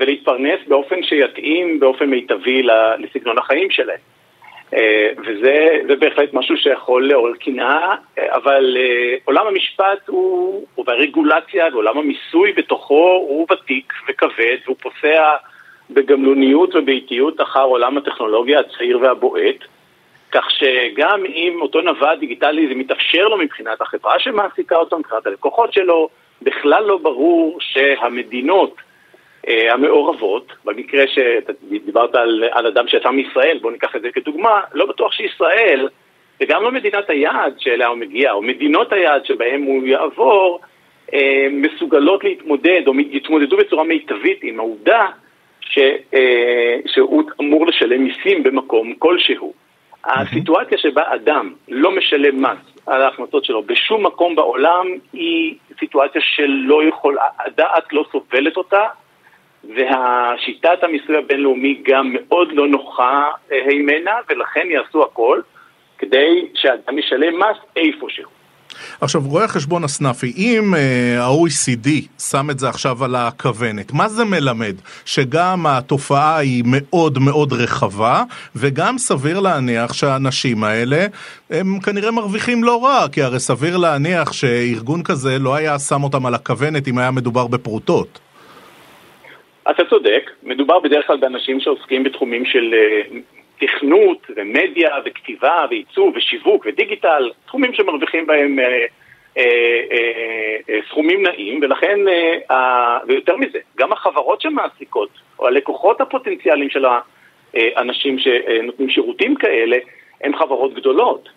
ולהתפרנס 0.00 0.60
באופן 0.68 1.02
שיתאים 1.02 1.80
באופן 1.80 2.04
מיטבי 2.04 2.62
לסגנון 2.98 3.38
החיים 3.38 3.70
שלהם. 3.70 3.98
אה, 4.74 5.08
וזה 5.18 5.94
בהחלט 5.98 6.34
משהו 6.34 6.56
שיכול 6.56 7.08
לעורר 7.08 7.34
קנאה, 7.34 7.94
אה, 8.18 8.36
אבל 8.36 8.76
אה, 8.80 9.14
עולם 9.24 9.46
המשפט 9.46 10.08
הוא, 10.08 10.66
והרגולציה 10.86 11.66
ועולם 11.72 11.98
המיסוי 11.98 12.52
בתוכו 12.52 13.24
הוא 13.28 13.46
ותיק 13.52 13.92
וכבד 14.08 14.56
והוא 14.64 14.76
פוסע 14.80 15.34
בגמלוניות 15.90 16.74
ובאיטיות 16.74 17.40
אחר 17.40 17.62
עולם 17.62 17.98
הטכנולוגיה 17.98 18.60
הצעיר 18.60 18.98
והבועט, 19.02 19.64
כך 20.32 20.50
שגם 20.50 21.24
אם 21.26 21.58
אותו 21.60 21.80
נווד 21.80 22.18
דיגיטלי 22.20 22.68
זה 22.68 22.74
מתאפשר 22.74 23.28
לו 23.28 23.38
מבחינת 23.38 23.80
החברה 23.80 24.18
שמעסיקה 24.18 24.76
אותו, 24.76 24.98
מבחינת 24.98 25.26
הלקוחות 25.26 25.72
שלו, 25.72 26.08
בכלל 26.42 26.84
לא 26.84 26.98
ברור 26.98 27.58
שהמדינות 27.60 28.74
המעורבות, 29.70 30.52
במקרה 30.64 31.04
שדיברת 31.08 32.14
על, 32.14 32.44
על 32.52 32.66
אדם 32.66 32.88
שיצא 32.88 33.10
מישראל, 33.10 33.58
בואו 33.62 33.72
ניקח 33.72 33.96
את 33.96 34.02
זה 34.02 34.10
כדוגמה, 34.10 34.60
לא 34.74 34.86
בטוח 34.86 35.12
שישראל, 35.12 35.88
וגם 36.40 36.62
לא 36.62 36.72
מדינת 36.72 37.10
היעד 37.10 37.54
שאליה 37.58 37.86
הוא 37.86 37.98
מגיע, 37.98 38.32
או 38.32 38.42
מדינות 38.42 38.92
היעד 38.92 39.24
שבהם 39.24 39.62
הוא 39.62 39.86
יעבור, 39.86 40.60
אה, 41.14 41.46
מסוגלות 41.50 42.24
להתמודד, 42.24 42.82
או 42.86 43.00
יתמודדו 43.00 43.56
בצורה 43.56 43.84
מיטבית 43.84 44.38
עם 44.42 44.60
העובדה 44.60 45.06
ש, 45.60 45.78
אה, 46.14 46.76
שהוא 46.86 47.22
אמור 47.40 47.66
לשלם 47.66 48.04
מיסים 48.04 48.42
במקום 48.42 48.94
כלשהו. 48.98 49.52
הסיטואציה 50.04 50.78
שבה 50.78 51.02
אדם 51.14 51.52
לא 51.68 51.90
משלם 51.90 52.42
מס 52.42 52.58
על 52.86 53.02
ההכנסות 53.02 53.44
שלו 53.44 53.62
בשום 53.62 54.06
מקום 54.06 54.36
בעולם 54.36 54.86
היא 55.12 55.54
סיטואציה 55.80 56.20
שלא 56.24 56.84
יכול, 56.84 57.18
הדעת 57.38 57.92
לא 57.92 58.04
סובלת 58.12 58.56
אותה 58.56 58.86
והשיטת 59.64 60.82
המיסוי 60.82 61.16
הבינלאומי 61.18 61.82
גם 61.86 62.12
מאוד 62.12 62.48
לא 62.52 62.68
נוחה 62.68 63.28
הימנה 63.50 64.14
ולכן 64.28 64.66
יעשו 64.70 65.02
הכל 65.02 65.40
כדי 65.98 66.46
שאדם 66.54 66.98
ישלם 66.98 67.38
מס 67.38 67.56
איפשהו. 67.76 68.38
עכשיו, 69.00 69.22
רואה 69.24 69.44
החשבון 69.44 69.84
הסנאפי, 69.84 70.32
אם 70.36 70.74
אה, 70.74 71.24
ה-OECD 71.24 71.88
שם 72.18 72.50
את 72.50 72.58
זה 72.58 72.68
עכשיו 72.68 73.04
על 73.04 73.14
הכוונת, 73.14 73.92
מה 73.92 74.08
זה 74.08 74.24
מלמד? 74.24 74.74
שגם 75.04 75.66
התופעה 75.66 76.36
היא 76.36 76.64
מאוד 76.66 77.18
מאוד 77.18 77.52
רחבה, 77.52 78.22
וגם 78.56 78.98
סביר 78.98 79.40
להניח 79.40 79.92
שהאנשים 79.92 80.64
האלה, 80.64 81.06
הם 81.50 81.80
כנראה 81.80 82.10
מרוויחים 82.10 82.64
לא 82.64 82.84
רע, 82.84 83.08
כי 83.12 83.22
הרי 83.22 83.40
סביר 83.40 83.76
להניח 83.76 84.32
שארגון 84.32 85.02
כזה 85.02 85.38
לא 85.38 85.54
היה 85.54 85.78
שם 85.78 86.02
אותם 86.02 86.26
על 86.26 86.34
הכוונת 86.34 86.88
אם 86.88 86.98
היה 86.98 87.10
מדובר 87.10 87.46
בפרוטות. 87.46 88.18
אתה 89.70 89.84
צודק, 89.84 90.30
מדובר 90.42 90.78
בדרך 90.78 91.06
כלל 91.06 91.16
באנשים 91.16 91.60
שעוסקים 91.60 92.04
בתחומים 92.04 92.44
של 92.44 92.74
אה, 92.74 93.02
תכנות 93.60 94.26
ומדיה 94.36 94.90
וכתיבה 95.04 95.66
ועיצוב 95.70 96.16
ושיווק 96.16 96.66
ודיגיטל, 96.66 97.30
תחומים 97.46 97.74
שמרוויחים 97.74 98.26
בהם 98.26 98.58
אה, 98.58 98.86
אה, 99.38 100.78
סכומים 100.88 101.22
נעים, 101.22 101.60
ולכן, 101.62 101.98
ויותר 103.08 103.36
מזה, 103.36 103.58
גם 103.78 103.92
החברות 103.92 104.40
שמעסיקות, 104.40 105.10
או 105.38 105.46
הלקוחות 105.46 106.00
הפוטנציאליים 106.00 106.70
של 106.70 106.84
האנשים 107.54 108.18
שנותנים 108.18 108.90
שירותים 108.90 109.34
כאלה, 109.34 109.78
הן 110.20 110.36
חברות 110.36 110.74
גדולות, 110.74 111.28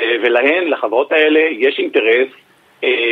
ולהן, 0.00 0.68
לחברות 0.68 1.12
האלה, 1.12 1.40
יש 1.40 1.78
אינטרס 1.78 2.28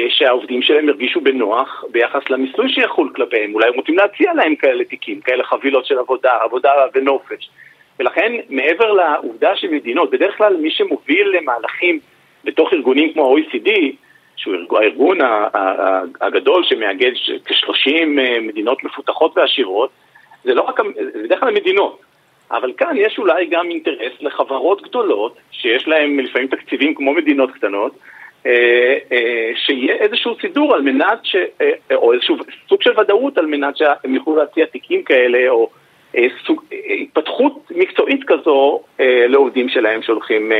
שהעובדים 0.08 0.62
שלהם 0.62 0.88
ירגישו 0.88 1.20
בנוח 1.20 1.84
ביחס 1.90 2.30
למיסוי 2.30 2.68
שיחול 2.68 3.12
כלפיהם. 3.16 3.54
אולי 3.54 3.68
הם 3.68 3.74
רוצים 3.74 3.96
להציע 3.96 4.34
להם 4.34 4.54
כאלה 4.54 4.84
תיקים, 4.84 5.20
כאלה 5.20 5.44
חבילות 5.44 5.86
של 5.86 5.98
עבודה, 5.98 6.32
עבודה 6.44 6.70
ונופש. 6.94 7.50
ולכן, 7.98 8.32
מעבר 8.48 8.92
לעובדה 8.92 9.56
שמדינות, 9.56 10.10
בדרך 10.10 10.36
כלל 10.36 10.56
מי 10.56 10.70
שמוביל 10.70 11.28
למהלכים 11.28 11.98
בתוך 12.44 12.72
ארגונים 12.72 13.12
כמו 13.12 13.36
ה-OECD, 13.36 13.70
שהוא 14.36 14.78
הארגון 14.78 15.18
הגדול 16.20 16.64
שמאגד 16.64 17.12
כ-30 17.44 17.90
אה, 18.18 18.40
מדינות 18.40 18.84
מפותחות 18.84 19.36
ועשירות, 19.36 19.90
זה 20.44 20.54
לא 20.54 20.62
רק, 20.62 20.80
זה 21.14 21.22
בדרך 21.24 21.40
כלל 21.40 21.54
מדינות. 21.54 22.00
אבל 22.50 22.72
כאן 22.76 22.96
יש 22.96 23.18
אולי 23.18 23.46
גם 23.46 23.70
אינטרס 23.70 24.12
לחברות 24.20 24.82
גדולות, 24.82 25.36
שיש 25.50 25.88
להן 25.88 26.20
לפעמים 26.20 26.48
תקציבים 26.48 26.94
כמו 26.94 27.14
מדינות 27.14 27.50
קטנות, 27.50 27.92
אה, 27.92 27.98
אה, 27.98 28.16
שיהיה 29.54 29.94
איזשהו 29.94 30.36
סידור 30.40 30.74
על 30.74 30.82
מנת 30.82 31.18
ש... 31.22 31.36
או 31.94 32.12
איזשהו 32.12 32.36
סוג 32.68 32.82
של 32.82 33.00
ודאות 33.00 33.38
על 33.38 33.46
מנת 33.46 33.76
שהם 33.76 34.14
יוכלו 34.14 34.36
להציע 34.36 34.66
תיקים 34.66 35.02
כאלה, 35.02 35.48
או 35.48 35.70
סוג, 36.46 36.64
התפתחות 37.02 37.70
מקצועית 37.70 38.20
כזו 38.26 38.82
לעובדים 39.28 39.68
שלהם 39.68 40.02
שהולכים, 40.02 40.52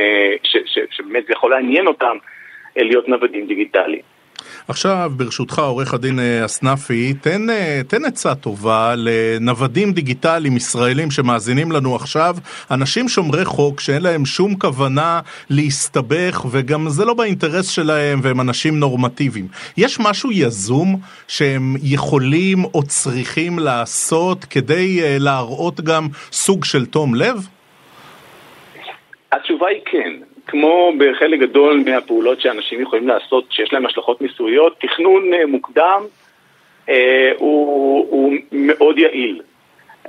שבאמת 0.91 1.25
זה 1.27 1.33
יכול 1.33 1.51
לעניין 1.51 1.87
אותם 1.87 2.17
להיות 2.75 3.07
נוודים 3.07 3.47
דיגיטליים. 3.47 4.18
עכשיו, 4.67 5.11
ברשותך, 5.17 5.59
עורך 5.59 5.93
הדין 5.93 6.19
אה, 6.19 6.45
אסנפי, 6.45 7.13
תן, 7.13 7.49
אה, 7.49 7.81
תן 7.87 8.05
עצה 8.05 8.35
טובה 8.35 8.93
לנוודים 8.97 9.93
דיגיטליים 9.93 10.57
ישראלים 10.57 11.11
שמאזינים 11.11 11.71
לנו 11.71 11.95
עכשיו, 11.95 12.35
אנשים 12.71 13.09
שומרי 13.09 13.45
חוק 13.45 13.79
שאין 13.79 14.01
להם 14.01 14.25
שום 14.25 14.55
כוונה 14.55 15.19
להסתבך, 15.49 16.45
וגם 16.51 16.89
זה 16.89 17.05
לא 17.05 17.13
באינטרס 17.13 17.69
שלהם, 17.69 18.19
והם 18.23 18.41
אנשים 18.41 18.79
נורמטיביים. 18.79 19.47
יש 19.77 19.99
משהו 19.99 20.31
יזום 20.31 20.99
שהם 21.27 21.75
יכולים 21.83 22.65
או 22.73 22.83
צריכים 22.83 23.59
לעשות 23.59 24.45
כדי 24.45 25.03
אה, 25.03 25.17
להראות 25.19 25.81
גם 25.81 26.07
סוג 26.31 26.65
של 26.65 26.85
תום 26.85 27.15
לב? 27.15 27.47
התשובה 29.31 29.67
היא 29.67 29.81
כן. 29.85 30.28
כמו 30.49 30.91
בחלק 30.97 31.39
גדול 31.39 31.83
מהפעולות 31.85 32.41
שאנשים 32.41 32.81
יכולים 32.81 33.07
לעשות 33.07 33.51
שיש 33.51 33.73
להם 33.73 33.85
השלכות 33.85 34.21
מיסויות, 34.21 34.79
תכנון 34.79 35.33
אה, 35.33 35.45
מוקדם 35.45 36.03
אה, 36.89 37.31
הוא, 37.37 38.07
הוא 38.09 38.33
מאוד 38.51 38.97
יעיל. 38.97 39.41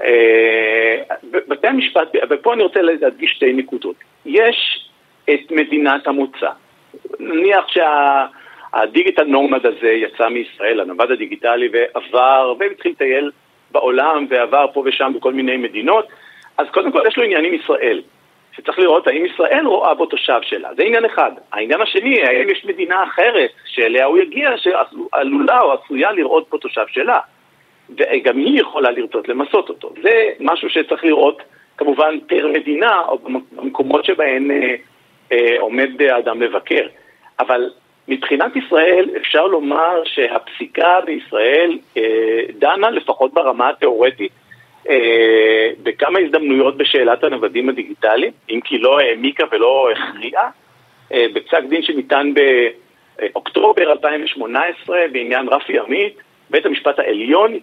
אה, 0.03 1.03
בתי 1.33 1.66
המשפט, 1.66 2.09
ופה 2.31 2.55
אני 2.55 2.62
רוצה 2.62 2.83
להדגיש 2.83 3.31
שתי 3.31 3.53
נקודות. 3.53 3.96
יש 4.26 4.88
את 5.31 5.50
מדינת 5.50 6.07
המוצא. 6.07 6.50
נניח 7.18 7.64
שהדיגיטל 7.68 9.24
נורמד 9.24 9.66
הזה 9.66 9.90
יצא 9.90 10.29
מישראל, 10.29 10.81
הנווד 10.81 11.11
הדיגיטלי, 11.11 11.68
ועבר, 11.72 12.55
והתחיל 12.59 12.92
לטייל 12.92 13.31
בעולם, 13.70 14.26
ועבר 14.31 14.66
פה 14.72 14.83
ושם 14.87 15.12
בכל 15.16 15.33
מיני 15.33 15.57
מדינות, 15.57 16.07
אז 16.59 16.66
קודם 16.72 16.92
כל 16.92 17.03
יש 17.09 17.16
לו 17.16 17.24
עניין 17.24 17.44
עם 17.44 17.55
ישראל. 17.55 18.03
שצריך 18.56 18.78
לראות 18.78 19.06
האם 19.06 19.26
ישראל 19.26 19.66
רואה 19.66 19.94
בו 19.94 20.06
תושב 20.06 20.38
שלה. 20.42 20.68
זה 20.76 20.82
עניין 20.82 21.04
אחד. 21.04 21.30
העניין 21.52 21.80
השני, 21.80 22.22
האם 22.22 22.48
יש 22.48 22.64
מדינה 22.64 23.04
אחרת 23.04 23.50
שאליה 23.64 24.04
הוא 24.04 24.18
יגיע 24.18 24.50
שעלולה 24.56 25.60
או 25.60 25.72
עשויה 25.72 26.12
לראות 26.12 26.50
בו 26.50 26.58
תושב 26.58 26.86
שלה. 26.88 27.18
וגם 27.90 28.38
היא 28.38 28.60
יכולה 28.60 28.90
לרצות 28.90 29.28
למסות 29.28 29.68
אותו. 29.68 29.92
זה 30.02 30.28
משהו 30.40 30.70
שצריך 30.70 31.04
לראות 31.04 31.42
כמובן 31.76 32.18
פר 32.26 32.48
מדינה 32.52 33.00
או 33.08 33.18
במקומות 33.52 34.04
שבהן 34.04 34.50
אה, 34.50 34.74
אה, 35.32 35.56
עומד 35.60 36.02
האדם 36.02 36.42
לבקר. 36.42 36.86
אבל 37.38 37.70
מבחינת 38.08 38.56
ישראל 38.56 39.10
אפשר 39.16 39.46
לומר 39.46 40.02
שהפסיקה 40.04 41.00
בישראל 41.06 41.78
אה, 41.96 42.42
דנה 42.58 42.90
לפחות 42.90 43.34
ברמה 43.34 43.68
התיאורטית 43.68 44.32
בכמה 45.82 46.18
הזדמנויות 46.18 46.76
בשאלת 46.76 47.24
הנוודים 47.24 47.68
הדיגיטליים, 47.68 48.32
אם 48.50 48.60
כי 48.64 48.78
לא 48.78 49.00
העמיקה 49.00 49.44
ולא 49.52 49.88
הכריעה, 49.90 50.50
אה, 51.12 51.26
בפסק 51.34 51.62
דין 51.68 51.82
שניתן 51.82 52.32
באוקטובר 53.18 53.92
2018 53.92 54.98
בעניין 55.12 55.48
רפי 55.48 55.78
עמית, 55.78 56.14
בית 56.50 56.66
המשפט 56.66 56.98
העליון 56.98 57.58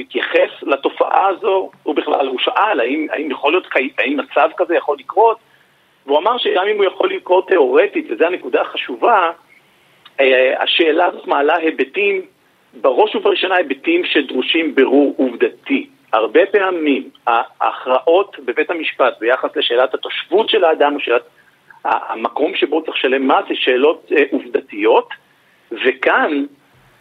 התייחס 0.00 0.62
לתופעה 0.62 1.26
הזו, 1.28 1.70
הוא 1.82 1.94
בכלל, 1.94 2.26
הוא 2.26 2.38
שאל 2.38 2.80
האם, 2.80 3.06
האם 3.10 3.30
יכול 3.30 3.52
להיות, 3.52 3.66
האם 3.98 4.16
מצב 4.16 4.48
כזה 4.56 4.74
יכול 4.76 4.96
לקרות, 4.98 5.38
והוא 6.06 6.18
אמר 6.18 6.38
שגם 6.38 6.66
אם 6.70 6.76
הוא 6.76 6.84
יכול 6.84 7.10
לקרות 7.10 7.48
תיאורטית, 7.48 8.06
וזו 8.10 8.24
הנקודה 8.24 8.60
החשובה, 8.60 9.30
אה, 10.20 10.62
השאלה 10.62 11.06
הזאת 11.06 11.26
מעלה 11.26 11.56
היבטים, 11.56 12.22
בראש 12.80 13.16
ובראשונה 13.16 13.56
היבטים 13.56 14.04
שדרושים 14.04 14.74
ברור 14.74 15.14
עובדתי. 15.16 15.86
הרבה 16.12 16.40
פעמים 16.46 17.10
ההכרעות 17.26 18.36
בבית 18.44 18.70
המשפט 18.70 19.18
ביחס 19.20 19.56
לשאלת 19.56 19.94
התושבות 19.94 20.48
של 20.48 20.64
האדם 20.64 20.94
או 20.94 21.00
שאלת 21.00 21.22
המקום 21.84 22.54
שבו 22.54 22.82
צריך 22.82 22.96
לשלם 22.96 23.28
מס 23.28 23.44
זה 23.48 23.54
שאלות 23.54 24.12
אה, 24.16 24.22
עובדתיות 24.30 25.08
וכאן 25.72 26.44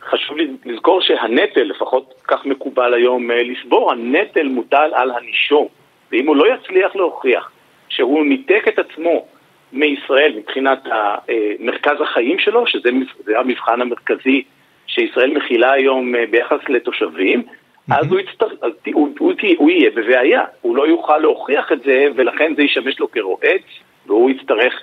חשוב 0.09 0.37
לזכור 0.65 1.01
שהנטל, 1.01 1.63
לפחות 1.63 2.13
כך 2.27 2.45
מקובל 2.45 2.93
היום 2.93 3.31
אה, 3.31 3.43
לסבור, 3.43 3.91
הנטל 3.91 4.47
מוטל 4.47 4.91
על 4.93 5.11
הנישום. 5.11 5.67
ואם 6.11 6.27
הוא 6.27 6.35
לא 6.35 6.53
יצליח 6.53 6.95
להוכיח 6.95 7.51
שהוא 7.89 8.25
ניתק 8.25 8.65
את 8.67 8.79
עצמו 8.79 9.25
מישראל 9.73 10.33
מבחינת 10.37 10.87
אה, 10.87 11.15
מרכז 11.59 12.01
החיים 12.01 12.39
שלו, 12.39 12.67
שזה 12.67 12.89
המבחן 13.35 13.81
המרכזי 13.81 14.43
שישראל 14.87 15.37
מכילה 15.37 15.71
היום 15.71 16.13
ביחס 16.31 16.59
לתושבים, 16.69 17.43
אז 17.91 18.11
הוא, 18.11 18.19
יצטר... 18.19 18.45
הוא, 18.93 19.09
הוא, 19.19 19.33
הוא 19.57 19.69
יהיה 19.69 19.89
בבעיה, 19.91 20.43
הוא 20.61 20.75
לא 20.77 20.87
יוכל 20.87 21.17
להוכיח 21.17 21.71
את 21.71 21.83
זה 21.83 22.07
ולכן 22.15 22.53
זה 22.55 22.63
ישמש 22.63 22.99
לו 22.99 23.11
כרועץ 23.11 23.63
והוא 24.05 24.29
יצטרך 24.29 24.73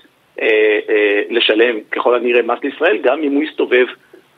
אה, 0.40 0.78
אה, 0.88 1.22
לשלם 1.30 1.80
ככל 1.90 2.14
הנראה 2.14 2.42
מס 2.42 2.58
לישראל 2.62 2.98
גם 2.98 3.22
אם 3.22 3.32
הוא 3.32 3.42
יסתובב 3.42 3.86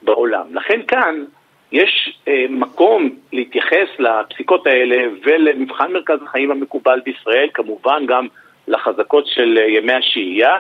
בעולם. 0.03 0.47
לכן 0.55 0.81
כאן 0.89 1.25
יש 1.73 2.19
אה, 2.29 2.45
מקום 2.51 3.11
להתייחס 3.33 3.89
לפסיקות 3.99 4.67
האלה 4.67 4.97
ולמבחן 5.23 5.93
מרכז 5.93 6.23
החיים 6.23 6.51
המקובל 6.51 7.01
בישראל, 7.05 7.49
כמובן 7.55 8.07
גם 8.07 8.27
לחזקות 8.69 9.27
של 9.27 9.59
ימי 9.69 9.93
השהייה 9.93 10.57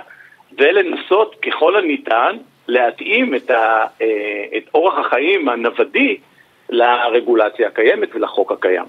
ולנסות 0.58 1.36
ככל 1.42 1.76
הניתן 1.76 2.36
להתאים 2.68 3.34
את, 3.34 3.50
ה, 3.50 3.86
אה, 4.02 4.44
את 4.56 4.62
אורח 4.74 5.06
החיים 5.06 5.48
הנוודי 5.48 6.16
לרגולציה 6.70 7.68
הקיימת 7.68 8.08
ולחוק 8.14 8.52
הקיים. 8.52 8.84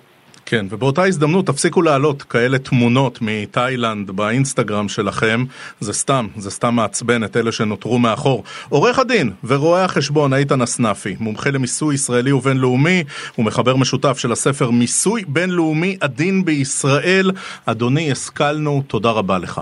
כן, 0.46 0.66
ובאותה 0.70 1.04
הזדמנות 1.04 1.48
תפסיקו 1.48 1.82
להעלות 1.82 2.24
כאלה 2.24 2.58
תמונות 2.58 3.20
מתאילנד 3.22 4.12
באינסטגרם 4.12 4.88
שלכם, 4.88 5.40
זה 5.80 5.94
סתם, 5.94 6.28
זה 6.36 6.52
סתם 6.52 6.74
מעצבן 6.76 7.24
את 7.24 7.38
אלה 7.38 7.52
שנותרו 7.52 8.00
מאחור. 8.00 8.44
עורך 8.70 9.00
הדין 9.00 9.32
ורואה 9.44 9.84
החשבון 9.86 10.34
איתן 10.34 10.62
אסנפי, 10.62 11.16
מומחה 11.20 11.50
למיסוי 11.50 11.96
ישראלי 11.96 12.32
ובינלאומי, 12.32 13.04
ומחבר 13.40 13.76
משותף 13.76 14.18
של 14.18 14.32
הספר 14.32 14.72
מיסוי 14.72 15.24
בינלאומי 15.28 15.98
עדין 16.02 16.46
בישראל. 16.46 17.32
אדוני, 17.66 18.12
השכלנו, 18.12 18.82
תודה 18.88 19.12
רבה 19.12 19.38
לך. 19.38 19.62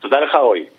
תודה 0.00 0.16
לך 0.20 0.34
רועי. 0.34 0.77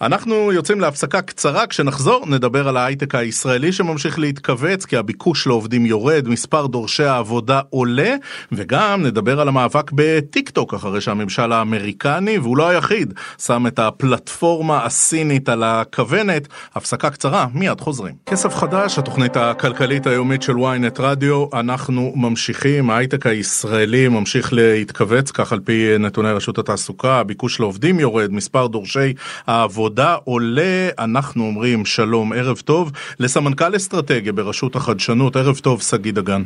אנחנו 0.00 0.52
יוצאים 0.52 0.80
להפסקה 0.80 1.22
קצרה, 1.22 1.66
כשנחזור 1.66 2.26
נדבר 2.26 2.68
על 2.68 2.76
ההייטק 2.76 3.14
הישראלי 3.14 3.72
שממשיך 3.72 4.18
להתכווץ 4.18 4.84
כי 4.84 4.96
הביקוש 4.96 5.46
לעובדים 5.46 5.86
יורד, 5.86 6.28
מספר 6.28 6.66
דורשי 6.66 7.04
העבודה 7.04 7.60
עולה, 7.70 8.14
וגם 8.52 9.02
נדבר 9.02 9.40
על 9.40 9.48
המאבק 9.48 9.90
בטיק 9.94 10.50
טוק 10.50 10.74
אחרי 10.74 11.00
שהממשל 11.00 11.52
האמריקני, 11.52 12.38
והוא 12.38 12.56
לא 12.56 12.68
היחיד, 12.68 13.14
שם 13.38 13.66
את 13.66 13.78
הפלטפורמה 13.78 14.84
הסינית 14.84 15.48
על 15.48 15.62
הכוונת. 15.62 16.48
הפסקה 16.74 17.10
קצרה, 17.10 17.46
מיד 17.54 17.80
חוזרים. 17.80 18.14
כסף 18.26 18.54
חדש, 18.54 18.98
התוכנית 18.98 19.36
הכלכלית 19.36 20.06
היומית 20.06 20.42
של 20.42 20.56
ynet 20.56 20.98
רדיו, 20.98 21.46
אנחנו 21.52 22.12
ממשיכים, 22.16 22.90
ההייטק 22.90 23.26
הישראלי 23.26 24.08
ממשיך 24.08 24.52
להתכווץ, 24.52 25.30
כך 25.30 25.52
על 25.52 25.60
פי 25.60 25.98
נתוני 25.98 26.32
רשות 26.32 26.58
התעסוקה, 26.58 27.18
הביקוש 27.18 27.60
לעובדים 27.60 28.00
יורד, 28.00 28.32
מספר 28.32 28.66
דורשי 28.66 29.12
העבודה 29.46 29.87
העבודה 29.88 30.14
עולה, 30.24 30.88
אנחנו 30.98 31.42
אומרים 31.44 31.84
שלום, 31.84 32.32
ערב 32.32 32.56
טוב, 32.66 32.90
לסמנכ"ל 33.20 33.76
אסטרטגיה 33.76 34.32
ברשות 34.32 34.76
החדשנות, 34.76 35.36
ערב 35.36 35.56
טוב, 35.64 35.80
שגיא 35.80 36.12
דגן. 36.12 36.42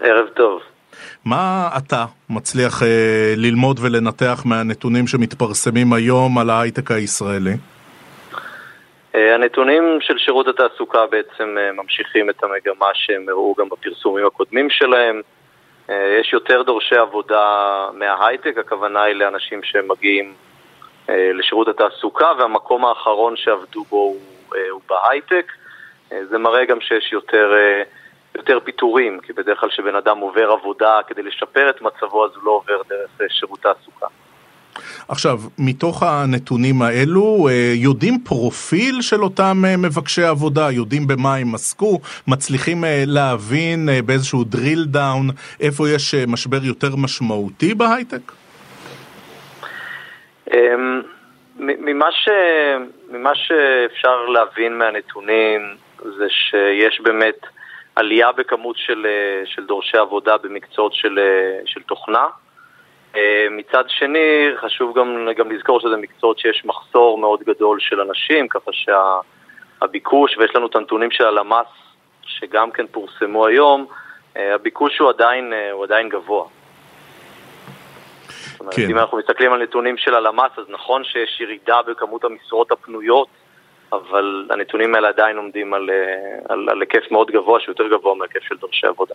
ערב 0.00 0.26
טוב. 0.34 0.60
מה 1.24 1.68
אתה 1.78 2.04
מצליח 2.30 2.82
אה, 2.82 3.34
ללמוד 3.36 3.80
ולנתח 3.82 4.42
מהנתונים 4.44 5.06
שמתפרסמים 5.06 5.92
היום 5.92 6.38
על 6.38 6.50
ההייטק 6.50 6.90
הישראלי? 6.90 7.54
אה, 9.14 9.34
הנתונים 9.34 9.98
של 10.00 10.18
שירות 10.18 10.48
התעסוקה 10.48 11.06
בעצם 11.10 11.56
אה, 11.58 11.72
ממשיכים 11.72 12.30
את 12.30 12.44
המגמה 12.44 12.90
שהם 12.94 13.28
הראו 13.28 13.54
גם 13.58 13.68
בפרסומים 13.68 14.26
הקודמים 14.26 14.70
שלהם. 14.70 15.20
אה, 15.90 16.18
יש 16.20 16.32
יותר 16.32 16.62
דורשי 16.62 16.96
עבודה 16.96 17.46
מההייטק, 17.94 18.58
הכוונה 18.58 19.02
היא 19.02 19.14
לאנשים 19.14 19.60
שמגיעים 19.62 20.34
לשירות 21.08 21.68
התעסוקה, 21.68 22.32
והמקום 22.38 22.84
האחרון 22.84 23.36
שעבדו 23.36 23.84
בו 23.84 23.96
הוא, 23.96 24.20
אה, 24.56 24.70
הוא 24.70 24.80
בהייטק. 24.88 25.52
אה, 26.12 26.18
זה 26.30 26.38
מראה 26.38 26.64
גם 26.64 26.80
שיש 26.80 27.12
יותר, 27.12 27.52
יותר 28.34 28.58
פיטורים, 28.64 29.20
כי 29.20 29.32
בדרך 29.32 29.60
כלל 29.60 29.68
כשבן 29.70 29.94
אדם 29.94 30.18
עובר 30.18 30.50
עבודה 30.50 30.98
כדי 31.06 31.22
לשפר 31.22 31.70
את 31.70 31.82
מצבו, 31.82 32.24
אז 32.24 32.30
הוא 32.34 32.44
לא 32.44 32.50
עובר 32.50 32.82
דרך 32.88 33.32
שירות 33.32 33.60
תעסוקה. 33.60 34.06
עכשיו, 35.08 35.40
מתוך 35.58 36.02
הנתונים 36.02 36.82
האלו, 36.82 37.48
יודעים 37.74 38.18
פרופיל 38.24 39.00
של 39.00 39.22
אותם 39.22 39.62
מבקשי 39.78 40.24
עבודה, 40.24 40.70
יודעים 40.70 41.06
במה 41.06 41.34
הם 41.34 41.54
עסקו, 41.54 42.00
מצליחים 42.26 42.84
להבין 43.06 43.88
באיזשהו 44.06 44.44
drill 44.52 44.94
down 44.94 45.32
איפה 45.60 45.88
יש 45.88 46.14
משבר 46.14 46.64
יותר 46.64 46.96
משמעותי 46.96 47.74
בהייטק? 47.74 48.32
אמ, 50.54 51.02
ממה, 51.58 52.12
ש... 52.12 52.28
ממה 53.10 53.34
שאפשר 53.34 54.26
להבין 54.26 54.78
מהנתונים 54.78 55.76
זה 56.02 56.26
שיש 56.28 57.00
באמת 57.00 57.46
עלייה 57.96 58.32
בכמות 58.32 58.76
של, 58.76 59.06
של 59.44 59.66
דורשי 59.66 59.96
עבודה 59.98 60.36
במקצועות 60.36 60.94
של, 60.94 61.18
של 61.66 61.82
תוכנה. 61.82 62.26
אמ, 63.14 63.20
מצד 63.50 63.84
שני, 63.88 64.50
חשוב 64.56 64.98
גם, 64.98 65.28
גם 65.36 65.50
לזכור 65.50 65.80
שזה 65.80 65.96
מקצועות 65.96 66.38
שיש 66.38 66.64
מחסור 66.64 67.18
מאוד 67.18 67.40
גדול 67.42 67.80
של 67.80 68.00
אנשים, 68.00 68.48
ככה 68.48 68.70
שהביקוש, 68.72 70.36
ויש 70.38 70.50
לנו 70.54 70.66
את 70.66 70.76
הנתונים 70.76 71.10
של 71.10 71.24
הלמ"ס 71.24 71.66
שגם 72.22 72.70
כן 72.70 72.86
פורסמו 72.86 73.46
היום, 73.46 73.86
אה, 74.36 74.54
הביקוש 74.54 74.98
הוא 74.98 75.08
עדיין, 75.08 75.52
אה, 75.52 75.72
הוא 75.72 75.84
עדיין 75.84 76.08
גבוה. 76.08 76.44
אומרת, 78.66 78.76
כן. 78.76 78.90
אם 78.90 78.98
אנחנו 78.98 79.18
מסתכלים 79.18 79.52
על 79.52 79.62
נתונים 79.62 79.96
של 79.96 80.14
הלמ"ס, 80.14 80.50
אז 80.58 80.64
נכון 80.68 81.04
שיש 81.04 81.40
ירידה 81.40 81.82
בכמות 81.82 82.24
המשרות 82.24 82.72
הפנויות, 82.72 83.28
אבל 83.92 84.46
הנתונים 84.50 84.94
האלה 84.94 85.08
עדיין 85.08 85.36
עומדים 85.36 85.74
על, 85.74 85.90
אה, 85.90 86.54
על, 86.54 86.68
על 86.70 86.80
היקף 86.80 87.10
מאוד 87.10 87.30
גבוה, 87.30 87.60
שהוא 87.60 87.72
יותר 87.72 87.88
גבוה 87.88 88.14
מהיקף 88.14 88.42
של 88.42 88.56
דורשי 88.56 88.86
עבודה. 88.86 89.14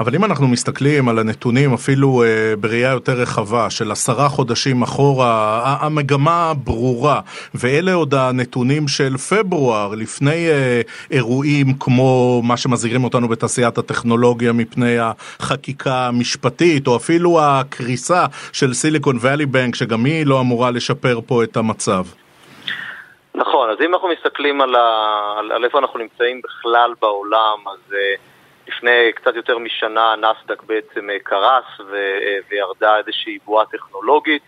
אבל 0.00 0.14
אם 0.14 0.24
אנחנו 0.24 0.48
מסתכלים 0.48 1.08
על 1.08 1.18
הנתונים 1.18 1.74
אפילו 1.74 2.22
אה, 2.22 2.56
בראייה 2.60 2.90
יותר 2.90 3.12
רחבה 3.12 3.70
של 3.70 3.90
עשרה 3.90 4.28
חודשים 4.28 4.82
אחורה, 4.82 5.60
המגמה 5.80 6.52
ברורה, 6.64 7.20
ואלה 7.54 7.94
עוד 7.94 8.14
הנתונים 8.14 8.88
של 8.88 9.16
פברואר, 9.16 9.94
לפני 9.94 10.48
אה, 10.48 10.80
אירועים 11.10 11.66
כמו 11.80 12.42
מה 12.44 12.56
שמזהירים 12.56 13.04
אותנו 13.04 13.28
בתעשיית 13.28 13.78
הטכנולוגיה 13.78 14.52
מפני 14.52 14.96
החקיקה 14.98 16.06
המשפטית, 16.06 16.86
או 16.86 16.96
אפילו 16.96 17.40
הקריסה 17.42 18.24
של 18.52 18.74
סיליקון 18.74 19.16
ואלי 19.20 19.46
בנק, 19.46 19.74
שגם 19.74 20.04
היא 20.04 20.26
לא 20.26 20.40
אמורה 20.40 20.70
לשפר 20.70 21.20
פה 21.26 21.42
את 21.42 21.56
המצב. 21.56 22.04
נכון, 23.34 23.70
אז 23.70 23.76
אם 23.86 23.94
אנחנו 23.94 24.08
מסתכלים 24.08 24.60
על, 24.60 24.74
ה... 24.74 24.80
על, 25.38 25.64
איפה 25.64 25.78
אנחנו 25.78 25.98
נמצאים 25.98 26.40
בכלל 26.44 26.92
בעולם, 27.00 27.58
אז... 27.66 27.92
Uh... 27.92 28.37
לפני 28.78 29.12
קצת 29.14 29.36
יותר 29.36 29.58
משנה 29.58 30.14
נסדק 30.16 30.62
בעצם 30.62 31.10
אה, 31.10 31.18
קרס 31.22 31.64
ו- 31.90 31.94
אה, 32.22 32.38
וירדה 32.50 32.98
איזושהי 32.98 33.38
בועה 33.44 33.66
טכנולוגית. 33.66 34.42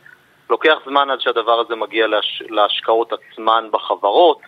לוקח 0.50 0.78
זמן 0.84 1.10
עד 1.10 1.20
שהדבר 1.20 1.60
הזה 1.60 1.76
מגיע 1.76 2.06
להש- 2.06 2.42
להשקעות 2.48 3.12
עצמן 3.12 3.68
בחברות. 3.70 4.38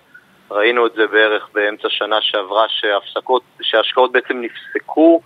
ראינו 0.50 0.86
את 0.86 0.92
זה 0.94 1.06
בערך 1.06 1.48
באמצע 1.54 1.88
שנה 1.90 2.20
שעברה 2.20 2.66
שההפסקות, 2.68 3.42
שההשקעות 3.62 4.12
בעצם 4.12 4.40
נפסקו. 4.42 5.20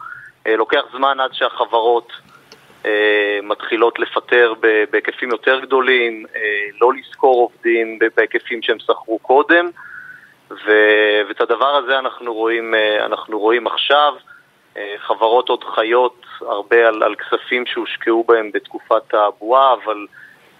אה, 0.46 0.56
לוקח 0.56 0.82
זמן 0.92 1.20
עד 1.20 1.34
שהחברות 1.34 2.12
מתחילות 3.42 3.98
לפטר 3.98 4.54
בהיקפים 4.90 5.30
יותר 5.30 5.60
גדולים, 5.60 6.26
לא 6.80 6.92
לשכור 6.92 7.34
עובדים 7.42 7.98
בהיקפים 8.16 8.62
שהם 8.62 8.78
שכרו 8.78 9.18
קודם. 9.18 9.70
ואת 10.50 11.40
הדבר 11.40 11.76
הזה 11.76 11.98
אנחנו 11.98 12.34
רואים, 12.34 12.74
אנחנו 13.04 13.38
רואים 13.38 13.66
עכשיו. 13.66 14.14
אה, 14.76 14.94
חברות 14.98 15.48
עוד 15.48 15.64
חיות 15.64 16.26
הרבה 16.40 16.88
על, 16.88 17.02
על 17.02 17.14
כספים 17.14 17.66
שהושקעו 17.66 18.24
בהם 18.24 18.50
בתקופת 18.54 19.14
הבועה, 19.14 19.74
אבל 19.74 20.06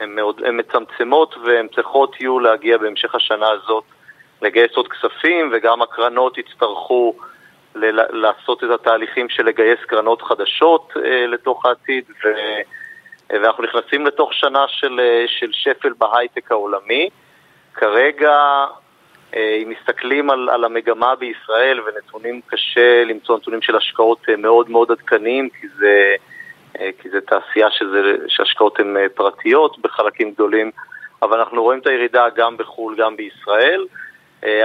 הן 0.00 0.18
מצמצמות 0.52 1.35
והן 1.44 1.66
צריכות 1.74 2.20
יהיו 2.20 2.40
להגיע 2.40 2.79
בהמשך 2.79 3.14
השנה 3.14 3.48
הזאת 3.48 3.85
לגייס 4.42 4.72
עוד 4.74 4.88
כספים, 4.88 5.50
וגם 5.52 5.83
הקרנות 5.83 6.38
יצטרכו 6.38 7.14
ל- 7.74 8.20
לעשות 8.20 8.64
את 8.64 8.70
התהליכים 8.70 9.29
של 9.29 9.46
לגייס 9.46 9.79
קרנות 9.87 10.22
חדשות 10.22 10.92
אה, 11.05 11.26
לתוך 11.26 11.66
העתיד, 11.66 12.05
ו- 12.24 12.61
ואנחנו 13.31 13.64
נכנסים 13.64 14.07
לתוך 14.07 14.35
שנה 14.35 14.64
של, 14.68 15.00
אה, 15.00 15.24
של 15.26 15.52
שפל 15.52 15.92
בהייטק 15.98 16.52
העולמי. 16.52 17.09
כרגע 17.74 18.33
אה, 18.33 18.66
אם 19.35 19.73
מסתכלים 19.81 20.31
על, 20.31 20.49
על 20.49 20.65
המגמה 20.65 21.15
בישראל 21.15 21.81
ונתונים, 21.81 22.41
קשה 22.47 23.05
למצוא 23.05 23.37
נתונים 23.37 23.62
של 23.62 23.77
השקעות 23.77 24.19
אה, 24.29 24.37
מאוד 24.37 24.71
מאוד 24.71 24.91
עדכניים, 24.91 25.49
כי 25.61 25.67
זה, 25.79 26.15
אה, 26.81 26.91
כי 27.03 27.11
זה 27.11 27.21
תעשייה 27.21 27.71
שזה, 27.71 28.17
שהשקעות 28.29 28.81
הן 28.81 28.97
פרטיות 29.15 29.79
בחלקים 29.79 30.31
גדולים, 30.31 30.71
אבל 31.23 31.39
אנחנו 31.39 31.62
רואים 31.62 31.81
את 31.81 31.87
הירידה 31.87 32.25
גם 32.37 32.57
בחו"ל, 32.57 32.97
גם 32.99 33.17
בישראל. 33.17 33.87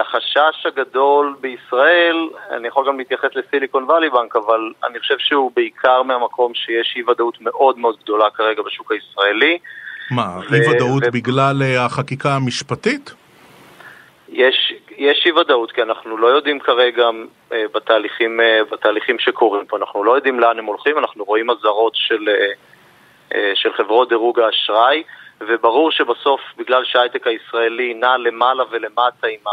החשש 0.02 0.66
הגדול 0.66 1.36
בישראל, 1.42 2.30
אני 2.50 2.68
יכול 2.68 2.88
גם 2.88 2.98
להתייחס 2.98 3.30
לסיליקון 3.36 3.84
וואלי 3.84 4.10
בנק, 4.10 4.36
אבל 4.36 4.72
אני 4.90 5.00
חושב 5.00 5.16
שהוא 5.18 5.52
בעיקר 5.56 6.04
מהמקום 6.04 6.54
שיש 6.56 6.94
אי 6.96 7.04
ודאות 7.04 7.42
מאוד 7.42 7.78
מאוד 7.78 7.96
גדולה 8.04 8.30
כרגע 8.30 8.62
בשוק 8.62 8.92
הישראלי. 8.92 9.58
מה, 10.12 10.40
אי 10.54 10.70
ודאות 10.70 11.04
ו... 11.06 11.12
בגלל 11.12 11.62
החקיקה 11.80 12.30
המשפטית? 12.30 13.14
יש, 14.32 14.74
יש 14.98 15.24
אי 15.26 15.32
ודאות, 15.32 15.72
כי 15.72 15.82
אנחנו 15.82 16.18
לא 16.18 16.28
יודעים 16.28 16.60
כרגע 16.60 17.10
אה, 17.52 17.66
בתהליכים, 17.74 18.42
אה, 18.42 18.60
בתהליכים 18.72 19.20
שקורים 19.20 19.66
פה, 19.66 19.78
אנחנו 19.78 20.04
לא 20.04 20.16
יודעים 20.16 20.40
לאן 20.40 20.60
הם 20.60 20.66
הולכים, 20.66 20.98
אנחנו 20.98 21.24
רואים 21.24 21.50
אזהרות 21.50 21.96
של, 21.96 22.30
אה, 22.30 22.52
אה, 23.36 23.52
של 23.56 23.74
חברות 23.74 24.10
דירוג 24.10 24.40
האשראי, 24.40 25.04
וברור 25.42 25.92
שבסוף, 25.92 26.42
בגלל 26.58 26.86
שההייטק 26.86 27.28
הישראלי 27.28 27.94
נע 27.94 28.18
למעלה 28.18 28.64
ולמטה 28.72 29.28
עם, 29.28 29.48
ה, 29.48 29.52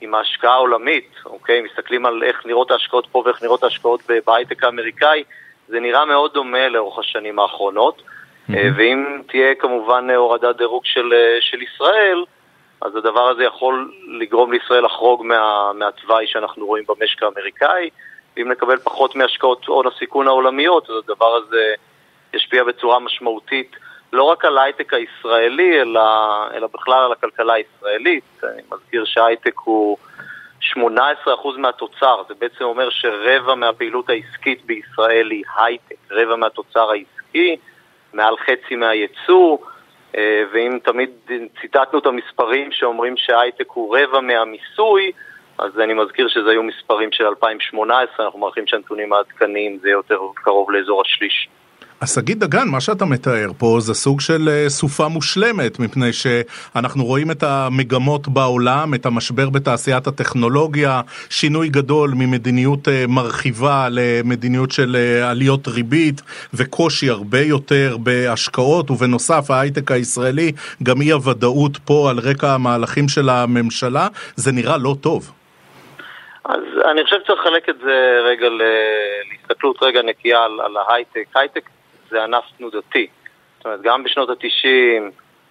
עם 0.00 0.14
ההשקעה 0.14 0.54
העולמית, 0.54 1.10
אוקיי? 1.26 1.60
מסתכלים 1.60 2.06
על 2.06 2.22
איך 2.22 2.46
נראות 2.46 2.70
ההשקעות 2.70 3.06
פה 3.12 3.22
ואיך 3.24 3.42
נראות 3.42 3.62
ההשקעות 3.62 4.00
בהייטק 4.26 4.64
האמריקאי, 4.64 5.24
זה 5.68 5.80
נראה 5.80 6.04
מאוד 6.04 6.32
דומה 6.34 6.68
לאורך 6.68 6.98
השנים 6.98 7.38
האחרונות, 7.38 8.02
mm-hmm. 8.02 8.52
ואם 8.76 9.22
תהיה 9.26 9.54
כמובן 9.54 10.10
הורדת 10.10 10.56
דירוג 10.56 10.84
של, 10.84 11.12
אה, 11.12 11.36
של 11.40 11.62
ישראל, 11.62 12.24
אז 12.80 12.96
הדבר 12.96 13.28
הזה 13.28 13.44
יכול 13.44 13.92
לגרום 14.06 14.52
לישראל 14.52 14.84
לחרוג 14.84 15.26
מה, 15.26 15.72
מהתוואי 15.74 16.26
שאנחנו 16.26 16.66
רואים 16.66 16.84
במשק 16.88 17.22
האמריקאי. 17.22 17.90
ואם 18.36 18.48
נקבל 18.48 18.78
פחות 18.78 19.16
מהשקעות 19.16 19.66
הון 19.66 19.86
הסיכון 19.86 20.26
העולמיות, 20.26 20.90
אז 20.90 20.96
הדבר 20.96 21.34
הזה 21.34 21.74
ישפיע 22.34 22.64
בצורה 22.64 22.98
משמעותית 22.98 23.76
לא 24.12 24.22
רק 24.22 24.44
על 24.44 24.58
ההייטק 24.58 24.94
הישראלי, 24.94 25.80
אלא, 25.80 26.02
אלא 26.54 26.68
בכלל 26.74 27.04
על 27.04 27.12
הכלכלה 27.12 27.54
הישראלית. 27.54 28.24
אני 28.42 28.62
מזכיר 28.72 29.04
שההייטק 29.04 29.54
הוא 29.58 29.96
18% 30.60 30.76
מהתוצר, 31.56 32.22
זה 32.28 32.34
בעצם 32.38 32.64
אומר 32.64 32.90
שרבע 32.90 33.54
מהפעילות 33.54 34.10
העסקית 34.10 34.64
בישראל 34.64 35.30
היא 35.30 35.44
הייטק, 35.56 35.96
רבע 36.10 36.36
מהתוצר 36.36 36.90
העסקי, 36.90 37.56
מעל 38.12 38.36
חצי 38.36 38.76
מהייצוא, 38.76 39.56
ואם 40.52 40.78
תמיד 40.84 41.10
ציטטנו 41.60 41.98
את 41.98 42.06
המספרים 42.06 42.72
שאומרים 42.72 43.16
שההייטק 43.16 43.68
הוא 43.68 43.98
רבע 43.98 44.20
מהמיסוי, 44.20 45.12
אז 45.58 45.80
אני 45.80 45.94
מזכיר 45.94 46.28
שזה 46.28 46.50
היו 46.50 46.62
מספרים 46.62 47.12
של 47.12 47.24
2018, 47.26 48.26
אנחנו 48.26 48.38
מעריכים 48.38 48.66
שהנתונים 48.66 49.12
העדכניים 49.12 49.78
זה 49.82 49.90
יותר 49.90 50.20
קרוב 50.34 50.70
לאזור 50.70 51.00
השליש. 51.00 51.48
אז 52.00 52.14
שגיא 52.14 52.34
דגן, 52.38 52.68
מה 52.68 52.80
שאתה 52.80 53.04
מתאר 53.04 53.50
פה 53.58 53.76
זה 53.80 53.94
סוג 53.94 54.20
של 54.20 54.48
אה, 54.48 54.68
סופה 54.68 55.08
מושלמת, 55.08 55.78
מפני 55.78 56.12
שאנחנו 56.12 57.04
רואים 57.04 57.30
את 57.30 57.42
המגמות 57.42 58.28
בעולם, 58.28 58.94
את 58.94 59.06
המשבר 59.06 59.50
בתעשיית 59.50 60.06
הטכנולוגיה, 60.06 61.00
שינוי 61.30 61.68
גדול 61.68 62.10
ממדיניות 62.16 62.88
אה, 62.88 63.04
מרחיבה 63.08 63.88
למדיניות 63.90 64.70
של 64.70 64.96
אה, 64.96 65.30
עליות 65.30 65.68
ריבית 65.68 66.20
וקושי 66.54 67.10
הרבה 67.10 67.40
יותר 67.40 67.96
בהשקעות, 68.02 68.90
ובנוסף 68.90 69.50
ההייטק 69.50 69.90
הישראלי, 69.90 70.52
גם 70.82 71.00
אי 71.00 71.10
הוודאות 71.10 71.76
פה 71.84 72.10
על 72.10 72.18
רקע 72.18 72.54
המהלכים 72.54 73.08
של 73.08 73.28
הממשלה, 73.28 74.08
זה 74.36 74.52
נראה 74.52 74.76
לא 74.76 74.94
טוב. 75.00 75.32
אז 76.44 76.62
אני 76.90 77.04
חושב 77.04 77.16
שצריך 77.24 77.40
לחלק 77.40 77.68
את 77.68 77.78
זה 77.84 78.18
רגע 78.24 78.46
להסתכלות 78.48 79.82
רגע 79.82 80.02
נקייה 80.02 80.44
על, 80.44 80.60
על 80.60 80.76
ההייטק. 80.76 81.24
הייטק 81.34 81.68
זה 82.10 82.24
ענף 82.24 82.44
תנודתי. 82.58 83.06
זאת 83.56 83.64
אומרת, 83.64 83.82
גם 83.82 84.04
בשנות 84.04 84.30
ה-90, 84.30 85.02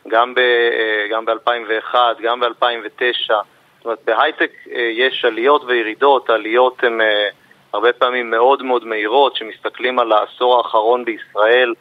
גם 0.09 1.25
ב-2001, 1.25 1.95
אה, 1.95 2.13
גם 2.23 2.39
ב-2009, 2.39 3.27
זאת 3.27 3.85
אומרת, 3.85 3.99
בהייטק 4.05 4.51
אה, 4.71 4.89
יש 4.93 5.25
עליות 5.25 5.63
וירידות, 5.63 6.29
העליות 6.29 6.83
הן 6.83 7.01
אה, 7.01 7.27
הרבה 7.73 7.93
פעמים 7.93 8.29
מאוד 8.29 8.63
מאוד 8.63 8.85
מהירות, 8.85 9.35
כשמסתכלים 9.35 9.99
על 9.99 10.11
העשור 10.11 10.57
האחרון 10.57 11.05
בישראל, 11.05 11.73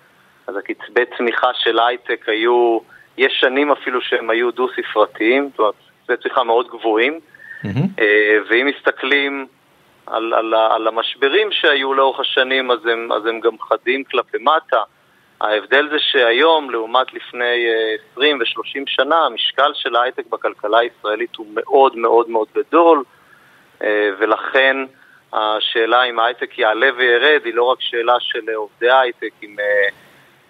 אז 0.47 0.57
הקצבי 0.57 1.05
צמיחה 1.17 1.51
של 1.55 1.79
הייטק 1.79 2.29
היו, 2.29 2.79
יש 3.19 3.33
שנים 3.41 3.73
אפילו 3.73 4.01
שהם 4.01 4.31
היו 4.31 4.51
דו-ספרתיים, 4.51 5.49
זאת 5.51 5.59
אומרת, 5.59 5.75
קצבי 6.03 6.17
צמיחה 6.17 6.45
מאוד 6.45 6.69
גבוהים, 6.69 7.21
mm-hmm. 7.65 8.03
ואם 8.51 8.67
מסתכלים 8.67 9.47
על, 10.07 10.35
על, 10.35 10.55
על 10.55 10.89
המשברים 10.89 11.49
שהיו 11.53 11.95
לאורך 11.95 12.21
השנים, 12.21 12.71
אז 12.71 12.87
הם, 12.87 13.13
אז 13.13 13.27
הם 13.27 13.41
גם 13.41 13.59
חדים 13.59 14.05
כלפי 14.05 14.39
מטה. 14.41 14.83
ההבדל 15.41 15.89
זה 15.91 15.97
שהיום, 15.99 16.71
לעומת 16.71 17.15
לפני 17.15 17.67
20 18.13 18.37
אה, 18.37 18.41
ו-30 18.41 18.83
שנה, 18.87 19.27
המשקל 19.27 19.71
של 19.75 19.97
ההייטק 19.97 20.27
בכלכלה 20.27 20.79
הישראלית 20.79 21.37
הוא 21.37 21.47
מאוד 21.55 21.97
מאוד 21.97 22.31
מאוד 22.31 22.49
גדול, 22.55 23.03
אה, 23.83 24.11
ולכן 24.19 24.77
השאלה 25.33 26.05
אם 26.05 26.19
ההייטק 26.19 26.59
יעלה 26.59 26.89
וירד 26.97 27.41
היא 27.45 27.55
לא 27.55 27.63
רק 27.63 27.81
שאלה 27.81 28.17
של 28.21 28.51
עובדי 28.55 28.91
ההייטק, 28.91 29.33
אם, 29.43 29.57
אה, 29.61 29.89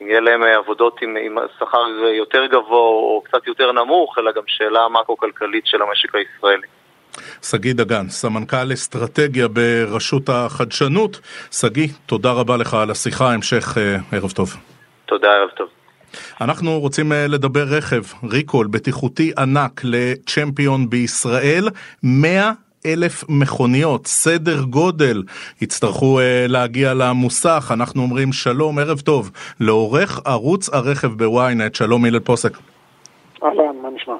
אם 0.01 0.09
יהיה 0.09 0.21
להם 0.21 0.43
עבודות 0.43 1.03
עם, 1.03 1.17
עם 1.17 1.39
שכר 1.59 1.89
יותר 2.13 2.47
גבוה 2.47 2.79
או 2.79 3.23
קצת 3.25 3.47
יותר 3.47 3.73
נמוך, 3.73 4.19
אלא 4.19 4.33
גם 4.33 4.43
שאלה 4.47 4.89
מקרו-כלכלית 4.89 5.67
של 5.67 5.83
המשק 5.83 6.15
הישראלי. 6.15 6.67
שגיא 7.43 7.75
דגן, 7.75 8.09
סמנכ"ל 8.09 8.73
אסטרטגיה 8.73 9.49
ברשות 9.49 10.29
החדשנות. 10.29 11.21
שגיא, 11.51 11.89
תודה 12.07 12.33
רבה 12.33 12.57
לך 12.57 12.75
על 12.75 12.91
השיחה, 12.91 13.33
המשך 13.33 13.79
אה, 13.79 13.97
ערב 14.13 14.31
טוב. 14.31 14.57
תודה, 15.07 15.29
ערב 15.29 15.49
טוב. 15.57 15.69
אנחנו 16.41 16.81
רוצים 16.81 17.13
אה, 17.13 17.27
לדבר 17.27 17.65
רכב, 17.65 18.03
ריקול 18.33 18.67
בטיחותי 18.67 19.33
ענק 19.39 19.81
לצ'מפיון 19.85 20.91
בישראל, 20.91 21.69
100 22.03 22.53
אלף 22.87 23.25
מכוניות, 23.29 24.07
סדר 24.07 24.63
גודל, 24.71 25.23
יצטרכו 25.63 26.19
uh, 26.19 26.23
להגיע 26.49 26.95
למוסך. 26.95 27.73
אנחנו 27.75 28.03
אומרים 28.03 28.33
שלום, 28.33 28.79
ערב 28.79 29.01
טוב, 29.01 29.31
לעורך 29.61 30.21
ערוץ 30.25 30.75
הרכב 30.75 31.09
בוויינט, 31.09 31.75
שלום 31.75 32.05
הלל 32.05 32.21
פוסק. 32.21 32.59
אהלן, 33.43 33.77
מה 33.83 33.89
נשמע? 33.95 34.15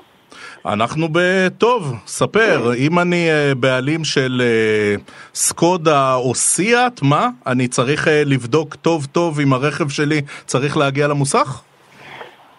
אנחנו 0.73 1.07
בטוב, 1.13 1.83
ספר, 2.07 2.75
אם 2.75 2.99
אני 2.99 3.31
אה, 3.31 3.55
בעלים 3.61 4.05
של 4.05 4.41
אה, 4.41 4.95
סקודה 5.35 6.15
או 6.15 6.35
סיאט, 6.35 7.01
מה? 7.03 7.29
אני 7.47 7.69
צריך 7.69 8.09
אה, 8.09 8.23
לבדוק 8.27 8.75
טוב 8.75 9.07
טוב 9.13 9.41
אם 9.41 9.53
הרכב 9.53 9.89
שלי 9.89 10.21
צריך 10.47 10.77
להגיע 10.77 11.09
למוסך? 11.09 11.63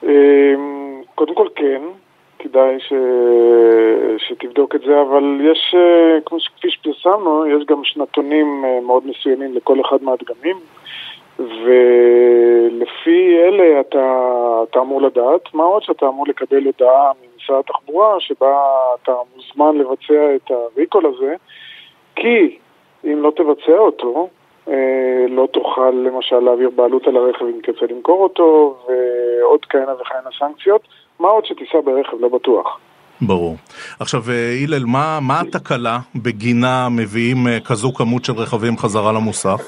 אמ, 0.04 0.10
קודם 1.16 1.36
כל 1.36 1.48
כן, 1.56 1.82
כדאי 2.40 2.76
ש... 2.80 2.94
שתבדוק 4.18 4.76
את 4.76 4.82
זה, 4.82 5.02
אבל 5.02 5.24
יש, 5.52 5.76
כפי 6.26 6.70
שפרסמנו, 6.70 7.46
יש 7.48 7.66
גם 7.68 7.82
שנתונים 7.84 8.64
מאוד 8.86 9.04
מסוימים 9.08 9.54
לכל 9.54 9.82
אחד 9.82 9.98
מהדגמים. 10.02 10.58
ולפי 11.40 13.38
אלה 13.46 13.80
אתה, 13.80 14.18
אתה 14.70 14.80
אמור 14.80 15.02
לדעת, 15.02 15.54
מה 15.54 15.64
עוד 15.64 15.84
שאתה 15.84 16.08
אמור 16.08 16.26
לקבל 16.28 16.66
הודעה 16.66 17.12
ממשרד 17.22 17.60
התחבורה 17.60 18.16
שבה 18.20 18.58
אתה 19.04 19.12
מוזמן 19.36 19.78
לבצע 19.78 20.36
את 20.36 20.52
הריקול 20.52 21.06
הזה, 21.06 21.36
כי 22.16 22.58
אם 23.04 23.22
לא 23.22 23.32
תבצע 23.36 23.78
אותו, 23.78 24.30
אה, 24.68 25.26
לא 25.30 25.48
תוכל 25.54 25.90
למשל 25.90 26.40
להעביר 26.40 26.70
בעלות 26.76 27.08
על 27.08 27.18
הרכב 27.18 27.46
אם 27.46 27.60
תרצה 27.64 27.94
למכור 27.94 28.24
אותו, 28.24 28.78
ועוד 28.88 29.66
כהנה 29.70 29.94
וכהנה 30.02 30.30
סנקציות, 30.40 30.82
מה 31.20 31.28
עוד 31.28 31.46
שתיסע 31.46 31.82
ברכב, 31.86 32.18
לא 32.20 32.28
בטוח. 32.30 32.80
ברור. 33.22 33.56
עכשיו, 34.00 34.22
אה, 34.30 34.54
הלל, 34.64 34.86
מה, 34.86 35.20
מה 35.22 35.42
התקלה 35.42 35.98
בגינה 36.16 36.88
מביאים 36.92 37.48
אה, 37.48 37.60
כזו 37.60 37.94
כמות 37.94 38.26
של 38.26 38.34
רכבים 38.34 38.78
חזרה 38.78 39.12
למוסך? 39.12 39.62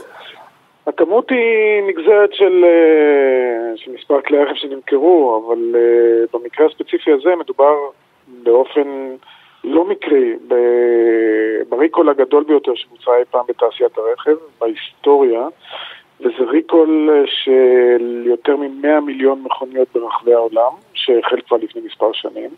הכמות 0.89 1.31
היא 1.31 1.83
נגזרת 1.87 2.33
של, 2.33 2.65
אה, 2.65 3.77
של 3.77 3.91
מספר 3.91 4.21
כלי 4.21 4.43
רכב 4.43 4.55
שנמכרו, 4.55 5.43
אבל 5.45 5.75
אה, 5.75 6.25
במקרה 6.33 6.67
הספציפי 6.67 7.11
הזה 7.11 7.35
מדובר 7.35 7.75
באופן 8.27 9.15
לא 9.63 9.85
מקרי 9.85 10.33
בריקול 11.69 12.09
הגדול 12.09 12.43
ביותר 12.43 12.75
שבוצע 12.75 13.11
אי 13.19 13.25
פעם 13.31 13.45
בתעשיית 13.47 13.97
הרכב, 13.97 14.35
בהיסטוריה, 14.61 15.47
וזה 16.19 16.43
ריקול 16.51 17.09
אה, 17.13 17.23
של 17.25 18.23
יותר 18.25 18.55
מ-100 18.55 18.99
מיליון 19.05 19.41
מכוניות 19.43 19.87
ברחבי 19.93 20.33
העולם, 20.33 20.71
שהחל 20.93 21.41
כבר 21.47 21.57
לפני 21.57 21.81
מספר 21.85 22.11
שנים, 22.13 22.49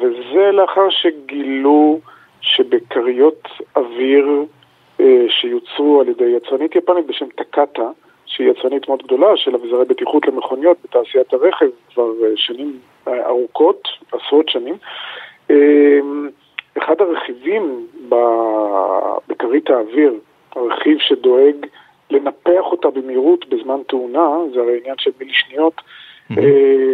וזה 0.00 0.50
לאחר 0.52 0.90
שגילו 0.90 2.00
שבכריות 2.40 3.48
אוויר 3.76 4.44
שיוצרו 5.28 6.00
על 6.00 6.08
ידי 6.08 6.24
יצרנית 6.24 6.76
יפנית 6.76 7.06
בשם 7.06 7.26
טקטה, 7.34 7.90
שהיא 8.26 8.50
יצרנית 8.50 8.88
מאוד 8.88 9.02
גדולה 9.02 9.36
של 9.36 9.54
אביזרי 9.54 9.84
בטיחות 9.84 10.26
למכוניות 10.26 10.76
בתעשיית 10.84 11.32
הרכב 11.32 11.66
כבר 11.94 12.10
אה, 12.24 12.28
שנים 12.36 12.78
אה, 13.08 13.26
ארוכות, 13.26 13.88
עשרות 14.12 14.48
שנים. 14.48 14.74
אחד 16.78 17.00
הרכיבים 17.00 17.86
בכרית 19.28 19.70
האוויר, 19.70 20.14
הרכיב 20.56 20.98
שדואג 20.98 21.66
לנפח 22.10 22.64
אותה 22.64 22.90
במהירות 22.90 23.48
בזמן 23.48 23.80
תאונה, 23.88 24.36
זה 24.54 24.60
הרי 24.60 24.78
עניין 24.80 24.96
של 24.98 25.10
מילי 25.20 25.32
שניות, 25.34 25.74
mm-hmm. 25.76 26.40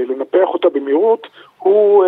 לנפח 0.08 0.48
אותה 0.48 0.68
במהירות 0.68 1.26
הוא 1.58 2.04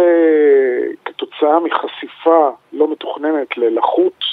כתוצאה 1.05 1.61
מחשיפה 1.61 2.51
לא 2.73 2.93
מתוכננת 2.93 3.57
ללחות 3.57 4.25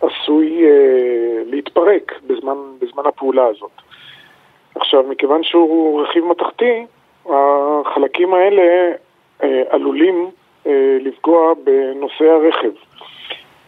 עשוי 0.00 0.64
אה, 0.64 1.42
להתפרק 1.46 2.20
בזמן, 2.26 2.56
בזמן 2.78 3.02
הפעולה 3.06 3.46
הזאת. 3.46 3.70
עכשיו, 4.74 5.02
מכיוון 5.02 5.42
שהוא 5.42 6.02
רכיב 6.02 6.24
מתכתי, 6.24 6.86
החלקים 7.26 8.34
האלה 8.34 8.92
אה, 9.42 9.62
עלולים 9.70 10.30
אה, 10.66 10.98
לפגוע 11.00 11.52
בנושאי 11.64 12.28
הרכב. 12.28 12.70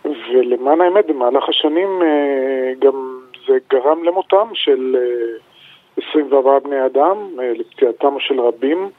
ולמען 0.05 0.81
האמת, 0.81 1.07
במהלך 1.07 1.49
השנים 1.49 2.03
אה, 2.03 2.73
גם 2.79 3.21
זה 3.47 3.59
גרם 3.71 4.05
למותם 4.05 4.49
של 4.55 4.97
אה, 4.99 6.03
24 6.11 6.59
בני 6.59 6.87
אדם, 6.87 7.17
אה, 7.41 7.53
לפציעתם 7.55 8.15
של 8.19 8.41
רבים, 8.41 8.91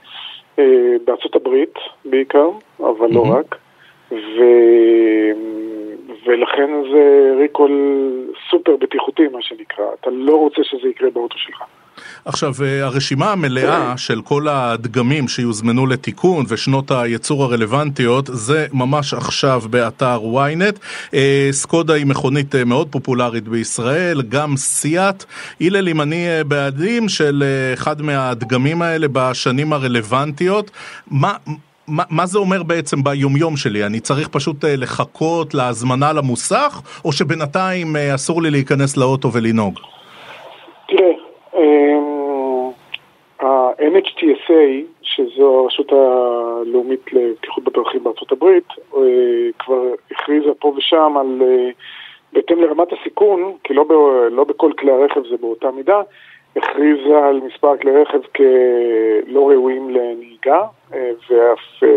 אה, 0.59 0.95
בארצות 1.05 1.35
הברית 1.35 1.73
בעיקר, 2.05 2.49
אבל 2.79 3.09
mm-hmm. 3.09 3.13
לא 3.13 3.23
רק. 3.31 3.55
ו... 4.11 4.43
ולכן 6.25 6.69
זה 6.91 7.33
ריקול 7.39 7.71
סופר 8.49 8.75
בטיחותי, 8.81 9.27
מה 9.27 9.41
שנקרא. 9.41 9.85
אתה 10.01 10.09
לא 10.09 10.35
רוצה 10.35 10.61
שזה 10.63 10.87
יקרה 10.87 11.09
באוטו 11.09 11.37
שלך. 11.37 11.63
עכשיו, 12.25 12.53
אה, 12.63 12.85
הרשימה 12.85 13.31
המלאה 13.31 13.97
של 13.97 14.21
כל 14.21 14.47
הדגמים 14.47 15.27
שיוזמנו 15.27 15.87
לתיקון 15.87 16.45
ושנות 16.47 16.91
הייצור 16.91 17.43
הרלוונטיות, 17.43 18.29
זה 18.31 18.67
ממש 18.73 19.13
עכשיו 19.13 19.61
באתר 19.69 20.19
ynet. 20.21 20.79
אה, 21.13 21.47
סקודה 21.51 21.93
היא 21.93 22.05
מכונית 22.05 22.55
אה, 22.55 22.65
מאוד 22.65 22.87
פופולרית 22.91 23.47
בישראל, 23.47 24.21
גם 24.21 24.57
סיאט. 24.57 25.25
הלל, 25.61 25.89
אם 25.89 26.01
אני 26.01 26.27
בעדים 26.47 27.09
של 27.09 27.43
אחד 27.73 28.01
מהדגמים 28.01 28.81
האלה 28.81 29.07
בשנים 29.11 29.73
הרלוונטיות, 29.73 30.71
מה... 31.11 31.33
מה, 31.91 32.03
מה 32.09 32.25
זה 32.25 32.39
אומר 32.39 32.63
בעצם 32.63 32.97
ביומיום 33.03 33.57
שלי? 33.57 33.85
אני 33.85 33.99
צריך 33.99 34.27
פשוט 34.27 34.55
לחכות 34.77 35.53
להזמנה 35.53 36.13
למוסך, 36.13 36.81
או 37.05 37.11
שבינתיים 37.11 37.87
אסור 38.15 38.41
לי 38.41 38.51
להיכנס 38.51 38.97
לאוטו 38.97 39.33
ולנהוג? 39.33 39.79
תראה, 40.87 41.11
אמ, 41.55 42.71
ה-NHTSA, 43.39 44.85
שזו 45.01 45.59
הרשות 45.63 45.91
הלאומית 45.91 47.13
לבטיחות 47.13 47.63
בדרכים 47.63 48.03
בארצות 48.03 48.31
הברית, 48.31 48.67
אה, 48.95 49.01
כבר 49.59 49.83
הכריזה 50.11 50.49
פה 50.59 50.73
ושם 50.77 51.13
על, 51.19 51.41
אה, 51.41 51.69
בהתאם 52.33 52.61
לרמת 52.61 52.87
הסיכון, 52.93 53.53
כי 53.63 53.73
לא, 53.73 53.83
ב, 53.83 53.91
לא 54.31 54.43
בכל 54.43 54.71
כלי 54.79 54.91
הרכב 54.91 55.21
זה 55.29 55.37
באותה 55.41 55.71
מידה, 55.71 56.01
הכריזה 56.55 57.25
על 57.25 57.39
מספר 57.45 57.77
כלי 57.77 57.91
רכב 57.91 58.19
כלא 58.35 59.49
ראויים 59.49 59.89
לנהיגה, 59.89 60.61
אה, 60.93 61.11
ואף 61.29 61.89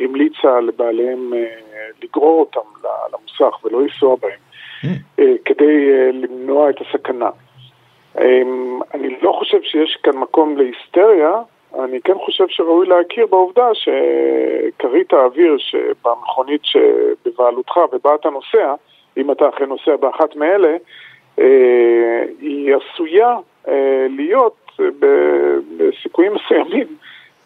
המליצה 0.00 0.60
לבעליהם 0.60 1.32
לגרור 2.02 2.40
אותם 2.40 2.88
למוסך 3.12 3.64
ולא 3.64 3.82
לנסוע 3.82 4.16
בהם, 4.16 4.38
mm. 4.84 5.18
כדי 5.44 6.12
למנוע 6.12 6.70
את 6.70 6.76
הסכנה. 6.80 7.30
אמ, 8.20 8.80
אני 8.94 9.16
לא 9.22 9.32
חושב 9.32 9.62
שיש 9.62 9.98
כאן 10.02 10.16
מקום 10.16 10.56
להיסטריה, 10.56 11.32
אני 11.84 12.00
כן 12.00 12.14
חושב 12.24 12.44
שראוי 12.48 12.86
להכיר 12.86 13.26
בעובדה 13.26 13.68
שכרית 13.74 15.12
האוויר 15.12 15.56
שבמכונית 15.58 16.60
שבבעלותך 16.64 17.76
ובה 17.92 18.14
אתה 18.14 18.30
נוסע, 18.30 18.74
אם 19.16 19.30
אתה 19.30 19.48
אכן 19.48 19.64
נוסע 19.64 19.96
באחת 19.96 20.36
מאלה, 20.36 20.76
אה, 21.38 22.24
היא 22.40 22.74
עשויה 22.76 23.28
אה, 23.28 23.38
להיות 24.08 24.72
בסיכויים 25.78 26.32
מסוימים 26.34 26.86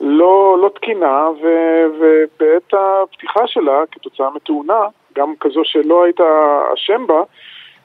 לא, 0.01 0.59
לא 0.63 0.69
תקינה, 0.69 1.29
ובעת 1.99 2.73
הפתיחה 2.73 3.47
שלה, 3.47 3.83
כתוצאה 3.91 4.31
מתאונה, 4.31 4.87
גם 5.17 5.35
כזו 5.41 5.61
שלא 5.65 6.05
היית 6.05 6.21
אשם 6.75 7.07
בה, 7.07 7.23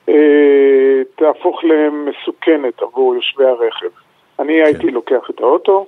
אה, 0.10 1.02
תהפוך 1.16 1.64
למסוכנת 1.64 2.82
עבור 2.82 3.16
יושבי 3.16 3.46
הרכב. 3.46 3.88
אני 4.40 4.54
כן. 4.54 4.66
הייתי 4.66 4.92
לוקח 4.92 5.30
את 5.30 5.40
האוטו 5.40 5.86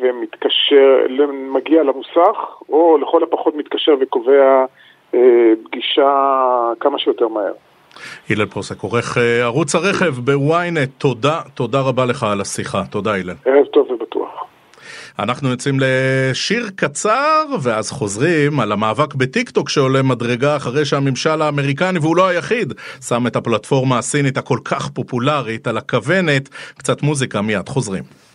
ומתקשר, 0.00 1.06
מגיע 1.32 1.82
למוסך, 1.82 2.62
או 2.68 2.98
לכל 2.98 3.22
הפחות 3.22 3.54
מתקשר 3.56 3.94
וקובע 4.00 4.64
אה, 5.14 5.52
פגישה 5.64 6.72
כמה 6.80 6.98
שיותר 6.98 7.28
מהר. 7.28 7.52
הלל 8.30 8.46
פרוסק, 8.46 8.80
עורך 8.80 9.18
אה, 9.18 9.42
ערוץ 9.42 9.74
הרכב 9.74 10.14
בוויינט, 10.24 10.90
תודה, 10.98 11.40
תודה 11.54 11.80
רבה 11.80 12.04
לך 12.04 12.22
על 12.22 12.40
השיחה, 12.40 12.82
תודה 12.90 13.14
הלל. 13.14 13.34
ערב 13.44 13.66
טוב 13.72 13.90
ובטוח. 13.90 14.28
אנחנו 15.18 15.48
יוצאים 15.48 15.78
לשיר 15.80 16.68
קצר, 16.76 17.44
ואז 17.62 17.90
חוזרים 17.90 18.60
על 18.60 18.72
המאבק 18.72 19.14
בטיקטוק 19.14 19.68
שעולה 19.68 20.02
מדרגה 20.02 20.56
אחרי 20.56 20.84
שהממשל 20.84 21.42
האמריקני, 21.42 21.98
והוא 21.98 22.16
לא 22.16 22.28
היחיד, 22.28 22.72
שם 23.08 23.26
את 23.26 23.36
הפלטפורמה 23.36 23.98
הסינית 23.98 24.36
הכל 24.36 24.58
כך 24.64 24.88
פופולרית 24.88 25.66
על 25.66 25.78
הכוונת. 25.78 26.48
קצת 26.78 27.02
מוזיקה 27.02 27.40
מיד, 27.40 27.68
חוזרים. 27.68 28.25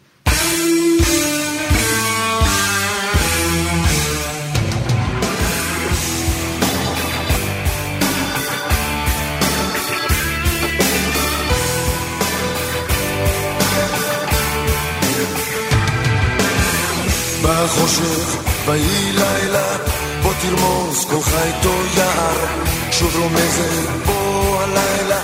בחושך, 17.43 18.37
ויהי 18.65 19.11
לילה, 19.13 19.77
בוא 20.23 20.33
תרמוס 20.41 21.05
כל 21.05 21.21
חייתו 21.21 21.73
יער, 21.97 22.61
שוב 22.91 23.15
רומזת 23.19 24.05
בוא 24.05 24.61
הלילה, 24.61 25.21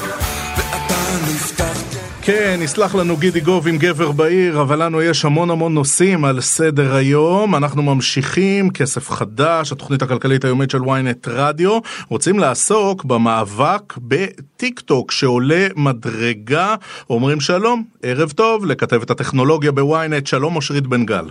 ואתה 0.58 0.96
נפתח 1.28 1.98
כן, 2.28 2.60
יסלח 2.64 2.96
לנו 2.96 3.18
גידי 3.18 3.40
גוב 3.40 3.68
עם 3.68 3.78
גבר 3.78 4.12
בעיר, 4.12 4.62
אבל 4.62 4.84
לנו 4.84 5.02
יש 5.02 5.26
המון 5.26 5.50
המון 5.50 5.74
נושאים 5.74 6.26
על 6.26 6.42
סדר 6.42 6.96
היום. 6.96 7.56
אנחנו 7.56 7.84
ממשיכים, 7.84 8.70
כסף 8.70 9.10
חדש, 9.10 9.72
התוכנית 9.72 10.02
הכלכלית 10.02 10.46
היומית 10.46 10.72
של 10.72 10.82
ynet 10.82 11.28
רדיו. 11.28 11.80
רוצים 12.10 12.40
לעסוק 12.40 13.06
במאבק 13.06 13.94
בטיק 13.98 14.80
טוק 14.80 15.12
שעולה 15.12 15.68
מדרגה. 15.76 16.76
אומרים 17.10 17.40
שלום, 17.40 17.84
ערב 18.04 18.32
טוב, 18.32 18.66
לכתבת 18.66 19.10
הטכנולוגיה 19.10 19.72
בוויינט, 19.72 20.28
שלום 20.28 20.56
אושרית 20.56 20.88
בן 20.88 21.06
גל. 21.06 21.26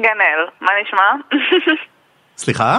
גנאל, 0.00 0.46
מה 0.60 0.70
נשמע? 0.82 1.36
סליחה? 2.36 2.78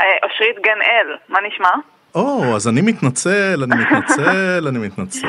אה, 0.00 0.04
אושרית 0.24 0.56
גנאל, 0.58 1.16
מה 1.28 1.38
נשמע? 1.48 1.70
או, 2.14 2.56
אז 2.56 2.68
אני 2.68 2.80
מתנצל, 2.80 3.62
אני 3.62 3.74
מתנצל, 3.82 4.68
אני 4.68 4.78
מתנצל. 4.78 5.28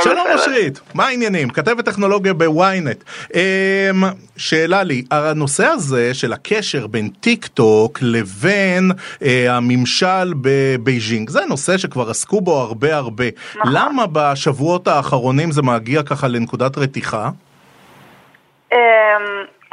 שלום 0.00 0.26
אושרית, 0.32 0.80
מה 0.94 1.06
העניינים? 1.06 1.50
כתבת 1.50 1.84
טכנולוגיה 1.84 2.34
ב 2.34 2.46
ynet. 2.46 3.04
אמ, 3.34 4.02
שאלה 4.36 4.82
לי, 4.82 5.04
הנושא 5.10 5.66
הזה 5.66 6.14
של 6.14 6.32
הקשר 6.32 6.86
בין 6.86 7.08
טיק 7.20 7.46
טוק 7.46 7.98
לבין 8.02 8.90
אה, 9.22 9.56
הממשל 9.56 10.32
בבייג'ינג, 10.40 11.30
זה 11.30 11.40
נושא 11.48 11.78
שכבר 11.78 12.10
עסקו 12.10 12.40
בו 12.40 12.60
הרבה 12.60 12.96
הרבה. 12.96 13.24
נכון. 13.56 13.72
למה 13.74 14.04
בשבועות 14.12 14.88
האחרונים 14.88 15.50
זה 15.50 15.62
מגיע 15.62 16.02
ככה 16.02 16.28
לנקודת 16.28 16.78
רתיחה? 16.78 17.30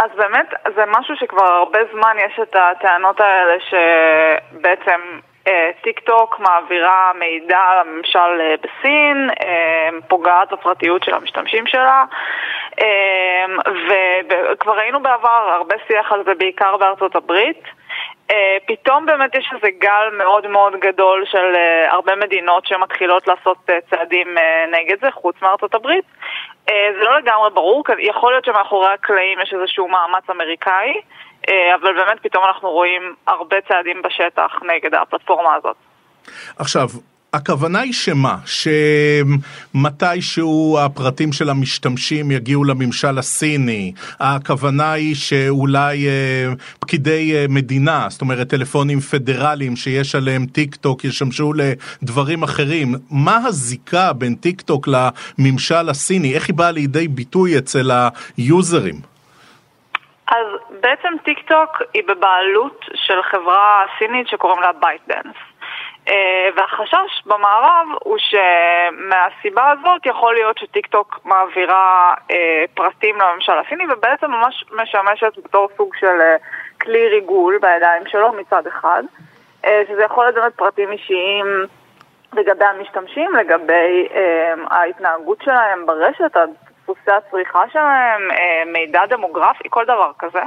אז 0.04 0.10
באמת 0.16 0.54
זה 0.76 0.84
משהו 0.88 1.16
שכבר 1.16 1.46
הרבה 1.46 1.80
זמן 1.92 2.16
יש 2.26 2.40
את 2.42 2.56
הטענות 2.56 3.20
האלה 3.22 3.56
שבעצם 3.60 5.02
אה, 5.48 5.70
טיק 5.84 6.00
טוק 6.00 6.40
מעבירה 6.40 7.12
מידע 7.20 7.60
לממשל 7.80 8.42
אה, 8.42 8.56
בסין, 8.64 9.30
אה, 9.42 9.90
פוגעת 10.08 10.52
בפרטיות 10.54 11.04
של 11.04 11.14
המשתמשים 11.14 11.68
שלה 11.68 12.06
וכבר 14.52 14.78
ראינו 14.78 15.00
בעבר 15.00 15.56
הרבה 15.58 15.76
שיח 15.88 16.12
על 16.12 16.24
זה 16.26 16.34
בעיקר 16.36 16.78
בארצות 16.78 17.16
הברית 17.16 17.64
פתאום 18.68 19.06
באמת 19.06 19.36
יש 19.36 19.50
איזה 19.56 19.68
גל 19.80 20.10
מאוד 20.18 20.48
מאוד 20.48 20.74
גדול 20.82 21.26
של 21.32 21.56
הרבה 21.90 22.16
מדינות 22.16 22.66
שמתחילות 22.66 23.28
לעשות 23.28 23.70
צעדים 23.90 24.28
נגד 24.72 24.98
זה, 25.02 25.12
חוץ 25.12 25.36
מארצות 25.42 25.76
הברית. 25.76 26.06
זה 26.66 27.04
לא 27.04 27.18
לגמרי 27.18 27.50
ברור, 27.54 27.84
יכול 28.00 28.32
להיות 28.32 28.46
שמאחורי 28.46 28.94
הקלעים 28.94 29.40
יש 29.42 29.54
איזשהו 29.54 29.88
מאמץ 29.88 30.30
אמריקאי. 30.30 30.94
אה, 31.50 31.76
אבל 31.76 31.94
באמת 31.94 32.20
פתאום 32.22 32.44
אנחנו 32.46 32.70
רואים 32.70 33.16
הרבה 33.28 33.58
צעדים 33.68 34.02
בשטח 34.02 34.52
נגד 34.64 34.96
הפלטפורמה 34.96 35.56
הזאת. 35.56 35.76
עכשיו, 36.58 36.88
הכוונה 37.34 37.80
היא 37.80 37.94
שמה? 37.94 38.36
שמתישהו 39.76 40.78
הפרטים 40.86 41.34
של 41.34 41.50
המשתמשים 41.50 42.32
יגיעו 42.32 42.64
לממשל 42.64 43.18
הסיני, 43.18 43.94
הכוונה 44.20 44.92
היא 44.92 45.16
שאולי 45.16 46.08
אה, 46.08 46.46
פקידי 46.80 47.36
אה, 47.36 47.46
מדינה, 47.50 48.06
זאת 48.10 48.22
אומרת 48.22 48.48
טלפונים 48.48 49.00
פדרליים 49.00 49.76
שיש 49.76 50.16
עליהם 50.16 50.46
טיק 50.46 50.76
טוק 50.76 51.06
ישמשו 51.06 51.54
לדברים 51.54 52.44
אחרים. 52.44 52.88
מה 53.12 53.38
הזיקה 53.46 54.14
בין 54.14 54.36
טיק 54.36 54.62
טוק 54.62 54.88
לממשל 54.88 55.90
הסיני? 55.90 56.36
איך 56.36 56.48
היא 56.48 56.56
באה 56.56 56.72
לידי 56.72 57.08
ביטוי 57.08 57.58
אצל 57.58 57.92
היוזרים? 58.38 58.96
אז 60.28 60.46
בעצם 60.82 61.14
טיק 61.26 61.40
טוק 61.48 61.82
היא 61.94 62.04
בבעלות 62.08 62.86
של 62.94 63.22
חברה 63.32 63.86
סינית 64.00 64.28
שקוראים 64.28 64.62
לה 64.62 64.72
ByteDance. 64.82 65.49
אה, 66.10 66.50
והחשש 66.56 67.24
במערב 67.26 67.88
הוא 68.04 68.18
שמהסיבה 68.18 69.72
הזאת 69.72 70.06
יכול 70.06 70.34
להיות 70.34 70.58
שטיק 70.58 70.88
טוק 70.88 71.20
מעבירה 71.26 72.14
אה, 72.32 72.64
פרטים 72.74 73.16
לממשל 73.22 73.54
הסיני 73.66 73.84
ובעצם 73.94 74.32
ממש 74.32 74.66
משמשת 74.72 75.38
בתור 75.44 75.70
סוג 75.78 75.96
של 76.00 76.22
אה, 76.22 76.36
כלי 76.82 77.08
ריגול 77.08 77.58
בידיים 77.62 78.04
שלו 78.08 78.34
מצד 78.34 78.68
אחד, 78.68 79.04
שזה 79.88 80.04
יכול 80.04 80.24
להיות 80.24 80.36
באמת 80.36 80.54
פרטים 80.56 80.92
אישיים 80.92 81.46
לגבי 82.34 82.66
המשתמשים, 82.66 83.34
לגבי 83.34 84.08
ההתנהגות 84.70 85.42
שלהם 85.42 85.86
ברשת, 85.86 86.38
דפוסי 86.84 87.12
הצריכה 87.12 87.64
שלהם, 87.74 88.22
מידע 88.66 89.06
דמוגרפי, 89.06 89.64
כל 89.70 89.86
דבר 89.86 90.12
כזה. 90.20 90.42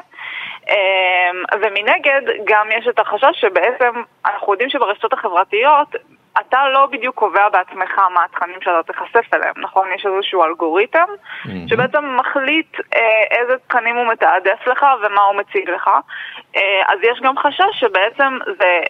אה, 0.69 1.57
ומנגד 1.61 2.23
גם 2.45 2.67
יש 2.79 2.89
את 2.89 2.99
החשש 2.99 3.41
שבעצם 3.41 4.03
אנחנו 4.27 4.53
יודעים 4.53 4.71
שברשתות 4.71 5.13
החברתיות 5.13 5.89
אתה 6.41 6.69
לא 6.69 6.87
בדיוק 6.87 7.15
קובע 7.15 7.49
בעצמך 7.49 7.99
מה 8.15 8.25
התכנים 8.25 8.57
שאתה 8.61 8.93
תיחשף 8.93 9.35
אליהם, 9.35 9.55
נכון? 9.57 9.89
יש 9.97 10.07
איזשהו 10.07 10.45
אלגוריתם 10.45 10.99
mm-hmm. 10.99 11.51
שבעצם 11.69 12.17
מחליט 12.21 12.77
אה, 12.95 13.01
איזה 13.31 13.53
תכנים 13.69 13.97
הוא 13.97 14.13
מתעדף 14.13 14.67
לך 14.67 14.87
ומה 15.03 15.21
הוא 15.23 15.37
מציג 15.37 15.71
לך. 15.71 15.89
אה, 16.57 16.61
אז 16.89 16.99
יש 17.03 17.21
גם 17.23 17.39
חשש 17.39 17.81
שבעצם 17.81 18.39
זה, 18.59 18.81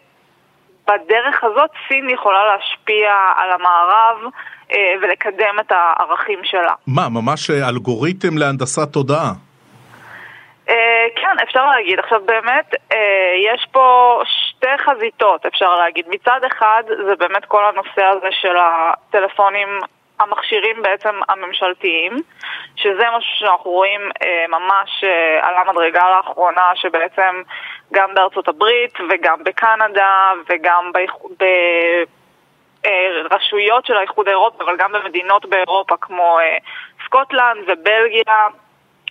בדרך 0.87 1.45
הזאת 1.45 1.71
סין 1.89 2.11
יכולה 2.11 2.39
להשפיע 2.47 3.13
על 3.37 3.51
המערב 3.51 4.33
אה, 4.73 4.95
ולקדם 5.03 5.55
את 5.61 5.73
הערכים 5.73 6.39
שלה. 6.45 6.75
מה, 6.87 7.09
ממש 7.09 7.51
אלגוריתם 7.51 8.39
להנדסת 8.39 8.93
תודעה? 8.93 9.33
אה, 10.69 11.07
כן, 11.17 11.37
אפשר 11.43 11.67
להגיד. 11.67 11.99
עכשיו 11.99 12.21
באמת, 12.25 12.75
אה, 12.93 13.35
יש 13.53 13.67
פה 13.73 14.19
שתי 14.25 14.79
חזיתות, 14.79 15.47
אפשר 15.47 15.75
להגיד. 15.75 16.07
מצד 16.09 16.41
אחד, 16.47 16.83
זה 17.07 17.17
באמת 17.17 17.45
כל 17.45 17.65
הנושא 17.65 18.05
הזה 18.05 18.29
של 18.31 18.57
הטלפונים 18.57 19.69
המכשירים 20.21 20.83
בעצם 20.83 21.21
הממשלתיים, 21.29 22.17
שזה 22.77 23.05
משהו 23.17 23.31
שאנחנו 23.39 23.71
רואים 23.71 24.01
אה, 24.23 24.45
ממש 24.49 25.05
על 25.43 25.55
המדרגה 25.55 26.17
לאחרונה, 26.17 26.71
שבעצם 26.75 27.43
גם 27.93 28.15
בארצות 28.15 28.49
הברית 28.49 28.99
וגם 29.11 29.45
בקנדה 29.45 30.33
וגם 30.49 30.91
ברשויות 33.31 33.85
אה, 33.85 33.89
של 33.89 33.97
האיחוד 33.97 34.29
האירופי, 34.29 34.65
אבל 34.65 34.77
גם 34.77 34.93
במדינות 34.93 35.47
באירופה 35.47 35.97
כמו 36.01 36.39
סקוטלנד 37.07 37.59
ובלגיה 37.67 38.47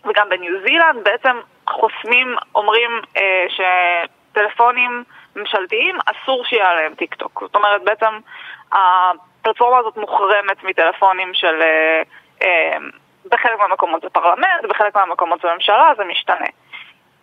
וגם 0.05 0.29
בניו 0.29 0.61
זילנד, 0.65 1.03
בעצם 1.03 1.39
חוסמים, 1.67 2.35
אומרים 2.55 3.01
אה, 3.17 3.45
שטלפונים 3.49 5.03
ממשלתיים 5.35 5.97
אסור 6.05 6.45
שיהיה 6.45 6.69
עליהם 6.69 6.93
טיק 6.95 7.15
טוק. 7.15 7.39
זאת 7.41 7.55
אומרת, 7.55 7.83
בעצם 7.83 8.19
הפלטפורמה 8.71 9.77
הזאת 9.77 9.97
מוחרמת 9.97 10.63
מטלפונים 10.63 11.33
של... 11.33 11.61
אה, 11.61 12.01
אה, 12.43 12.77
בחלק 13.25 13.59
מהמקומות 13.59 14.01
זה 14.01 14.09
פרלמנט, 14.09 14.65
בחלק 14.69 14.95
מהמקומות 14.95 15.41
זה 15.41 15.47
ממשלה, 15.53 15.91
זה 15.97 16.03
משתנה. 16.03 16.47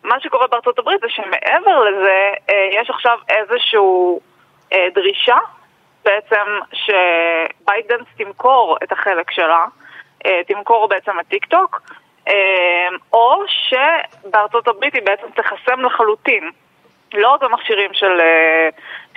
מה 0.04 0.20
שקורה 0.20 0.46
בארצות 0.46 0.78
הברית 0.78 1.00
זה 1.00 1.06
שמעבר 1.08 1.84
לזה, 1.84 2.30
אה, 2.50 2.68
יש 2.72 2.90
עכשיו 2.90 3.18
איזושהי 3.28 3.78
אה, 4.72 4.86
דרישה 4.94 5.36
בעצם 6.04 6.46
ש 6.72 6.97
ByteDance 6.97 8.06
תמכור 8.16 8.76
את 8.82 8.92
החלק 8.92 9.30
שלה, 9.30 9.66
אה, 10.26 10.40
תמכור 10.46 10.88
בעצם 10.88 11.20
את 11.20 11.28
טיק 11.28 11.46
טוק, 11.46 11.80
או 13.12 13.42
שבארצות 13.48 14.68
הברית 14.68 14.94
היא 14.94 15.02
בעצם 15.02 15.26
תחסם 15.34 15.80
לחלוטין. 15.80 16.50
לא 17.14 17.34
רק 17.34 17.42
במכשירים 17.42 17.90
של, 17.92 18.20
אה, 18.20 18.68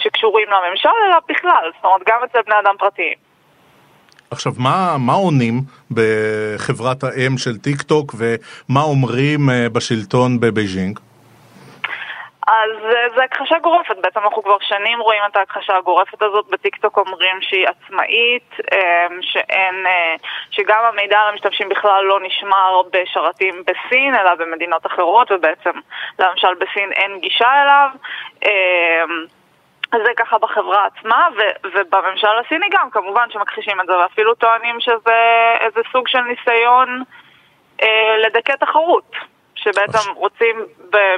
שקשורים 0.04 0.48
לממשל, 0.48 0.90
אלא 1.08 1.18
בכלל, 1.30 1.72
זאת 1.76 1.86
אומרת 1.86 2.02
גם 2.08 2.20
אצל 2.26 2.40
בני 2.46 2.56
אדם 2.64 2.76
פרטיים. 2.80 3.14
עכשיו, 4.32 4.52
מה, 4.58 4.96
מה 5.00 5.14
עונים 5.14 5.62
בחברת 5.92 7.04
האם 7.04 7.38
של 7.38 7.58
טיק 7.58 7.82
טוק 7.82 8.16
ומה 8.18 8.82
אומרים 8.82 9.50
אה, 9.50 9.70
בשלטון 9.70 10.40
בבייג'ינג? 10.40 11.00
אז 12.52 12.86
אה, 12.86 13.10
זה 13.16 13.24
הכחשה 13.24 13.60
גורפת, 13.60 13.98
בעצם 14.02 14.20
אנחנו 14.20 14.44
כבר 14.44 14.58
שנים 14.62 15.00
רואים 15.02 15.22
את 15.32 15.36
ההכחשה 15.36 15.78
הגורפת 15.78 16.22
הזאת, 16.22 16.46
בטיקטוק 16.50 16.98
אומרים 16.98 17.42
שהיא 17.42 17.68
עצמאית, 17.68 18.52
אמ, 18.60 19.22
שאין, 19.22 19.86
אה, 19.88 20.16
שגם 20.52 20.84
המידע 20.84 21.20
על 21.20 21.30
המשתמשים 21.30 21.70
בכלל 21.70 22.04
לא 22.04 22.20
נשמר 22.24 22.82
בשרתים 22.92 23.64
בסין, 23.68 24.16
אלא 24.16 24.36
במדינות 24.36 24.86
אחרות, 24.86 25.32
ובעצם 25.32 25.72
למשל 26.20 26.54
בסין 26.54 26.92
אין 26.92 27.20
גישה 27.20 27.62
אליו. 27.62 27.90
אמ, 28.46 29.26
זה 29.94 30.12
ככה 30.18 30.38
בחברה 30.38 30.86
עצמה, 30.86 31.28
ו- 31.38 31.68
ובממשל 31.74 32.38
הסיני 32.46 32.66
גם, 32.72 32.90
כמובן 32.90 33.28
שמכחישים 33.30 33.82
את 33.82 33.86
זה, 33.86 33.98
ואפילו 33.98 34.36
טוענים 34.36 34.80
שזה 34.80 35.54
איזה 35.60 35.82
סוג 35.92 36.08
של 36.08 36.22
ניסיון 36.22 37.04
אה, 37.82 38.18
לדכא 38.18 38.54
תחרות. 38.56 39.16
שבעצם 39.64 40.12
רוצים 40.16 40.56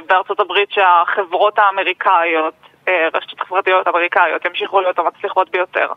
בארצות 0.06 0.40
הברית 0.40 0.70
שהחברות 0.70 1.58
האמריקאיות, 1.58 2.54
אה, 2.88 3.08
רשתות 3.14 3.40
חברתיות 3.40 3.88
אמריקאיות, 3.88 4.44
ימשיכו 4.44 4.80
להיות 4.80 4.98
המצליחות 4.98 5.50
ביותר. 5.50 5.88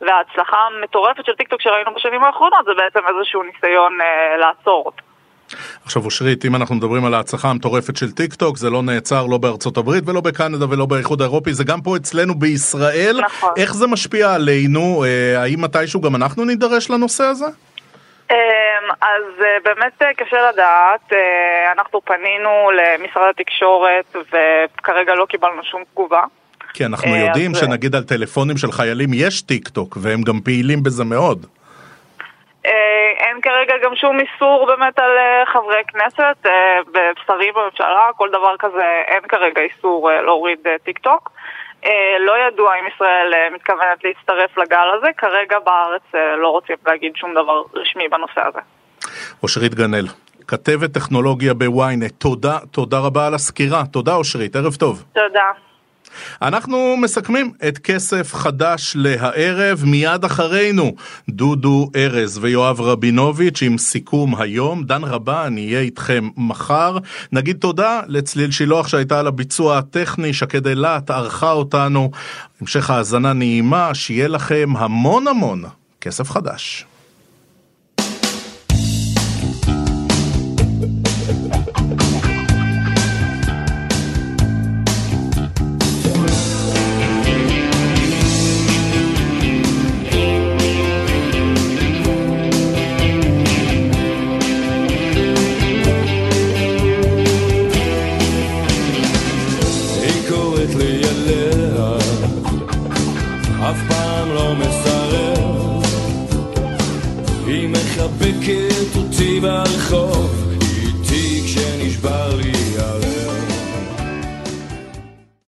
וההצלחה 0.00 0.56
המטורפת 0.56 1.24
של 1.26 1.32
טיקטוק 1.32 1.60
שראינו 1.60 1.94
בשנים 1.94 2.24
האחרונות 2.24 2.64
זה 2.64 2.72
בעצם 2.76 3.00
איזשהו 3.08 3.42
ניסיון 3.42 4.00
אה, 4.00 4.36
לעצור 4.36 4.82
אותה. 4.86 5.02
עכשיו 5.84 6.04
אושרית, 6.04 6.44
אם 6.44 6.56
אנחנו 6.56 6.74
מדברים 6.74 7.04
על 7.04 7.14
ההצלחה 7.14 7.50
המטורפת 7.50 7.96
של 7.96 8.12
טיק 8.12 8.34
טוק, 8.34 8.56
זה 8.56 8.70
לא 8.70 8.82
נעצר 8.82 9.26
לא 9.26 9.38
בארצות 9.38 9.76
הברית 9.76 10.04
ולא 10.08 10.20
בקנדה 10.20 10.66
ולא 10.70 10.86
באיחוד 10.86 11.20
האירופי, 11.20 11.54
זה 11.54 11.64
גם 11.64 11.80
פה 11.80 11.96
אצלנו 11.96 12.34
בישראל. 12.34 13.20
נכון. 13.24 13.50
איך 13.56 13.74
זה 13.74 13.86
משפיע 13.86 14.34
עלינו? 14.34 15.04
אה, 15.04 15.42
האם 15.42 15.62
מתישהו 15.62 16.00
גם 16.00 16.16
אנחנו 16.16 16.44
נידרש 16.44 16.90
לנושא 16.90 17.24
הזה? 17.24 17.46
אמ, 18.30 18.90
אז 19.00 19.24
אה, 19.40 19.56
באמת 19.64 20.02
אה, 20.02 20.14
קשה 20.14 20.50
לדעת, 20.50 21.12
אה, 21.12 21.72
אנחנו 21.72 22.00
פנינו 22.04 22.70
למשרד 22.70 23.28
התקשורת 23.30 24.16
וכרגע 24.16 25.14
לא 25.14 25.26
קיבלנו 25.28 25.64
שום 25.64 25.82
תגובה. 25.92 26.22
כי 26.74 26.84
אנחנו 26.84 27.16
יודעים 27.16 27.50
אז... 27.50 27.60
שנגיד 27.60 27.94
על 27.94 28.02
טלפונים 28.02 28.56
של 28.56 28.72
חיילים 28.72 29.08
יש 29.14 29.42
טיק 29.42 29.68
טוק 29.68 29.96
והם 30.02 30.22
גם 30.22 30.40
פעילים 30.44 30.82
בזה 30.82 31.04
מאוד. 31.04 31.46
אין 33.18 33.40
כרגע 33.40 33.74
גם 33.84 33.96
שום 33.96 34.18
איסור 34.20 34.66
באמת 34.66 34.98
על 34.98 35.10
חברי 35.52 35.82
כנסת, 35.88 36.46
בשרים 36.92 37.54
בממשלה, 37.54 38.10
כל 38.16 38.28
דבר 38.28 38.56
כזה, 38.58 39.02
אין 39.06 39.22
כרגע 39.28 39.62
איסור 39.62 40.10
להוריד 40.10 40.58
טיק 40.84 40.98
טוק. 40.98 41.30
אה, 41.84 42.16
לא 42.20 42.32
ידוע 42.48 42.74
אם 42.80 42.86
ישראל 42.94 43.34
אה, 43.34 43.54
מתכוונת 43.54 44.04
להצטרף 44.04 44.58
לגל 44.58 44.88
הזה, 44.98 45.06
כרגע 45.16 45.58
בארץ 45.58 46.02
אה, 46.14 46.36
לא 46.36 46.48
רוצים 46.48 46.76
להגיד 46.86 47.12
שום 47.16 47.34
דבר 47.34 47.62
רשמי 47.74 48.08
בנושא 48.08 48.40
הזה. 48.48 48.58
אושרית 49.42 49.74
גנאל, 49.74 50.06
כתבת 50.48 50.92
טכנולוגיה 50.94 51.54
בוויינט, 51.54 52.12
תודה, 52.18 52.58
תודה 52.70 52.98
רבה 52.98 53.26
על 53.26 53.34
הסקירה. 53.34 53.82
תודה 53.92 54.14
אושרית, 54.14 54.56
ערב 54.56 54.74
טוב. 54.74 55.04
תודה. 55.12 55.65
אנחנו 56.42 56.96
מסכמים 56.96 57.52
את 57.68 57.78
כסף 57.78 58.34
חדש 58.34 58.92
להערב, 58.96 59.82
מיד 59.84 60.24
אחרינו 60.24 60.94
דודו 61.28 61.90
ארז 61.96 62.38
ויואב 62.42 62.80
רבינוביץ' 62.80 63.62
עם 63.62 63.78
סיכום 63.78 64.40
היום. 64.40 64.84
דן 64.84 65.04
רבה, 65.04 65.46
אני 65.46 65.66
אהיה 65.66 65.80
איתכם 65.80 66.28
מחר. 66.36 66.98
נגיד 67.32 67.56
תודה 67.56 68.00
לצליל 68.06 68.50
שילוח 68.50 68.88
שהייתה 68.88 69.20
על 69.20 69.26
הביצוע 69.26 69.78
הטכני, 69.78 70.32
שקד 70.32 70.66
אילת 70.66 71.10
ערכה 71.10 71.52
אותנו. 71.52 72.10
המשך 72.60 72.90
האזנה 72.90 73.32
נעימה, 73.32 73.94
שיהיה 73.94 74.28
לכם 74.28 74.72
המון 74.76 75.28
המון 75.28 75.64
כסף 76.00 76.30
חדש. 76.30 76.86
ברחוב, 109.40 110.35